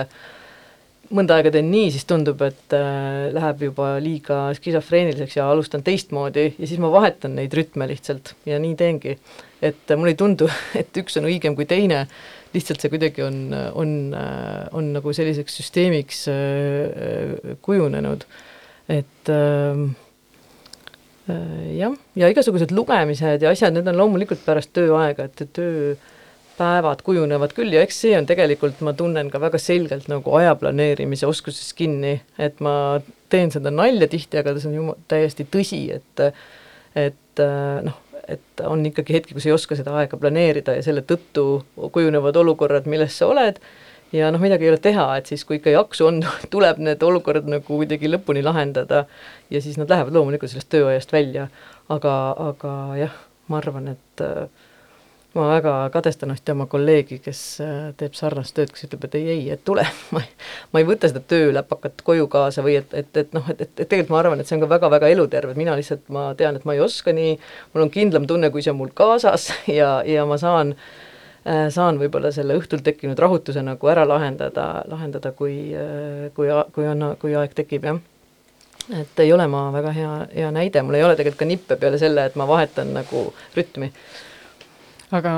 mõnda 1.16 1.38
aega 1.38 1.52
teen 1.54 1.70
nii, 1.72 1.90
siis 1.94 2.04
tundub, 2.08 2.42
et 2.46 2.76
äh, 2.76 3.30
läheb 3.34 3.66
juba 3.68 3.94
liiga 4.02 4.42
skisofreeniliseks 4.58 5.38
ja 5.38 5.48
alustan 5.52 5.84
teistmoodi 5.86 6.46
ja 6.50 6.68
siis 6.68 6.80
ma 6.82 6.92
vahetan 6.92 7.36
neid 7.38 7.54
rütme 7.56 7.88
lihtsalt 7.90 8.34
ja 8.48 8.60
nii 8.62 8.76
teengi. 8.78 9.16
et 9.62 9.90
äh, 9.90 9.96
mulle 9.96 10.14
ei 10.16 10.20
tundu, 10.20 10.48
et 10.80 11.02
üks 11.02 11.18
on 11.20 11.28
õigem 11.30 11.56
kui 11.58 11.68
teine, 11.70 12.06
lihtsalt 12.52 12.82
see 12.82 12.92
kuidagi 12.92 13.24
on, 13.24 13.42
on, 13.52 13.98
äh, 14.16 14.62
on 14.72 14.92
nagu 14.96 15.12
selliseks 15.16 15.60
süsteemiks 15.62 16.24
äh, 16.32 17.56
kujunenud, 17.64 18.26
et 18.92 19.32
äh, 19.32 19.86
Äh, 21.30 21.76
jah, 21.78 21.92
ja 22.18 22.28
igasugused 22.32 22.72
lugemised 22.74 23.44
ja 23.44 23.52
asjad, 23.54 23.76
need 23.76 23.86
on 23.86 23.98
loomulikult 24.00 24.40
pärast 24.42 24.72
tööaega, 24.74 25.28
et 25.28 25.44
tööpäevad 26.58 27.02
kujunevad 27.06 27.54
küll 27.56 27.72
ja 27.74 27.82
eks 27.84 28.00
see 28.04 28.14
on 28.18 28.26
tegelikult, 28.28 28.80
ma 28.84 28.94
tunnen 28.96 29.30
ka 29.32 29.40
väga 29.42 29.60
selgelt 29.62 30.08
nagu 30.12 30.34
aja 30.38 30.54
planeerimise 30.58 31.26
oskuses 31.28 31.72
kinni, 31.78 32.18
et 32.38 32.60
ma 32.64 32.74
teen 33.32 33.52
seda 33.54 33.72
nalja 33.72 34.08
tihti, 34.10 34.40
aga 34.40 34.54
see 34.58 34.70
on 34.70 34.78
ju 34.78 34.96
täiesti 35.10 35.48
tõsi, 35.48 35.84
et 35.96 36.26
et 36.98 37.40
äh, 37.40 37.78
noh, 37.86 37.96
et 38.28 38.64
on 38.68 38.82
ikkagi 38.86 39.16
hetki, 39.16 39.36
kus 39.36 39.46
ei 39.48 39.54
oska 39.54 39.76
seda 39.78 39.94
aega 39.98 40.18
planeerida 40.20 40.76
ja 40.76 40.84
selle 40.84 41.02
tõttu 41.06 41.62
kujunevad 41.94 42.36
olukorrad, 42.42 42.86
milles 42.90 43.16
sa 43.18 43.30
oled. 43.32 43.58
Ja 44.12 44.28
noh, 44.28 44.42
midagi 44.44 44.66
ei 44.66 44.74
ole 44.74 44.80
teha, 44.82 45.06
et 45.16 45.30
siis, 45.30 45.40
kui 45.48 45.56
ikka 45.56 45.72
jaksu 45.72 46.10
on, 46.10 46.20
tuleb 46.52 46.82
need 46.84 47.02
olukorrad 47.02 47.48
nagu 47.48 47.64
kuidagi 47.64 48.10
lõpuni 48.12 48.44
lahendada 48.44 49.06
ja 49.50 49.62
siis 49.64 49.78
nad 49.80 49.90
lähevad 49.90 50.12
loomulikult 50.12 50.52
sellest 50.52 50.68
tööajast 50.72 51.14
välja, 51.16 51.48
aga, 51.92 52.16
aga 52.50 52.74
jah, 53.00 53.16
ma 53.48 53.62
arvan, 53.62 53.88
et 53.96 54.24
äh, 54.24 54.68
ma 55.34 55.48
väga 55.48 55.74
kadestan 55.94 56.34
ühte 56.34 56.54
oma 56.56 56.66
kolleegi, 56.70 57.18
kes 57.24 57.42
äh, 57.64 57.76
teeb 58.00 58.16
sarnast 58.18 58.56
tööd, 58.56 58.72
kes 58.72 58.88
ütleb, 58.88 59.06
et 59.08 59.18
ei, 59.20 59.28
ei, 59.36 59.44
et 59.54 59.62
tule, 59.64 59.86
ma 60.14 60.24
ei, 60.24 60.32
ma 60.72 60.82
ei 60.82 60.88
võta 60.88 61.10
seda 61.10 61.22
tööläpakat 61.34 62.02
koju 62.06 62.28
kaasa 62.32 62.64
või 62.66 62.78
et, 62.80 62.92
et, 62.96 63.12
et 63.24 63.36
noh, 63.36 63.46
et, 63.52 63.62
et, 63.66 63.72
et 63.76 63.86
tegelikult 63.86 64.16
ma 64.16 64.20
arvan, 64.24 64.42
et 64.42 64.50
see 64.50 64.58
on 64.58 64.66
ka 64.66 64.72
väga-väga 64.74 65.12
eluterve, 65.14 65.56
mina 65.58 65.78
lihtsalt, 65.78 66.04
ma 66.12 66.30
tean, 66.38 66.58
et 66.58 66.68
ma 66.68 66.76
ei 66.76 66.84
oska 66.84 67.14
nii, 67.16 67.38
mul 67.72 67.86
on 67.86 67.94
kindlam 67.94 68.28
tunne, 68.30 68.52
kui 68.52 68.64
see 68.64 68.74
on 68.74 68.82
mul 68.82 68.92
kaasas 68.96 69.50
ja, 69.80 69.98
ja 70.08 70.28
ma 70.28 70.40
saan 70.40 70.76
Äh, 71.42 71.66
saan 71.74 71.96
võib-olla 71.98 72.30
selle 72.30 72.54
õhtul 72.54 72.84
tekkinud 72.86 73.18
rahutuse 73.18 73.64
nagu 73.66 73.88
ära 73.90 74.04
lahendada, 74.06 74.84
lahendada, 74.86 75.32
kui, 75.34 75.72
äh, 75.74 76.28
kui, 76.36 76.46
kui 76.74 76.86
on, 76.86 77.02
kui 77.18 77.34
aeg 77.34 77.56
tekib, 77.58 77.88
jah. 77.88 77.98
et 79.00 79.22
ei 79.24 79.32
ole 79.34 79.48
ma 79.50 79.64
väga 79.74 79.94
hea, 79.96 80.10
hea 80.36 80.50
näide, 80.54 80.84
mul 80.86 81.00
ei 81.00 81.02
ole 81.02 81.16
tegelikult 81.18 81.40
ka 81.40 81.48
nippe 81.50 81.78
peale 81.82 81.98
selle, 81.98 82.28
et 82.30 82.38
ma 82.38 82.46
vahetan 82.46 82.94
nagu 82.94 83.24
rütmi. 83.56 83.90
Aga 85.12 85.32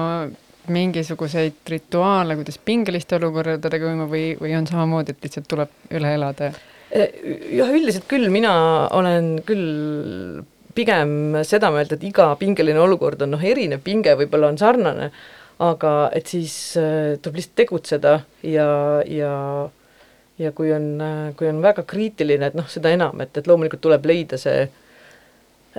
mingisuguseid 0.74 1.68
rituaale, 1.68 2.38
kuidas 2.38 2.56
pingeliste 2.64 3.18
olukordadega 3.18 3.90
võima 3.90 4.08
või, 4.08 4.24
või 4.40 4.54
on 4.56 4.66
samamoodi, 4.70 5.12
et 5.12 5.26
lihtsalt 5.26 5.48
tuleb 5.50 5.92
üle 5.92 6.14
elada? 6.16 6.50
Äh, 6.94 7.20
jah, 7.58 7.70
üldiselt 7.74 8.08
küll, 8.10 8.30
mina 8.32 8.54
olen 8.96 9.36
küll 9.46 10.42
pigem 10.74 11.36
seda 11.46 11.70
meelt, 11.74 11.92
et 11.94 12.04
iga 12.06 12.32
pingeline 12.40 12.80
olukord 12.82 13.22
on 13.22 13.36
noh, 13.36 13.42
erinev 13.44 13.84
pinge 13.84 14.16
võib-olla 14.18 14.50
on 14.50 14.58
sarnane 14.58 15.12
aga 15.62 16.10
et 16.14 16.26
siis 16.26 16.54
äh, 16.80 17.14
tuleb 17.22 17.38
lihtsalt 17.38 17.56
tegutseda 17.62 18.14
ja, 18.42 18.68
ja 19.06 19.34
ja 20.38 20.50
kui 20.52 20.72
on, 20.74 20.86
äh, 21.00 21.34
kui 21.38 21.46
on 21.48 21.60
väga 21.62 21.84
kriitiline, 21.86 22.50
et 22.50 22.56
noh, 22.58 22.66
seda 22.70 22.90
enam, 22.90 23.20
et, 23.22 23.36
et 23.38 23.46
loomulikult 23.46 23.84
tuleb 23.84 24.06
leida 24.10 24.38
see 24.40 24.64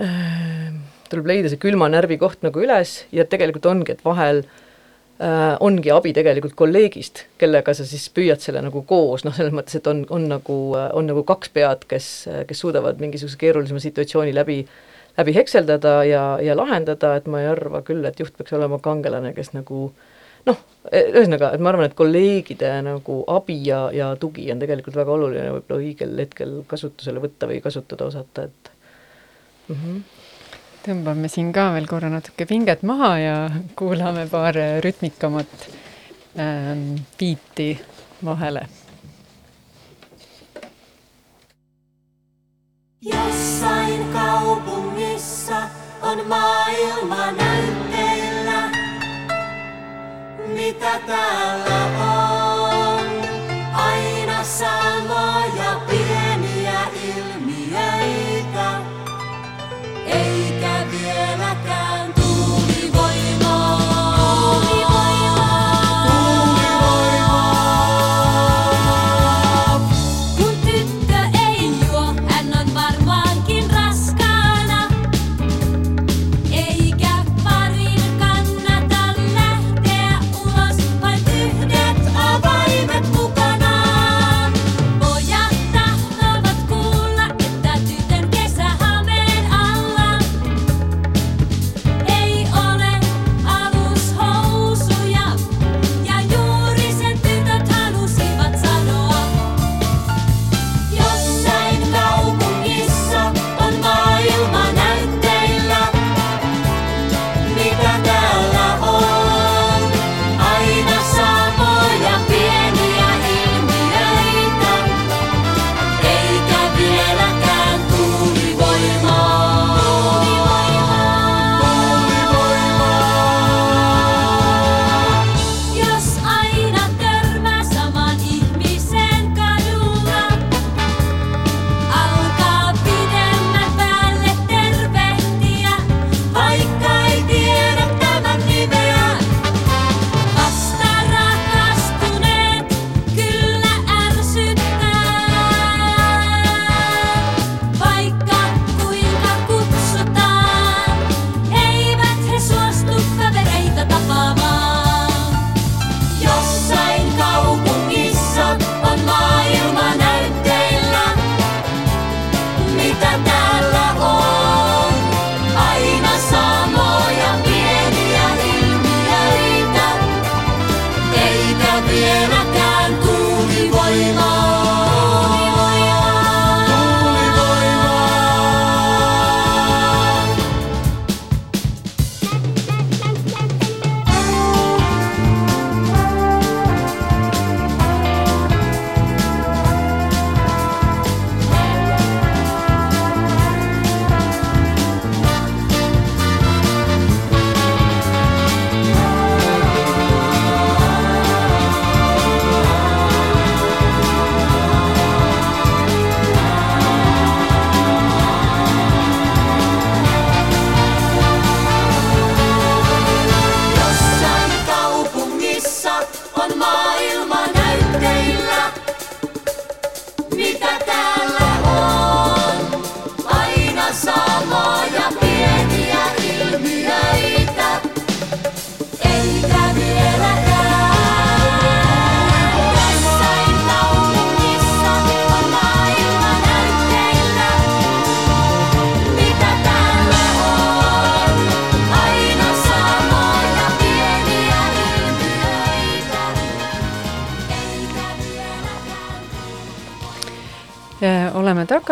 äh,, 0.00 0.70
tuleb 1.12 1.28
leida 1.30 1.52
see 1.52 1.60
külma 1.62 1.90
närvi 1.92 2.18
koht 2.20 2.42
nagu 2.46 2.62
üles 2.62 3.04
ja 3.14 3.26
tegelikult 3.28 3.66
ongi, 3.70 3.96
et 3.96 4.04
vahel 4.06 4.42
äh, 4.42 5.54
ongi 5.60 5.92
abi 5.94 6.12
tegelikult 6.16 6.56
kolleegist, 6.58 7.26
kellega 7.38 7.74
sa 7.74 7.86
siis 7.88 8.08
püüad 8.14 8.42
selle 8.42 8.62
nagu 8.64 8.82
koos, 8.88 9.24
noh, 9.26 9.34
selles 9.36 9.54
mõttes, 9.54 9.78
et 9.78 9.86
on, 9.90 10.04
on 10.10 10.28
nagu, 10.36 10.58
on 10.74 11.08
nagu 11.12 11.24
kaks 11.28 11.54
pead, 11.54 11.88
kes, 11.90 12.10
kes 12.48 12.64
suudavad 12.64 13.00
mingisuguse 13.02 13.40
keerulisema 13.40 13.82
situatsiooni 13.82 14.34
läbi 14.36 14.62
äh, 14.64 14.76
läbi 15.18 15.34
hekseldada 15.34 16.04
ja, 16.04 16.38
ja 16.42 16.56
lahendada, 16.56 17.16
et 17.16 17.26
ma 17.30 17.40
ei 17.40 17.48
arva 17.50 17.80
küll, 17.86 18.04
et 18.04 18.20
juht 18.20 18.36
peaks 18.36 18.52
olema 18.56 18.78
kangelane, 18.82 19.32
kes 19.36 19.52
nagu 19.54 19.88
noh, 20.46 20.60
ühesõnaga, 20.92 21.52
et 21.54 21.62
ma 21.64 21.72
arvan, 21.72 21.88
et 21.88 21.96
kolleegide 21.98 22.70
nagu 22.86 23.22
abi 23.32 23.58
ja, 23.66 23.86
ja 23.96 24.12
tugi 24.20 24.46
on 24.52 24.60
tegelikult 24.62 24.98
väga 24.98 25.14
oluline 25.16 25.54
võib-olla 25.56 25.80
õigel 25.82 26.20
hetkel 26.22 26.58
kasutusele 26.68 27.22
võtta 27.24 27.48
või 27.50 27.62
kasutada 27.64 28.10
osata, 28.10 28.46
et 28.50 28.70
mm 29.68 29.76
-hmm. 29.76 30.15
Tõmbame 30.86 31.28
siin 31.32 31.50
ka 31.54 31.70
veel 31.74 31.88
korra 31.90 32.10
natuke 32.12 32.46
pinget 32.46 32.84
maha 32.86 33.12
ja 33.18 33.36
kuulame 33.78 34.26
paar 34.30 34.54
rütmikamat 34.84 35.68
ähm, 36.38 36.96
biiti 37.18 37.72
vahele 38.24 38.66
Jossain 43.02 44.12
kaupungissa 44.12 45.62
on 46.02 46.26
maailma 46.26 47.32
näytteillä, 47.32 48.70
mitä 50.46 51.00
täällä 51.06 52.10
on. 52.10 52.15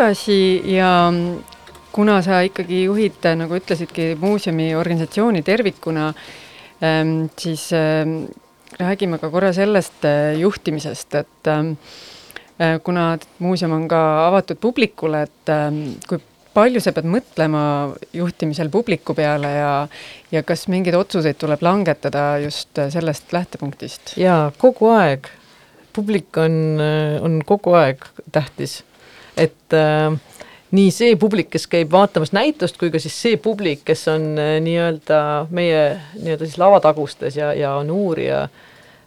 Tagasi 0.05 0.61
ja 0.69 1.09
kuna 1.91 2.19
sa 2.21 2.43
ikkagi 2.45 2.83
juhid, 2.83 3.23
nagu 3.39 3.57
ütlesidki, 3.57 4.11
muuseumi 4.21 4.75
organisatsiooni 4.77 5.41
tervikuna, 5.41 6.11
ähm, 6.83 7.25
siis 7.39 7.71
ähm, 7.73 8.27
räägime 8.77 9.17
ka 9.17 9.31
korra 9.33 9.49
sellest 9.53 10.05
äh, 10.05 10.35
juhtimisest, 10.37 11.15
et 11.15 11.49
ähm, 11.49 11.73
äh, 12.61 12.77
kuna 12.83 13.17
muuseum 13.39 13.73
on 13.73 13.87
ka 13.89 14.27
avatud 14.27 14.61
publikule, 14.61 15.25
et 15.25 15.53
kui 16.05 16.21
palju 16.53 16.85
sa 16.85 16.93
pead 16.93 17.09
mõtlema 17.09 17.65
juhtimisel 18.13 18.69
publiku 18.69 19.17
peale 19.17 19.55
ja, 19.57 19.75
ja 20.31 20.43
kas 20.45 20.67
mingeid 20.69 20.95
otsuseid 21.01 21.41
tuleb 21.41 21.65
langetada 21.65 22.35
just 22.45 22.77
sellest 22.93 23.33
lähtepunktist? 23.33 24.19
jaa, 24.21 24.51
kogu 24.57 24.93
aeg. 24.93 25.31
publik 25.95 26.37
on, 26.37 26.83
on 27.25 27.41
kogu 27.47 27.73
aeg 27.73 28.05
tähtis. 28.31 28.83
Et 29.37 29.75
äh, 29.75 30.15
nii 30.75 30.91
see 30.93 31.15
publik, 31.19 31.51
kes 31.53 31.67
käib 31.71 31.93
vaatamas 31.93 32.33
näitust, 32.35 32.79
kui 32.79 32.91
ka 32.93 33.01
siis 33.01 33.15
see 33.21 33.37
publik, 33.41 33.83
kes 33.87 34.07
on 34.11 34.33
äh, 34.41 34.57
nii-öelda 34.63 35.19
meie 35.55 35.83
nii-öelda 36.17 36.47
siis 36.47 36.59
lavatagustes 36.61 37.37
ja, 37.39 37.51
ja 37.57 37.75
on 37.79 37.91
uurija, 37.93 38.45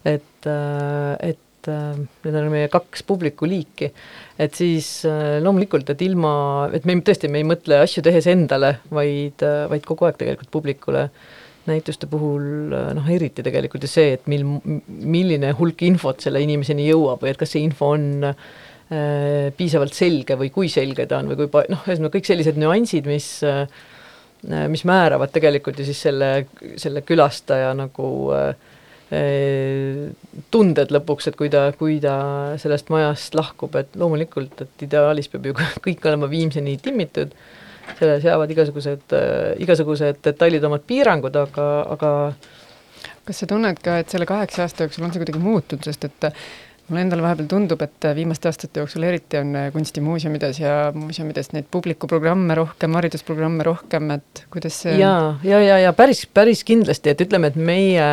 et, 0.06 0.46
äh, 0.46 1.32
et 1.32 1.70
äh, 1.70 1.98
need 2.24 2.38
on 2.38 2.52
meie 2.52 2.70
kaks 2.72 3.02
publikuliiki. 3.08 3.92
et 4.38 4.54
siis 4.54 5.02
loomulikult, 5.42 5.90
et 5.90 6.02
ilma, 6.06 6.30
et 6.72 6.84
me 6.86 6.94
tõesti, 7.02 7.30
me 7.30 7.42
ei 7.42 7.48
mõtle 7.48 7.80
asju 7.82 8.04
tehes 8.06 8.28
endale, 8.30 8.76
vaid, 8.94 9.42
vaid 9.42 9.84
kogu 9.86 10.06
aeg 10.06 10.20
tegelikult 10.20 10.52
publikule 10.54 11.08
näituste 11.68 12.06
puhul 12.08 12.70
noh, 12.70 13.08
eriti 13.12 13.42
tegelikult 13.44 13.82
ju 13.84 13.90
see, 13.90 14.14
et 14.14 14.30
mil, 14.30 14.46
milline 14.86 15.50
hulk 15.58 15.82
infot 15.84 16.22
selle 16.22 16.40
inimeseni 16.40 16.86
jõuab 16.86 17.26
või 17.26 17.34
et 17.34 17.40
kas 17.42 17.50
see 17.52 17.66
info 17.66 17.90
on 17.98 18.30
äh, 18.30 18.38
Äh, 18.77 18.77
piisavalt 18.88 19.92
selge 19.92 20.38
või 20.40 20.48
kui 20.48 20.70
selge 20.72 21.04
ta 21.04 21.18
on 21.20 21.28
või 21.28 21.42
kui 21.42 21.50
pa-, 21.52 21.66
noh, 21.68 21.82
ühesõnaga 21.84 22.14
kõik 22.14 22.28
sellised 22.30 22.56
nüansid, 22.56 23.08
mis 23.10 23.26
äh, 23.44 23.66
mis 24.68 24.84
määravad 24.88 25.32
tegelikult 25.34 25.78
ju 25.78 25.84
siis 25.88 26.00
selle, 26.06 26.46
selle 26.78 27.02
külastaja 27.06 27.72
nagu 27.76 28.08
äh, 28.36 28.52
tunded 30.50 30.92
lõpuks, 30.92 31.30
et 31.30 31.38
kui 31.38 31.48
ta, 31.52 31.68
kui 31.78 31.96
ta 32.02 32.18
sellest 32.60 32.90
majast 32.92 33.34
lahkub, 33.38 33.74
et 33.80 33.96
loomulikult, 33.96 34.60
et 34.64 34.84
ideaalis 34.84 35.30
peab 35.32 35.48
ju 35.48 35.56
kõik 35.86 36.06
olema 36.10 36.28
viimseni 36.30 36.76
timmitud, 36.82 37.32
selle 37.98 38.18
seavad 38.20 38.50
igasugused, 38.52 39.16
igasugused 39.64 40.20
detailid 40.24 40.64
omad 40.68 40.84
piirangud, 40.86 41.36
aga, 41.40 41.68
aga 41.96 42.12
kas 43.24 43.42
sa 43.42 43.48
tunned 43.48 43.80
ka, 43.84 43.98
et 44.02 44.12
selle 44.12 44.28
kaheksa 44.28 44.66
aasta 44.66 44.84
jooksul 44.84 45.06
on 45.06 45.14
see 45.14 45.22
kuidagi 45.22 45.40
muutunud, 45.40 45.88
sest 45.88 46.04
et 46.04 46.28
mulle 46.88 47.04
endale 47.04 47.24
vahepeal 47.24 47.48
tundub, 47.50 47.82
et 47.84 48.08
viimaste 48.16 48.48
aastate 48.48 48.82
jooksul 48.82 49.04
eriti 49.08 49.38
on 49.40 49.52
äh, 49.58 49.68
kunstimuuseumides 49.74 50.60
ja 50.62 50.74
muuseumides 50.94 51.52
neid 51.52 51.68
publikuprogramme 51.70 52.56
rohkem, 52.58 52.96
haridusprogramme 52.98 53.66
rohkem, 53.66 54.10
et 54.16 54.44
kuidas 54.52 54.82
see 54.84 54.96
ja, 55.00 55.12
ja, 55.44 55.62
ja, 55.64 55.78
ja 55.84 55.94
päris, 55.96 56.24
päris 56.26 56.64
kindlasti, 56.68 57.12
et 57.12 57.24
ütleme, 57.26 57.52
et 57.52 57.58
meie 57.60 58.06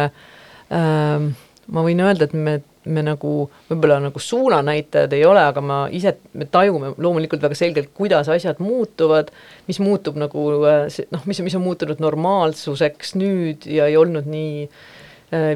ähm, 0.76 1.30
ma 1.71 1.84
võin 1.86 2.03
öelda, 2.03 2.28
et 2.28 2.36
me, 2.36 2.57
me 2.86 3.05
nagu 3.05 3.36
võib-olla 3.69 4.01
nagu 4.03 4.21
suunanäitajad 4.21 5.15
ei 5.15 5.23
ole, 5.26 5.45
aga 5.53 5.63
ma 5.63 5.80
ise, 5.95 6.17
me 6.36 6.49
tajume 6.51 6.91
loomulikult 6.97 7.47
väga 7.47 7.57
selgelt, 7.57 7.93
kuidas 7.95 8.28
asjad 8.34 8.59
muutuvad, 8.63 9.32
mis 9.69 9.80
muutub 9.84 10.19
nagu 10.19 10.49
äh, 10.67 10.99
noh, 11.15 11.23
mis, 11.32 11.39
mis 11.47 11.55
on 11.55 11.63
muutunud 11.63 12.03
normaalsuseks 12.03 13.15
nüüd 13.21 13.69
ja 13.71 13.88
ei 13.88 13.95
olnud 14.01 14.28
nii 14.28 14.67
äh, 14.67 14.69
Äh, 14.69 14.94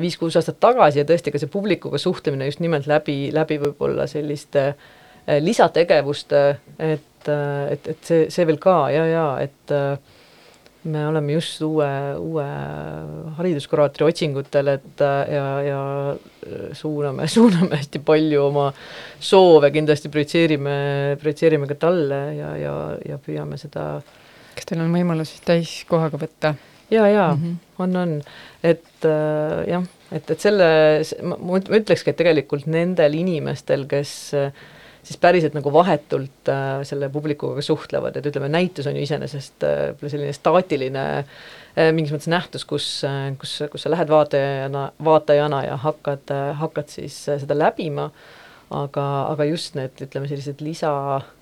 viis-kuus 0.01 0.37
aastat 0.39 0.59
tagasi 0.61 1.01
ja 1.01 1.07
tõesti 1.07 1.33
ka 1.33 1.41
see 1.41 1.51
publikuga 1.51 1.99
suhtlemine 2.01 2.49
just 2.49 2.63
nimelt 2.63 2.87
läbi, 2.89 3.29
läbi 3.35 3.59
võib-olla 3.61 4.07
selliste 4.09 4.65
äh, 4.69 5.39
lisategevuste, 5.43 6.45
et, 6.77 7.27
äh, 7.27 7.73
et, 7.75 7.91
et 7.93 8.07
see, 8.07 8.29
see 8.33 8.47
veel 8.49 8.61
ka 8.61 8.79
ja, 8.93 9.05
ja 9.09 9.27
et 9.43 9.75
me 10.89 11.01
oleme 11.09 11.35
just 11.35 11.59
uue, 11.65 11.89
uue 12.23 12.45
hariduskuraatori 13.37 14.07
otsingutel, 14.07 14.69
et 14.77 15.03
ja, 15.03 15.47
ja 15.65 15.81
suuname, 16.73 17.27
suuname 17.35 17.81
hästi 17.81 17.99
palju 18.05 18.45
oma 18.45 18.69
soove, 19.19 19.73
kindlasti 19.75 20.11
projitseerime, 20.13 20.79
projitseerime 21.19 21.67
ka 21.69 21.77
talle 21.87 22.21
ja, 22.37 22.55
ja, 22.57 22.75
ja 23.11 23.19
püüame 23.25 23.59
seda 23.59 23.99
kas 24.59 24.67
teil 24.67 24.83
on 24.83 24.93
võimalus 24.93 25.33
siis 25.33 25.43
täiskohaga 25.47 26.19
võtta? 26.19 26.53
ja, 26.91 27.07
ja 27.07 27.31
mm 27.33 27.43
-hmm. 27.43 27.55
On, 27.83 27.95
on, 27.99 28.17
et 28.63 29.07
äh, 29.07 29.61
jah, 29.69 29.85
et, 30.11 30.25
et 30.25 30.41
selle, 30.41 30.67
ma, 31.23 31.61
ütlekski, 31.61 32.11
et 32.11 32.19
tegelikult 32.19 32.67
nendel 32.69 33.15
inimestel, 33.19 33.85
kes 33.89 34.13
äh, 34.37 34.51
siis 35.03 35.19
päriselt 35.21 35.55
nagu 35.57 35.71
vahetult 35.73 36.51
äh, 36.51 36.81
selle 36.87 37.09
publikuga 37.13 37.63
suhtlevad, 37.65 38.19
et 38.19 38.27
ütleme, 38.29 38.51
näitus 38.51 38.89
on 38.89 38.97
ju 38.97 39.05
iseenesest 39.05 39.65
äh, 39.67 39.87
selline 40.05 40.35
staatiline 40.35 41.05
äh, 41.19 41.89
mingis 41.95 42.13
mõttes 42.13 42.31
nähtus, 42.31 42.67
kus 42.69 42.89
äh,, 43.07 43.31
kus, 43.39 43.55
kus 43.71 43.85
sa 43.85 43.93
lähed 43.93 44.11
vaatajana, 44.11 44.89
vaatajana 45.05 45.63
ja 45.69 45.79
hakkad 45.81 46.35
äh,, 46.35 46.53
hakkad 46.61 46.93
siis 46.93 47.21
äh, 47.29 47.41
seda 47.41 47.57
läbima, 47.57 48.09
aga, 48.69 49.09
aga 49.31 49.49
just 49.49 49.79
need, 49.79 49.95
ütleme, 50.05 50.29
sellised 50.29 50.61
lisa 50.61 50.93
Äh, 51.19 51.38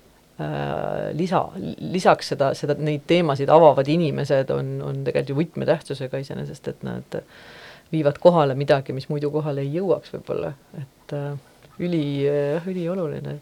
lisa, 1.18 1.40
lisaks 1.82 2.28
seda, 2.32 2.52
seda, 2.54 2.76
neid 2.78 3.02
teemasid 3.10 3.50
avavad 3.50 3.88
inimesed 3.90 4.52
on, 4.54 4.76
on 4.86 5.00
tegelikult 5.06 5.32
ju 5.32 5.38
võtmetähtsusega 5.40 6.20
iseenesest, 6.22 6.68
et 6.70 6.84
nad 6.86 7.18
viivad 7.92 8.20
kohale 8.22 8.54
midagi, 8.58 8.94
mis 8.94 9.08
muidu 9.10 9.32
kohale 9.34 9.64
ei 9.64 9.72
jõuaks 9.74 10.12
võib-olla, 10.14 10.52
et 10.78 11.14
äh, 11.16 11.32
üli, 11.82 12.04
ülioluline. 12.68 13.38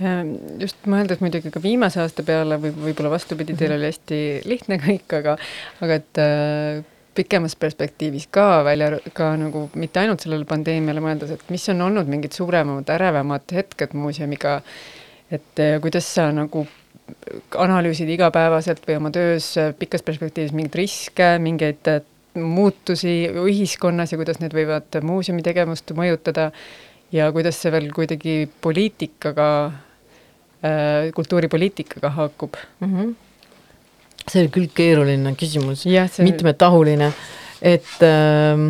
Ähm, 0.00 0.34
just 0.60 0.84
mõeldes 0.88 1.20
muidugi 1.20 1.52
ka 1.52 1.62
viimase 1.62 2.00
aasta 2.02 2.24
peale 2.26 2.56
või 2.60 2.72
võib-olla 2.88 3.14
vastupidi, 3.14 3.56
teil 3.56 3.76
oli 3.76 3.90
hästi 3.90 4.22
lihtne 4.48 4.80
kõik, 4.80 5.18
aga 5.20 5.36
aga 5.84 6.00
et 6.00 6.20
äh, 6.20 6.80
pikemas 7.14 7.56
perspektiivis 7.60 8.28
ka 8.32 8.64
välja, 8.66 8.98
ka 9.16 9.32
nagu 9.38 9.68
mitte 9.80 10.00
ainult 10.02 10.24
sellele 10.24 10.48
pandeemiale 10.48 11.02
mõeldes, 11.04 11.34
et 11.34 11.52
mis 11.52 11.68
on 11.72 11.84
olnud 11.88 12.08
mingid 12.08 12.36
suuremad, 12.36 12.88
ärevamad 12.96 13.52
hetked 13.54 13.94
muuseumiga 13.98 14.58
äh, 14.60 14.99
et 15.30 15.62
äh, 15.62 15.78
kuidas 15.82 16.06
sa 16.14 16.28
nagu 16.34 16.64
analüüsid 17.58 18.10
igapäevaselt 18.14 18.82
või 18.86 18.98
oma 18.98 19.12
töös 19.14 19.52
äh, 19.60 19.72
pikas 19.78 20.04
perspektiivis 20.06 20.54
mingeid 20.56 20.78
riske, 20.82 21.30
mingeid 21.42 21.90
äh, 21.90 22.02
muutusi 22.40 23.24
ühiskonnas 23.42 24.12
ja 24.12 24.18
kuidas 24.20 24.38
need 24.42 24.54
võivad 24.54 25.00
muuseumi 25.06 25.42
tegevust 25.46 25.90
mõjutada 25.98 26.50
ja 27.14 27.30
kuidas 27.34 27.58
see 27.58 27.72
veel 27.74 27.88
kuidagi 27.94 28.34
poliitikaga, 28.62 29.48
kultuuripoliitikaga 31.16 32.10
haakub 32.14 32.54
mm? 32.78 32.86
-hmm. 32.86 33.10
see 34.28 34.44
oli 34.44 34.52
küll 34.54 34.68
keeruline 34.76 35.32
küsimus, 35.40 35.82
see... 35.82 36.26
mitmetahuline, 36.26 37.10
et 37.62 38.04
ähm, 38.06 38.68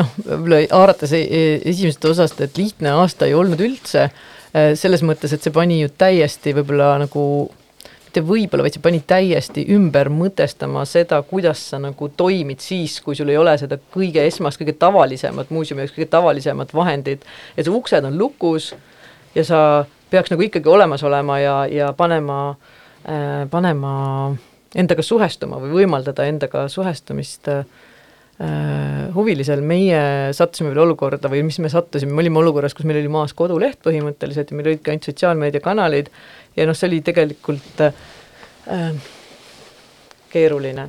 noh, 0.00 0.10
võib-olla 0.18 0.60
haarates 0.72 1.12
e-, 1.14 1.22
e-, 1.28 1.60
esimesest 1.70 2.10
osast, 2.10 2.40
et 2.40 2.58
lihtne 2.58 2.96
aasta 3.04 3.30
ei 3.30 3.38
olnud 3.38 3.62
üldse 3.62 4.08
Äh, 4.08 4.39
selles 4.52 5.04
mõttes, 5.06 5.32
et 5.34 5.42
see 5.44 5.54
pani 5.54 5.80
ju 5.82 5.90
täiesti 5.94 6.54
võib-olla 6.56 6.96
nagu 7.04 7.22
mitte 8.10 8.22
võib-olla, 8.26 8.64
vaid 8.66 8.74
see 8.74 8.82
pani 8.82 8.98
täiesti 9.06 9.62
ümber 9.70 10.08
mõtestama 10.10 10.82
seda, 10.88 11.20
kuidas 11.22 11.62
sa 11.70 11.78
nagu 11.78 12.08
toimid 12.18 12.58
siis, 12.64 12.96
kui 13.04 13.14
sul 13.14 13.30
ei 13.30 13.38
ole 13.38 13.54
seda 13.60 13.78
kõige 13.94 14.24
esmast, 14.26 14.58
kõige 14.58 14.74
tavalisemat, 14.80 15.52
muuseumi 15.54 15.84
jaoks 15.84 15.94
kõige 15.94 16.10
tavalisemat 16.10 16.74
vahendit, 16.74 17.22
et 17.54 17.68
su 17.68 17.74
uksed 17.76 18.08
on 18.08 18.18
lukus 18.18 18.72
ja 19.36 19.46
sa 19.46 19.60
peaks 20.10 20.34
nagu 20.34 20.42
ikkagi 20.42 20.68
olemas 20.68 21.06
olema 21.06 21.38
ja, 21.38 21.54
ja 21.70 21.92
panema 21.94 22.40
äh,, 22.50 23.46
panema 23.50 23.92
endaga 24.74 25.06
suhestuma 25.06 25.62
või 25.62 25.78
võimaldada 25.78 26.26
endaga 26.26 26.66
suhestumist 26.70 27.46
äh, 27.46 27.62
Äh, 27.62 27.89
huvilisel, 29.14 29.60
meie 29.60 30.00
sattusime 30.36 30.70
veel 30.70 30.84
olukorda 30.86 31.28
või 31.28 31.42
mis 31.44 31.58
me 31.60 31.68
sattusime, 31.72 32.14
me 32.14 32.22
olime 32.22 32.40
olukorras, 32.40 32.74
kus 32.76 32.86
meil 32.88 33.00
oli 33.02 33.10
maas 33.12 33.34
koduleht 33.36 33.80
põhimõtteliselt 33.84 34.50
ja 34.50 34.56
meil 34.56 34.70
olidki 34.72 34.92
ainult 34.92 35.08
sotsiaalmeediakanalid 35.10 36.08
ja 36.56 36.66
noh, 36.68 36.76
see 36.78 36.88
oli 36.88 37.00
tegelikult 37.04 37.82
äh, 37.84 39.10
keeruline 40.32 40.88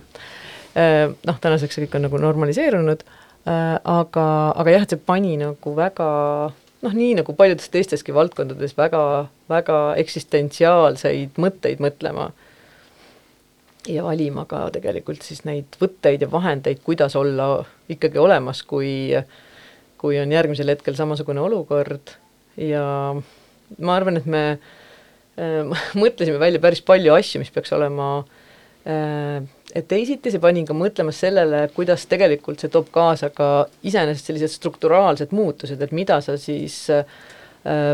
äh,. 0.78 1.10
Noh, 1.28 1.42
tänaseks 1.44 1.76
see 1.76 1.86
kõik 1.86 1.98
on 2.00 2.08
nagu 2.08 2.22
normaliseerunud 2.24 3.04
äh,, 3.04 3.76
aga, 3.76 4.28
aga 4.56 4.78
jah, 4.78 4.88
et 4.88 4.96
see 4.96 5.04
pani 5.12 5.36
nagu 5.42 5.76
väga 5.76 6.08
noh, 6.56 6.94
nii 6.94 7.18
nagu 7.20 7.36
paljudes 7.36 7.68
teisteski 7.74 8.16
valdkondades 8.16 8.78
väga, 8.80 9.04
väga 9.52 9.82
eksistentsiaalseid 10.06 11.36
mõtteid 11.42 11.84
mõtlema 11.84 12.32
äh, 12.32 12.41
ja 13.90 14.04
valima 14.06 14.46
ka 14.50 14.66
tegelikult 14.74 15.24
siis 15.26 15.44
neid 15.48 15.78
võtteid 15.82 16.26
ja 16.26 16.30
vahendeid, 16.32 16.82
kuidas 16.86 17.16
olla 17.18 17.64
ikkagi 17.92 18.20
olemas, 18.22 18.64
kui, 18.68 19.10
kui 20.02 20.20
on 20.22 20.34
järgmisel 20.34 20.74
hetkel 20.74 20.98
samasugune 20.98 21.42
olukord. 21.42 22.14
Ja 22.62 22.84
ma 23.80 23.96
arvan, 23.96 24.20
et 24.22 24.28
me 24.30 24.44
äh, 24.52 25.82
mõtlesime 26.04 26.42
välja 26.42 26.62
päris 26.62 26.84
palju 26.86 27.16
asju, 27.16 27.42
mis 27.42 27.54
peaks 27.54 27.74
olema 27.78 28.12
äh, 28.86 29.42
teisiti, 29.88 30.34
see 30.34 30.44
pani 30.44 30.66
ka 30.68 30.78
mõtlema 30.78 31.16
sellele, 31.16 31.66
kuidas 31.76 32.06
tegelikult 32.12 32.62
see 32.62 32.72
toob 32.74 32.92
kaasa 32.94 33.32
ka 33.34 33.50
iseenesest 33.88 34.30
sellised 34.30 34.54
strukturaalsed 34.60 35.34
muutused, 35.34 35.82
et 35.82 35.96
mida 35.96 36.22
sa 36.22 36.38
siis 36.38 36.84
äh, 36.94 37.06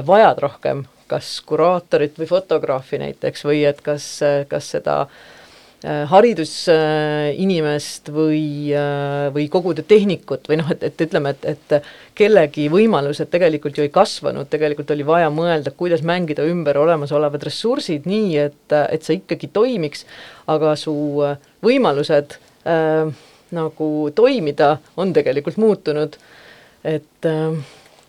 vajad 0.07 0.43
rohkem 0.43 0.85
kas 1.07 1.37
kuraatorit 1.47 2.17
või 2.19 2.27
fotograafi 2.27 2.97
näiteks 2.99 3.45
või 3.47 3.61
et 3.63 3.77
kas, 3.79 4.09
kas 4.51 4.73
seda 4.73 4.97
äh, 5.05 5.36
haridusinimest 5.85 8.09
või, 8.09 8.73
äh, 8.73 9.27
või 9.33 9.45
kogude 9.53 9.83
tehnikut 9.85 10.47
või 10.49 10.57
noh, 10.57 10.71
et, 10.73 10.81
et 10.89 11.03
ütleme, 11.05 11.35
et, 11.35 11.45
et 11.53 11.85
kellegi 12.17 12.65
võimalused 12.73 13.29
tegelikult 13.29 13.77
ju 13.77 13.85
ei 13.85 13.91
kasvanud, 13.93 14.49
tegelikult 14.49 14.89
oli 14.95 15.05
vaja 15.05 15.29
mõelda, 15.29 15.69
kuidas 15.77 16.01
mängida 16.01 16.41
ümber 16.49 16.79
olemasolevad 16.81 17.45
ressursid 17.45 18.09
nii, 18.09 18.31
et, 18.47 18.73
et 18.89 19.05
see 19.05 19.21
ikkagi 19.21 19.53
toimiks, 19.53 20.01
aga 20.49 20.73
su 20.81 20.97
võimalused 21.61 22.39
äh, 22.65 23.13
nagu 23.53 24.09
toimida 24.17 24.81
on 24.97 25.13
tegelikult 25.13 25.61
muutunud, 25.61 26.17
et 26.87 27.29
äh, 27.29 27.53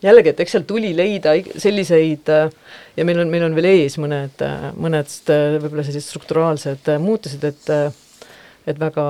jällegi, 0.03 0.33
et 0.33 0.43
eks 0.45 0.57
seal 0.57 0.67
tuli 0.69 0.93
leida 0.97 1.35
selliseid 1.59 2.29
ja 2.31 3.07
meil 3.07 3.23
on, 3.25 3.31
meil 3.33 3.49
on 3.49 3.57
veel 3.57 3.71
ees 3.73 3.99
mõned, 4.01 4.45
mõned 4.79 5.15
võib-olla 5.63 5.87
sellised 5.87 6.09
strukturaalsed 6.09 6.93
muutused, 7.03 7.49
et 7.49 7.73
et 8.69 8.77
väga 8.79 9.05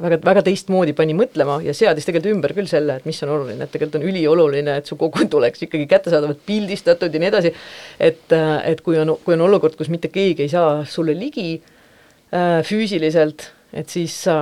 väga, 0.00 0.18
väga 0.24 0.42
teistmoodi 0.46 0.94
pani 0.96 1.14
mõtlema 1.16 1.58
ja 1.64 1.74
seadis 1.76 2.06
tegelikult 2.06 2.36
ümber 2.36 2.54
küll 2.56 2.68
selle, 2.70 2.98
et 2.98 3.06
mis 3.08 3.20
on 3.24 3.32
oluline, 3.36 3.64
et 3.64 3.72
tegelikult 3.72 4.00
on 4.00 4.08
ülioluline, 4.10 4.76
et 4.80 4.90
su 4.90 4.98
kogud 5.00 5.38
oleks 5.38 5.64
ikkagi 5.66 5.88
kättesaadavalt 5.90 6.42
pildistatud 6.48 7.14
ja 7.14 7.22
nii 7.22 7.30
edasi, 7.30 7.52
et, 8.00 8.36
et 8.36 8.82
kui 8.84 8.98
on, 9.00 9.16
kui 9.24 9.36
on 9.36 9.46
olukord, 9.48 9.76
kus 9.78 9.90
mitte 9.92 10.12
keegi 10.12 10.46
ei 10.46 10.52
saa 10.52 10.82
sulle 10.88 11.16
ligi 11.16 11.56
äh, 11.56 12.60
füüsiliselt, 12.66 13.50
et 13.76 13.92
siis 13.92 14.14
sa, 14.26 14.36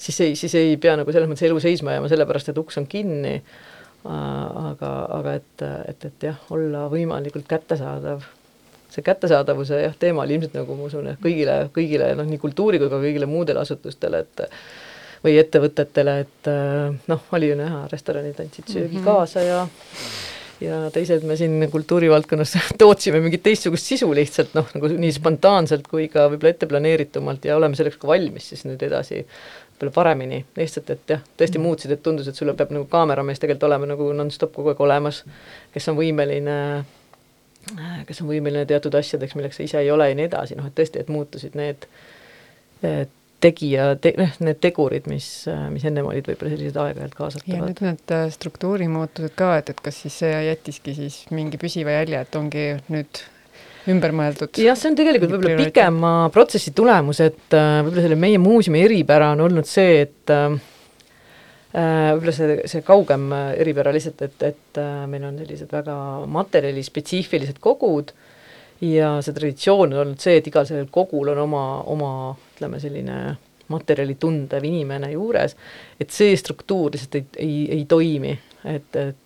siis 0.00 0.20
ei, 0.24 0.40
siis 0.40 0.56
ei 0.60 0.74
pea 0.80 0.96
nagu 1.00 1.12
selles 1.12 1.30
mõttes 1.30 1.46
elu 1.48 1.60
seisma 1.62 1.98
jääma, 1.98 2.10
sellepärast 2.12 2.52
et 2.52 2.64
uks 2.64 2.80
on 2.80 2.88
kinni. 2.90 3.36
äh,, 3.40 3.73
aga, 4.04 4.94
aga 5.18 5.36
et, 5.40 5.66
et, 5.88 6.08
et 6.10 6.26
jah, 6.28 6.40
olla 6.54 6.86
võimalikult 6.92 7.46
kättesaadav, 7.48 8.24
see 8.92 9.04
kättesaadavuse 9.06 9.80
jah, 9.86 9.94
teema 9.98 10.26
oli 10.26 10.38
ilmselt 10.38 10.58
nagu 10.58 10.76
ma 10.78 10.88
usun, 10.90 11.08
jah, 11.12 11.20
kõigile, 11.22 11.56
kõigile 11.74 12.12
noh, 12.18 12.28
nii 12.28 12.42
kultuuri 12.42 12.80
kui 12.82 12.92
ka 12.92 13.00
kõigile 13.02 13.28
muudele 13.30 13.64
asutustele, 13.64 14.24
et 14.26 14.44
või 15.24 15.38
ettevõtetele, 15.40 16.18
et 16.26 16.52
noh, 17.08 17.26
oli 17.32 17.48
ju 17.48 17.56
näha, 17.56 17.86
restoranid 17.92 18.40
andsid 18.44 18.68
söögi 18.68 18.98
mm 18.98 19.00
-hmm. 19.00 19.08
kaasa 19.08 19.40
ja 19.40 19.66
ja 20.62 20.90
teised 20.94 21.24
me 21.26 21.36
siin 21.36 21.56
kultuurivaldkonnas 21.70 22.54
tootsime 22.82 23.20
mingit 23.24 23.42
teistsugust 23.42 23.88
sisu 23.90 24.10
lihtsalt 24.14 24.54
noh, 24.54 24.68
nagu 24.76 24.90
nii 24.92 25.12
spontaanselt 25.16 25.88
kui 25.90 26.06
ka 26.12 26.28
võib-olla 26.30 26.54
ette 26.54 26.68
planeeritumalt 26.70 27.48
ja 27.48 27.56
oleme 27.58 27.78
selleks 27.78 27.98
ka 28.00 28.08
valmis 28.10 28.52
siis 28.52 28.64
nüüd 28.68 28.82
edasi 28.86 29.24
võib-olla 29.74 29.94
paremini, 29.94 30.44
lihtsalt 30.56 30.90
et 30.94 31.14
jah, 31.14 31.22
tõesti 31.38 31.58
mm. 31.58 31.66
muutsid, 31.66 31.94
et 31.94 32.02
tundus, 32.02 32.28
et 32.30 32.38
sul 32.38 32.52
peab 32.54 32.72
nagu 32.74 32.86
kaameramees 32.90 33.42
tegelikult 33.42 33.68
olema 33.68 33.90
nagu 33.90 34.10
nonstop 34.16 34.54
kogu 34.54 34.72
aeg 34.72 34.84
olemas, 34.86 35.24
kes 35.74 35.90
on 35.92 35.98
võimeline 35.98 36.58
kes 38.06 38.20
on 38.20 38.28
võimeline 38.28 38.66
teatud 38.68 38.94
asjadeks, 38.94 39.34
milleks 39.38 39.58
sa 39.58 39.66
ise 39.66 39.80
ei 39.80 39.90
ole 39.90 40.10
ja 40.10 40.16
nii 40.18 40.28
edasi, 40.28 40.56
noh 40.58 40.68
et 40.68 40.74
tõesti, 40.78 41.00
et 41.00 41.12
muutusid 41.12 41.56
need 41.58 41.86
tegija 43.44 43.90
te,, 44.00 44.14
noh, 44.18 44.32
need 44.44 44.60
tegurid, 44.64 45.08
mis, 45.10 45.28
mis 45.72 45.84
ennem 45.88 46.08
olid 46.08 46.28
võib-olla 46.30 46.54
sellised 46.54 46.80
aeg-ajalt 46.80 47.16
kaasatavad. 47.18 47.52
ja 47.52 47.60
nüüd 47.68 47.82
need 47.84 48.14
äh, 48.16 48.26
struktuurimuutused 48.34 49.36
ka, 49.38 49.54
et, 49.60 49.72
et 49.74 49.84
kas 49.84 50.00
siis 50.04 50.18
see 50.22 50.32
jättiski 50.48 50.96
siis 50.96 51.20
mingi 51.34 51.60
püsiva 51.60 51.98
jälje, 51.98 52.24
et 52.24 52.38
ongi 52.40 52.66
nüüd 52.92 53.24
ümber 53.90 54.14
mõeldud. 54.16 54.60
jah, 54.62 54.76
see 54.78 54.90
on 54.90 54.98
tegelikult 54.98 55.34
võib-olla 55.34 55.66
pikema 55.68 56.12
protsessi 56.34 56.72
tulemus, 56.76 57.20
et 57.24 57.56
äh, 57.56 57.80
võib-olla 57.84 58.04
selle 58.06 58.20
meie 58.20 58.40
muuseumi 58.40 58.84
eripära 58.84 59.32
on 59.34 59.44
olnud 59.44 59.68
see, 59.68 60.04
et 60.06 60.32
äh, 60.32 60.56
äh 61.74 62.12
võib-olla 62.14 62.36
see, 62.36 62.58
see 62.70 62.84
kaugem 62.86 63.30
eripära 63.54 63.92
lihtsalt, 63.94 64.22
et, 64.24 64.46
et 64.52 64.82
meil 65.10 65.26
on 65.28 65.40
sellised 65.42 65.72
väga 65.74 65.96
materjalispetsiifilised 66.38 67.60
kogud 67.64 68.14
ja 68.84 69.16
see 69.24 69.36
traditsioon 69.36 69.92
on 69.92 70.04
olnud 70.06 70.22
see, 70.22 70.38
et 70.40 70.48
igal 70.48 70.68
sellel 70.68 70.88
kogul 70.92 71.34
on 71.34 71.42
oma, 71.44 71.64
oma 71.92 72.12
ütleme, 72.54 72.80
selline 72.82 73.18
materjali 73.72 74.16
tundev 74.20 74.64
inimene 74.64 75.08
juures, 75.14 75.54
et 76.00 76.12
see 76.12 76.34
struktuur 76.36 76.92
lihtsalt 76.92 77.16
ei, 77.16 77.28
ei, 77.40 77.60
ei 77.78 77.84
toimi, 77.88 78.32
et, 78.64 78.96
et 78.96 79.20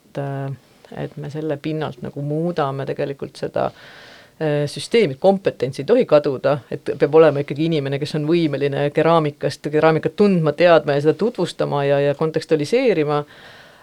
et 0.99 1.17
me 1.21 1.29
selle 1.31 1.59
pinnalt 1.63 2.01
nagu 2.03 2.23
muudame 2.25 2.87
tegelikult 2.89 3.37
seda 3.37 3.67
äh, 3.69 4.08
Äh, 4.39 4.69
süsteemi, 4.71 5.17
kompetents 5.19 5.81
ei 5.81 5.85
tohi 5.85 6.05
kaduda, 6.07 6.61
et 6.71 6.87
peab 6.99 7.15
olema 7.19 7.43
ikkagi 7.43 7.65
inimene, 7.67 7.99
kes 7.99 8.13
on 8.15 8.27
võimeline 8.29 8.85
keraamikast, 8.95 9.67
keraamikat 9.73 10.15
tundma, 10.15 10.53
teadma 10.55 10.95
ja 10.95 11.03
seda 11.03 11.15
tutvustama 11.19 11.81
ja, 11.83 11.97
ja 12.05 12.13
kontekstualiseerima. 12.15 13.17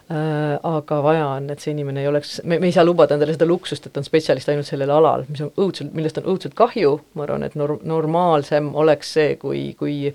Äh,, 0.05 0.53
aga 0.69 1.01
vaja 1.03 1.27
on, 1.33 1.49
et 1.51 1.59
see 1.59 1.73
inimene 1.73 2.05
ei 2.05 2.07
oleks, 2.07 2.37
me, 2.45 2.61
me 2.61 2.69
ei 2.69 2.75
saa 2.75 2.85
lubada 2.85 3.17
endale 3.17 3.35
seda 3.35 3.49
luksust, 3.49 3.89
et 3.89 3.99
on 3.99 4.07
spetsialist 4.07 4.53
ainult 4.53 4.69
sellel 4.69 4.95
alal, 4.95 5.27
mis 5.27 5.43
on 5.43 5.51
õudselt, 5.59 5.91
millest 5.97 6.21
on 6.21 6.31
õudselt 6.31 6.55
kahju, 6.55 6.93
ma 7.17 7.27
arvan, 7.27 7.43
et 7.49 7.59
nor-, 7.59 7.81
normaalsem 7.83 8.69
oleks 8.79 9.15
see, 9.17 9.35
kui, 9.41 9.67
kui 9.79 10.13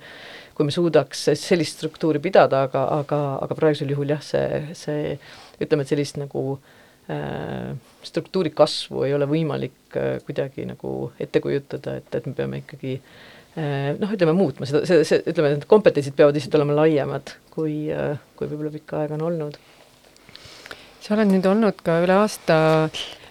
kui 0.57 0.69
me 0.69 0.73
suudaks 0.73 1.27
sellist 1.41 1.79
struktuuri 1.81 2.21
pidada, 2.21 2.67
aga, 2.69 2.87
aga, 3.01 3.21
aga 3.45 3.57
praegusel 3.57 3.93
juhul 3.93 4.13
jah, 4.13 4.21
see, 4.25 4.63
see 4.77 5.17
ütleme, 5.61 5.85
et 5.85 5.93
sellist 5.93 6.21
nagu 6.21 6.61
Äh, 7.11 7.75
struktuuri 8.07 8.53
kasvu 8.57 9.05
ei 9.07 9.15
ole 9.17 9.29
võimalik 9.31 9.97
äh, 9.99 10.17
kuidagi 10.27 10.67
nagu 10.69 11.11
ette 11.21 11.43
kujutada, 11.45 11.99
et, 12.01 12.15
et 12.15 12.27
me 12.27 12.35
peame 12.37 12.63
ikkagi 12.63 12.97
äh, 12.97 13.93
noh, 13.99 14.15
ütleme 14.17 14.35
muutma 14.37 14.69
seda, 14.69 14.83
see, 14.89 15.05
see, 15.09 15.23
ütleme, 15.31 15.55
need 15.57 15.69
kompetentsid 15.71 16.17
peavad 16.19 16.39
lihtsalt 16.39 16.59
olema 16.61 16.81
laiemad, 16.83 17.35
kui, 17.55 17.87
kui 18.39 18.51
võib-olla 18.51 18.75
pikka 18.75 19.05
aega 19.05 19.19
on 19.19 19.27
olnud. 19.31 19.61
sa 21.01 21.17
oled 21.17 21.33
nüüd 21.33 21.49
olnud 21.49 21.81
ka 21.85 22.01
üle 22.05 22.21
aasta 22.21 22.61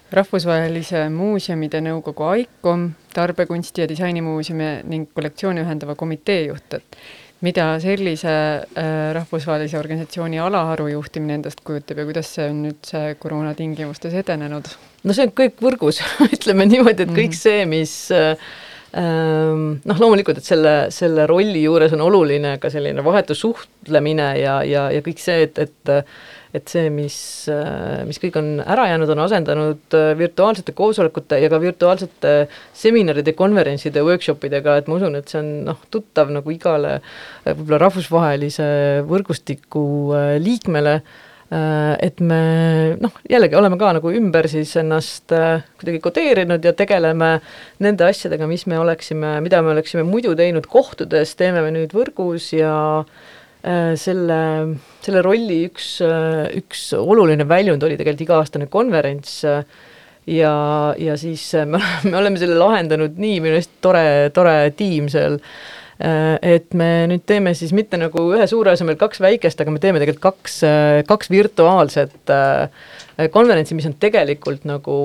Rahvusvahelise 0.09 1.03
Muuseumide 1.13 1.83
Nõukogu 1.85 2.25
AIKOM, 2.25 2.87
Tarbekunsti- 3.13 3.83
ja 3.83 3.89
Disainimuuseumi 3.89 4.69
ning 4.89 5.11
kollektsioone 5.13 5.61
ühendava 5.61 5.93
komitee 5.95 6.47
juht, 6.47 6.73
et 6.73 6.97
mida 7.45 7.65
sellise 7.79 8.29
äh, 8.29 8.87
rahvusvahelise 9.15 9.79
organisatsiooni 9.79 10.41
alaharu 10.43 10.89
juhtimine 10.91 11.37
endast 11.39 11.61
kujutab 11.67 12.01
ja 12.01 12.07
kuidas 12.09 12.33
see 12.35 12.47
on 12.51 12.65
üldse 12.71 13.03
koroona 13.19 13.53
tingimustes 13.55 14.15
edenenud? 14.23 14.67
no 15.03 15.15
see 15.15 15.27
on 15.29 15.35
kõik 15.35 15.61
võrgus 15.63 16.01
ütleme 16.35 16.67
niimoodi, 16.69 17.05
et 17.05 17.13
kõik 17.13 17.35
mhm. 17.35 17.39
see, 17.43 17.63
mis 17.69 17.95
äh, 18.15 18.49
noh, 18.97 19.99
loomulikult, 20.01 20.39
et 20.41 20.47
selle, 20.47 20.73
selle 20.93 21.27
rolli 21.29 21.61
juures 21.65 21.93
on 21.93 22.01
oluline 22.07 22.55
ka 22.61 22.71
selline 22.73 23.03
vahetu 23.05 23.37
suhtlemine 23.37 24.31
ja, 24.39 24.59
ja, 24.65 24.87
ja 24.93 25.03
kõik 25.05 25.21
see, 25.21 25.43
et, 25.45 25.61
et 25.61 25.93
et 26.53 26.71
see, 26.71 26.89
mis, 26.89 27.15
mis 28.09 28.19
kõik 28.21 28.37
on 28.39 28.47
ära 28.63 28.87
jäänud, 28.89 29.11
on 29.13 29.21
asendanud 29.21 29.95
äh, 29.97 30.11
virtuaalsete 30.17 30.73
koosolekute 30.77 31.37
ja 31.43 31.49
ka 31.51 31.59
virtuaalsete 31.61 32.33
seminaride, 32.73 33.35
konverentside, 33.37 34.01
workshop 34.05 34.47
idega, 34.49 34.79
et 34.79 34.89
ma 34.89 34.97
usun, 34.97 35.19
et 35.19 35.29
see 35.29 35.41
on 35.43 35.51
noh, 35.67 35.83
tuttav 35.93 36.33
nagu 36.33 36.53
igale 36.53 36.95
äh, 36.97 37.51
võib-olla 37.51 37.83
rahvusvahelise 37.85 38.69
võrgustiku 39.09 39.83
äh, 40.17 40.31
liikmele, 40.41 40.99
et 41.49 42.19
me 42.21 42.41
noh, 43.01 43.15
jällegi 43.25 43.57
oleme 43.57 43.79
ka 43.81 43.89
nagu 43.97 44.11
ümber 44.13 44.45
siis 44.51 44.75
ennast 44.77 45.33
kuidagi 45.33 45.97
kodeerinud 46.03 46.61
ja 46.61 46.75
tegeleme 46.77 47.31
nende 47.81 48.05
asjadega, 48.05 48.45
mis 48.45 48.67
me 48.69 48.77
oleksime, 48.77 49.39
mida 49.41 49.63
me 49.65 49.73
oleksime 49.73 50.05
muidu 50.05 50.35
teinud 50.37 50.69
kohtudes, 50.69 51.33
teeme 51.39 51.63
me 51.65 51.73
nüüd 51.73 51.95
võrgus 51.97 52.51
ja 52.53 52.75
äh, 53.01 53.39
Äh, 53.59 53.97
selle, 53.99 54.77
selle 55.03 55.19
rolli 55.19 55.65
üks, 55.67 55.97
äh, 55.99 56.45
üks 56.61 56.93
oluline 56.95 57.43
väljund 57.43 57.83
oli 57.83 57.97
tegelikult 57.99 58.23
iga-aastane 58.23 58.69
konverents 58.71 59.33
äh, 59.43 59.65
ja, 60.31 60.53
ja 60.95 61.17
siis 61.19 61.43
me, 61.67 61.81
me 62.07 62.13
oleme 62.21 62.39
selle 62.39 62.55
lahendanud 62.55 63.19
nii, 63.19 63.41
meil 63.43 63.57
on 63.57 63.59
hästi 63.59 63.83
tore, 63.83 64.05
tore 64.31 64.53
tiim 64.79 65.09
seal, 65.11 65.35
et 65.99 66.73
me 66.79 66.89
nüüd 67.11 67.25
teeme 67.27 67.51
siis 67.57 67.73
mitte 67.75 67.97
nagu 67.99 68.21
ühe 68.31 68.45
suure 68.47 68.71
asemel 68.71 68.95
kaks 68.99 69.19
väikest, 69.19 69.59
aga 69.59 69.73
me 69.75 69.81
teeme 69.83 69.99
tegelikult 69.99 70.39
kaks, 70.39 70.59
kaks 71.09 71.31
virtuaalset 71.33 72.31
konverentsi, 73.33 73.75
mis 73.75 73.89
on 73.89 73.97
tegelikult 73.99 74.63
nagu 74.69 74.95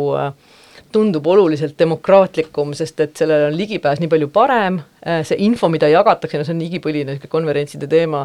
tundub 0.95 1.27
oluliselt 1.27 1.75
demokraatlikum, 1.79 2.77
sest 2.79 3.03
et 3.03 3.19
sellele 3.19 3.49
on 3.51 3.57
ligipääs 3.59 3.99
nii 3.99 4.11
palju 4.13 4.31
parem, 4.35 4.79
see 5.27 5.41
info, 5.43 5.67
mida 5.73 5.91
jagatakse, 5.91 6.39
no 6.39 6.47
see 6.47 6.55
on 6.55 6.63
igipõline 6.69 7.11
niisugune 7.11 7.33
konverentside 7.33 7.91
teema, 7.91 8.23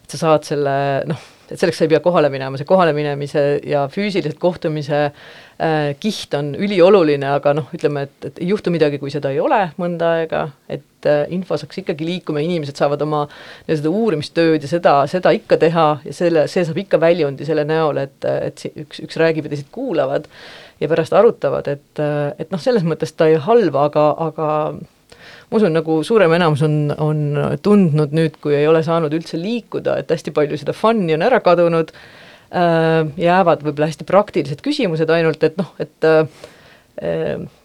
et 0.00 0.14
sa 0.14 0.22
saad 0.22 0.48
selle 0.48 0.76
noh, 1.10 1.26
et 1.50 1.60
selleks 1.60 1.78
sa 1.78 1.86
ei 1.86 1.90
pea 1.92 2.00
kohale 2.04 2.30
minema, 2.32 2.58
see 2.58 2.68
kohaleminemise 2.68 3.44
ja 3.66 3.84
füüsilise 3.92 4.36
kohtumise 4.40 5.00
äh, 5.06 5.92
kiht 6.00 6.34
on 6.38 6.54
ülioluline, 6.58 7.28
aga 7.38 7.54
noh, 7.56 7.70
ütleme, 7.76 8.06
et, 8.08 8.28
et 8.30 8.42
ei 8.42 8.50
juhtu 8.50 8.72
midagi, 8.74 9.00
kui 9.02 9.12
seda 9.14 9.32
ei 9.34 9.40
ole 9.42 9.62
mõnda 9.80 10.12
aega, 10.20 10.42
et 10.72 11.08
äh, 11.08 11.22
info 11.34 11.58
saaks 11.60 11.82
ikkagi 11.82 12.08
liikuma, 12.08 12.42
inimesed 12.44 12.78
saavad 12.78 13.04
oma 13.06 13.24
seda 13.68 13.92
uurimistööd 13.92 14.66
ja 14.66 14.70
seda, 14.70 14.96
seda 15.10 15.32
ikka 15.36 15.60
teha 15.62 15.88
ja 16.06 16.16
selle, 16.16 16.46
see 16.50 16.66
saab 16.66 16.82
ikka 16.82 17.00
väljundi 17.02 17.48
selle 17.48 17.66
näol, 17.68 18.02
et, 18.02 18.18
et 18.26 18.66
üks, 18.74 19.04
üks 19.06 19.22
räägib 19.22 19.46
ja 19.46 19.54
teised 19.54 19.70
kuulavad 19.74 20.26
ja 20.80 20.90
pärast 20.90 21.14
arutavad, 21.16 21.70
et, 21.72 22.04
et 22.36 22.52
noh, 22.52 22.60
selles 22.60 22.84
mõttes 22.84 23.14
ta 23.16 23.30
ei 23.30 23.38
halva, 23.40 23.86
aga, 23.88 24.10
aga 24.26 24.50
ma 25.50 25.60
usun, 25.60 25.74
nagu 25.76 26.00
suurem 26.06 26.32
enamus 26.36 26.64
on, 26.66 26.76
on 26.98 27.22
tundnud 27.62 28.14
nüüd, 28.16 28.40
kui 28.42 28.56
ei 28.58 28.66
ole 28.66 28.82
saanud 28.86 29.14
üldse 29.14 29.38
liikuda, 29.40 30.00
et 30.02 30.10
hästi 30.10 30.34
palju 30.34 30.58
seda 30.60 30.74
fun'i 30.76 31.14
on 31.16 31.24
ära 31.26 31.40
kadunud 31.44 31.92
äh,, 31.94 33.06
jäävad 33.20 33.64
võib-olla 33.66 33.90
hästi 33.92 34.08
praktilised 34.08 34.64
küsimused 34.64 35.10
ainult, 35.12 35.42
et 35.46 35.58
noh, 35.60 35.72
et 35.82 36.08
äh, 36.08 36.24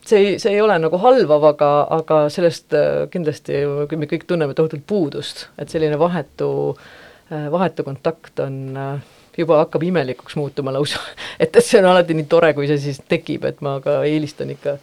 see 0.06 0.18
ei, 0.18 0.40
see 0.40 0.56
ei 0.56 0.62
ole 0.62 0.76
nagu 0.82 1.00
halvav, 1.02 1.46
aga, 1.54 1.72
aga 2.00 2.20
sellest 2.34 2.76
äh, 2.78 3.06
kindlasti 3.12 3.64
me 3.98 4.10
kõik 4.10 4.28
tunneme 4.30 4.56
tohutult 4.58 4.84
puudust, 4.88 5.48
et 5.62 5.72
selline 5.72 6.00
vahetu, 6.00 6.52
äh, 7.32 7.48
vahetu 7.54 7.86
kontakt 7.88 8.42
on 8.44 8.62
äh, 8.78 9.18
juba 9.38 9.62
hakkab 9.64 9.84
imelikuks 9.88 10.36
muutuma 10.40 10.74
lausa. 10.76 11.00
et 11.44 11.56
see 11.64 11.80
on 11.82 11.92
alati 11.94 12.18
nii 12.18 12.30
tore, 12.32 12.54
kui 12.58 12.70
see 12.70 12.82
siis 12.82 13.02
tekib, 13.08 13.48
et 13.48 13.62
ma 13.64 13.80
ka 13.84 14.02
eelistan 14.08 14.52
ikka 14.54 14.78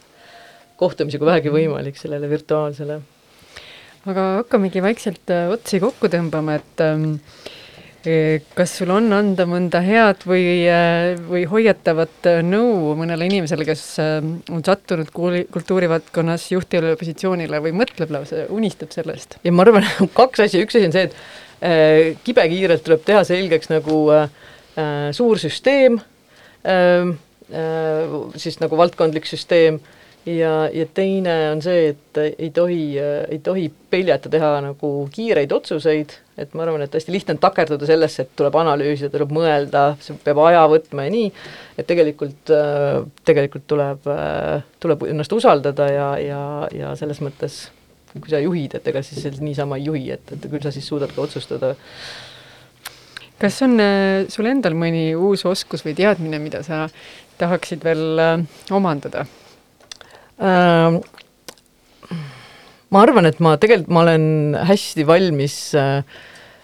kohtumisi, 0.79 1.19
kui 1.19 1.27
vähegi 1.29 1.53
võimalik, 1.53 1.99
sellele 1.99 2.29
virtuaalsele. 2.31 2.99
aga 4.09 4.25
hakkamegi 4.39 4.81
vaikselt 4.81 5.31
otsi 5.51 5.81
kokku 5.83 6.07
tõmbama, 6.11 6.55
et 6.59 6.83
ähm, 6.85 7.17
kas 8.55 8.77
sul 8.79 8.91
on 8.95 9.11
anda 9.11 9.43
mõnda 9.49 9.81
head 9.83 10.23
või, 10.27 10.63
või 11.27 11.43
hoiatavat 11.51 12.29
nõu 12.47 12.93
mõnele 12.95 13.27
inimesele, 13.27 13.65
kes 13.67 13.83
on 13.99 14.63
sattunud 14.63 15.11
kuuli-, 15.11 15.43
kultuurivaldkonnas 15.51 16.47
juhtivale 16.53 16.95
positsioonile 16.99 17.59
või 17.65 17.75
mõtleb 17.75 18.13
lausa, 18.15 18.45
unistab 18.55 18.95
sellest? 18.95 19.35
ja 19.43 19.51
ma 19.51 19.67
arvan, 19.67 19.87
kaks 20.19 20.45
asja, 20.47 20.63
üks 20.63 20.79
asi 20.79 20.87
on 20.87 20.95
see, 20.95 21.09
et 21.09 21.19
äh, 21.59 22.23
kibekiirelt 22.23 22.87
tuleb 22.87 23.03
teha 23.07 23.25
selgeks 23.27 23.71
nagu 23.73 24.01
äh, 24.15 24.29
suur 25.15 25.41
süsteem 25.43 25.99
äh,, 26.63 27.11
äh, 27.51 28.19
siis 28.39 28.61
nagu 28.63 28.79
valdkondlik 28.79 29.27
süsteem 29.27 29.83
äh,, 29.83 29.98
ja, 30.37 30.53
ja 30.73 30.85
teine 30.93 31.35
on 31.53 31.61
see, 31.63 31.93
et 31.93 32.19
ei 32.29 32.49
tohi, 32.55 32.83
ei 32.99 33.39
tohi 33.43 33.67
peljata 33.89 34.31
teha 34.31 34.51
nagu 34.65 34.91
kiireid 35.13 35.51
otsuseid, 35.55 36.13
et 36.39 36.53
ma 36.55 36.63
arvan, 36.65 36.83
et 36.85 36.95
hästi 36.95 37.13
lihtne 37.13 37.35
on 37.35 37.41
takerduda 37.41 37.89
sellesse, 37.89 38.25
et 38.25 38.35
tuleb 38.39 38.55
analüüsida, 38.61 39.11
tuleb 39.13 39.33
mõelda, 39.35 39.83
see 40.03 40.17
peab 40.23 40.43
aja 40.45 40.63
võtma 40.71 41.07
ja 41.07 41.15
nii, 41.15 41.33
et 41.79 41.89
tegelikult, 41.89 42.53
tegelikult 43.27 43.67
tuleb, 43.69 44.07
tuleb 44.79 45.09
ennast 45.09 45.35
usaldada 45.35 45.89
ja, 45.91 46.13
ja, 46.23 46.45
ja 46.75 46.95
selles 46.99 47.21
mõttes 47.25 47.65
kui 48.17 48.31
sa 48.31 48.41
juhid, 48.41 48.73
et 48.77 48.87
ega 48.89 49.03
siis 49.05 49.41
niisama 49.43 49.77
ei 49.77 49.85
juhi, 49.85 50.07
et, 50.15 50.33
et 50.33 50.49
küll 50.49 50.63
sa 50.63 50.73
siis 50.73 50.87
suudad 50.89 51.11
ka 51.13 51.21
otsustada. 51.21 51.75
kas 53.39 53.61
on 53.63 53.79
äh, 53.79 54.25
sul 54.27 54.49
endal 54.49 54.73
mõni 54.75 55.13
uus 55.15 55.45
oskus 55.45 55.85
või 55.85 55.93
teadmine, 55.95 56.39
mida 56.41 56.63
sa 56.65 56.87
tahaksid 57.37 57.85
veel 57.85 58.19
äh, 58.19 58.41
omandada? 58.71 59.27
Äh, 60.39 60.99
ma 62.89 63.03
arvan, 63.03 63.27
et 63.27 63.39
ma 63.43 63.57
tegelikult, 63.59 63.91
ma 63.91 64.03
olen 64.05 64.55
hästi 64.69 65.03
valmis 65.07 65.55
äh, 65.77 65.97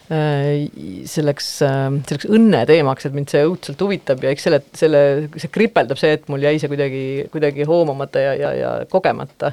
äh, 0.08 0.62
selleks, 1.10 1.50
selleks 1.60 2.28
õnne 2.32 2.62
teemaks, 2.68 3.08
et 3.08 3.16
mind 3.16 3.32
see 3.32 3.44
õudselt 3.44 3.84
huvitab 3.84 4.24
ja 4.24 4.32
eks 4.32 4.48
selle, 4.48 4.62
selle, 4.76 5.02
see 5.36 5.52
kripeldab 5.52 6.00
see, 6.00 6.14
et 6.16 6.24
mul 6.32 6.46
jäi 6.48 6.56
see 6.62 6.72
kuidagi, 6.72 7.04
kuidagi 7.34 7.68
hoomamata 7.68 8.24
ja, 8.24 8.32
ja, 8.46 8.54
ja 8.56 8.72
kogemata. 8.90 9.52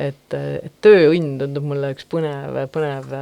et, 0.00 0.34
et 0.34 0.74
tööõnn 0.82 1.38
tundub 1.38 1.70
mulle 1.70 1.94
üks 1.94 2.06
põnev, 2.10 2.58
põnev 2.74 3.14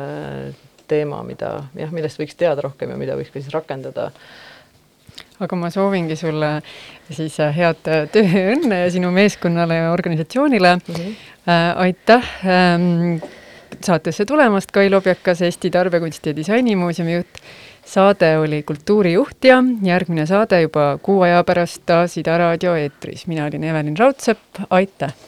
teema, 0.88 1.20
mida 1.26 1.58
jah, 1.76 1.92
millest 1.92 2.20
võiks 2.20 2.38
teada 2.40 2.64
rohkem 2.64 2.94
ja 2.94 3.00
mida 3.00 3.16
võiks 3.18 3.34
ka 3.34 3.42
siis 3.42 3.52
rakendada 3.52 4.08
aga 5.40 5.56
ma 5.56 5.70
soovingi 5.70 6.16
sulle 6.16 6.50
siis 7.10 7.38
äh, 7.40 7.54
head 7.56 7.90
äh, 7.90 8.06
tööõnne 8.12 8.84
sinu 8.90 9.10
meeskonnale 9.14 9.82
ja 9.82 9.92
organisatsioonile 9.92 10.76
mm. 10.76 10.94
-hmm. 10.94 11.14
aitäh 11.76 12.32
ähm, 12.44 13.20
saatesse 13.84 14.24
tulemast, 14.24 14.70
Kai 14.72 14.90
Lobjakas, 14.90 15.42
Eesti 15.42 15.70
Tarbekunsti 15.70 16.30
ja 16.30 16.36
Disainimuuseumi 16.36 17.14
juht. 17.14 17.42
saade 17.88 18.38
oli 18.38 18.62
Kultuurijuht 18.62 19.44
ja 19.44 19.62
järgmine 19.82 20.26
saade 20.26 20.60
juba 20.62 20.98
kuu 21.02 21.22
aja 21.22 21.44
pärast 21.44 21.82
taas 21.86 22.18
Ida 22.18 22.38
raadio 22.38 22.74
eetris. 22.74 23.26
mina 23.26 23.46
olin 23.46 23.64
Evelin 23.64 23.98
Raudsepp, 23.98 24.40
aitäh! 24.70 25.27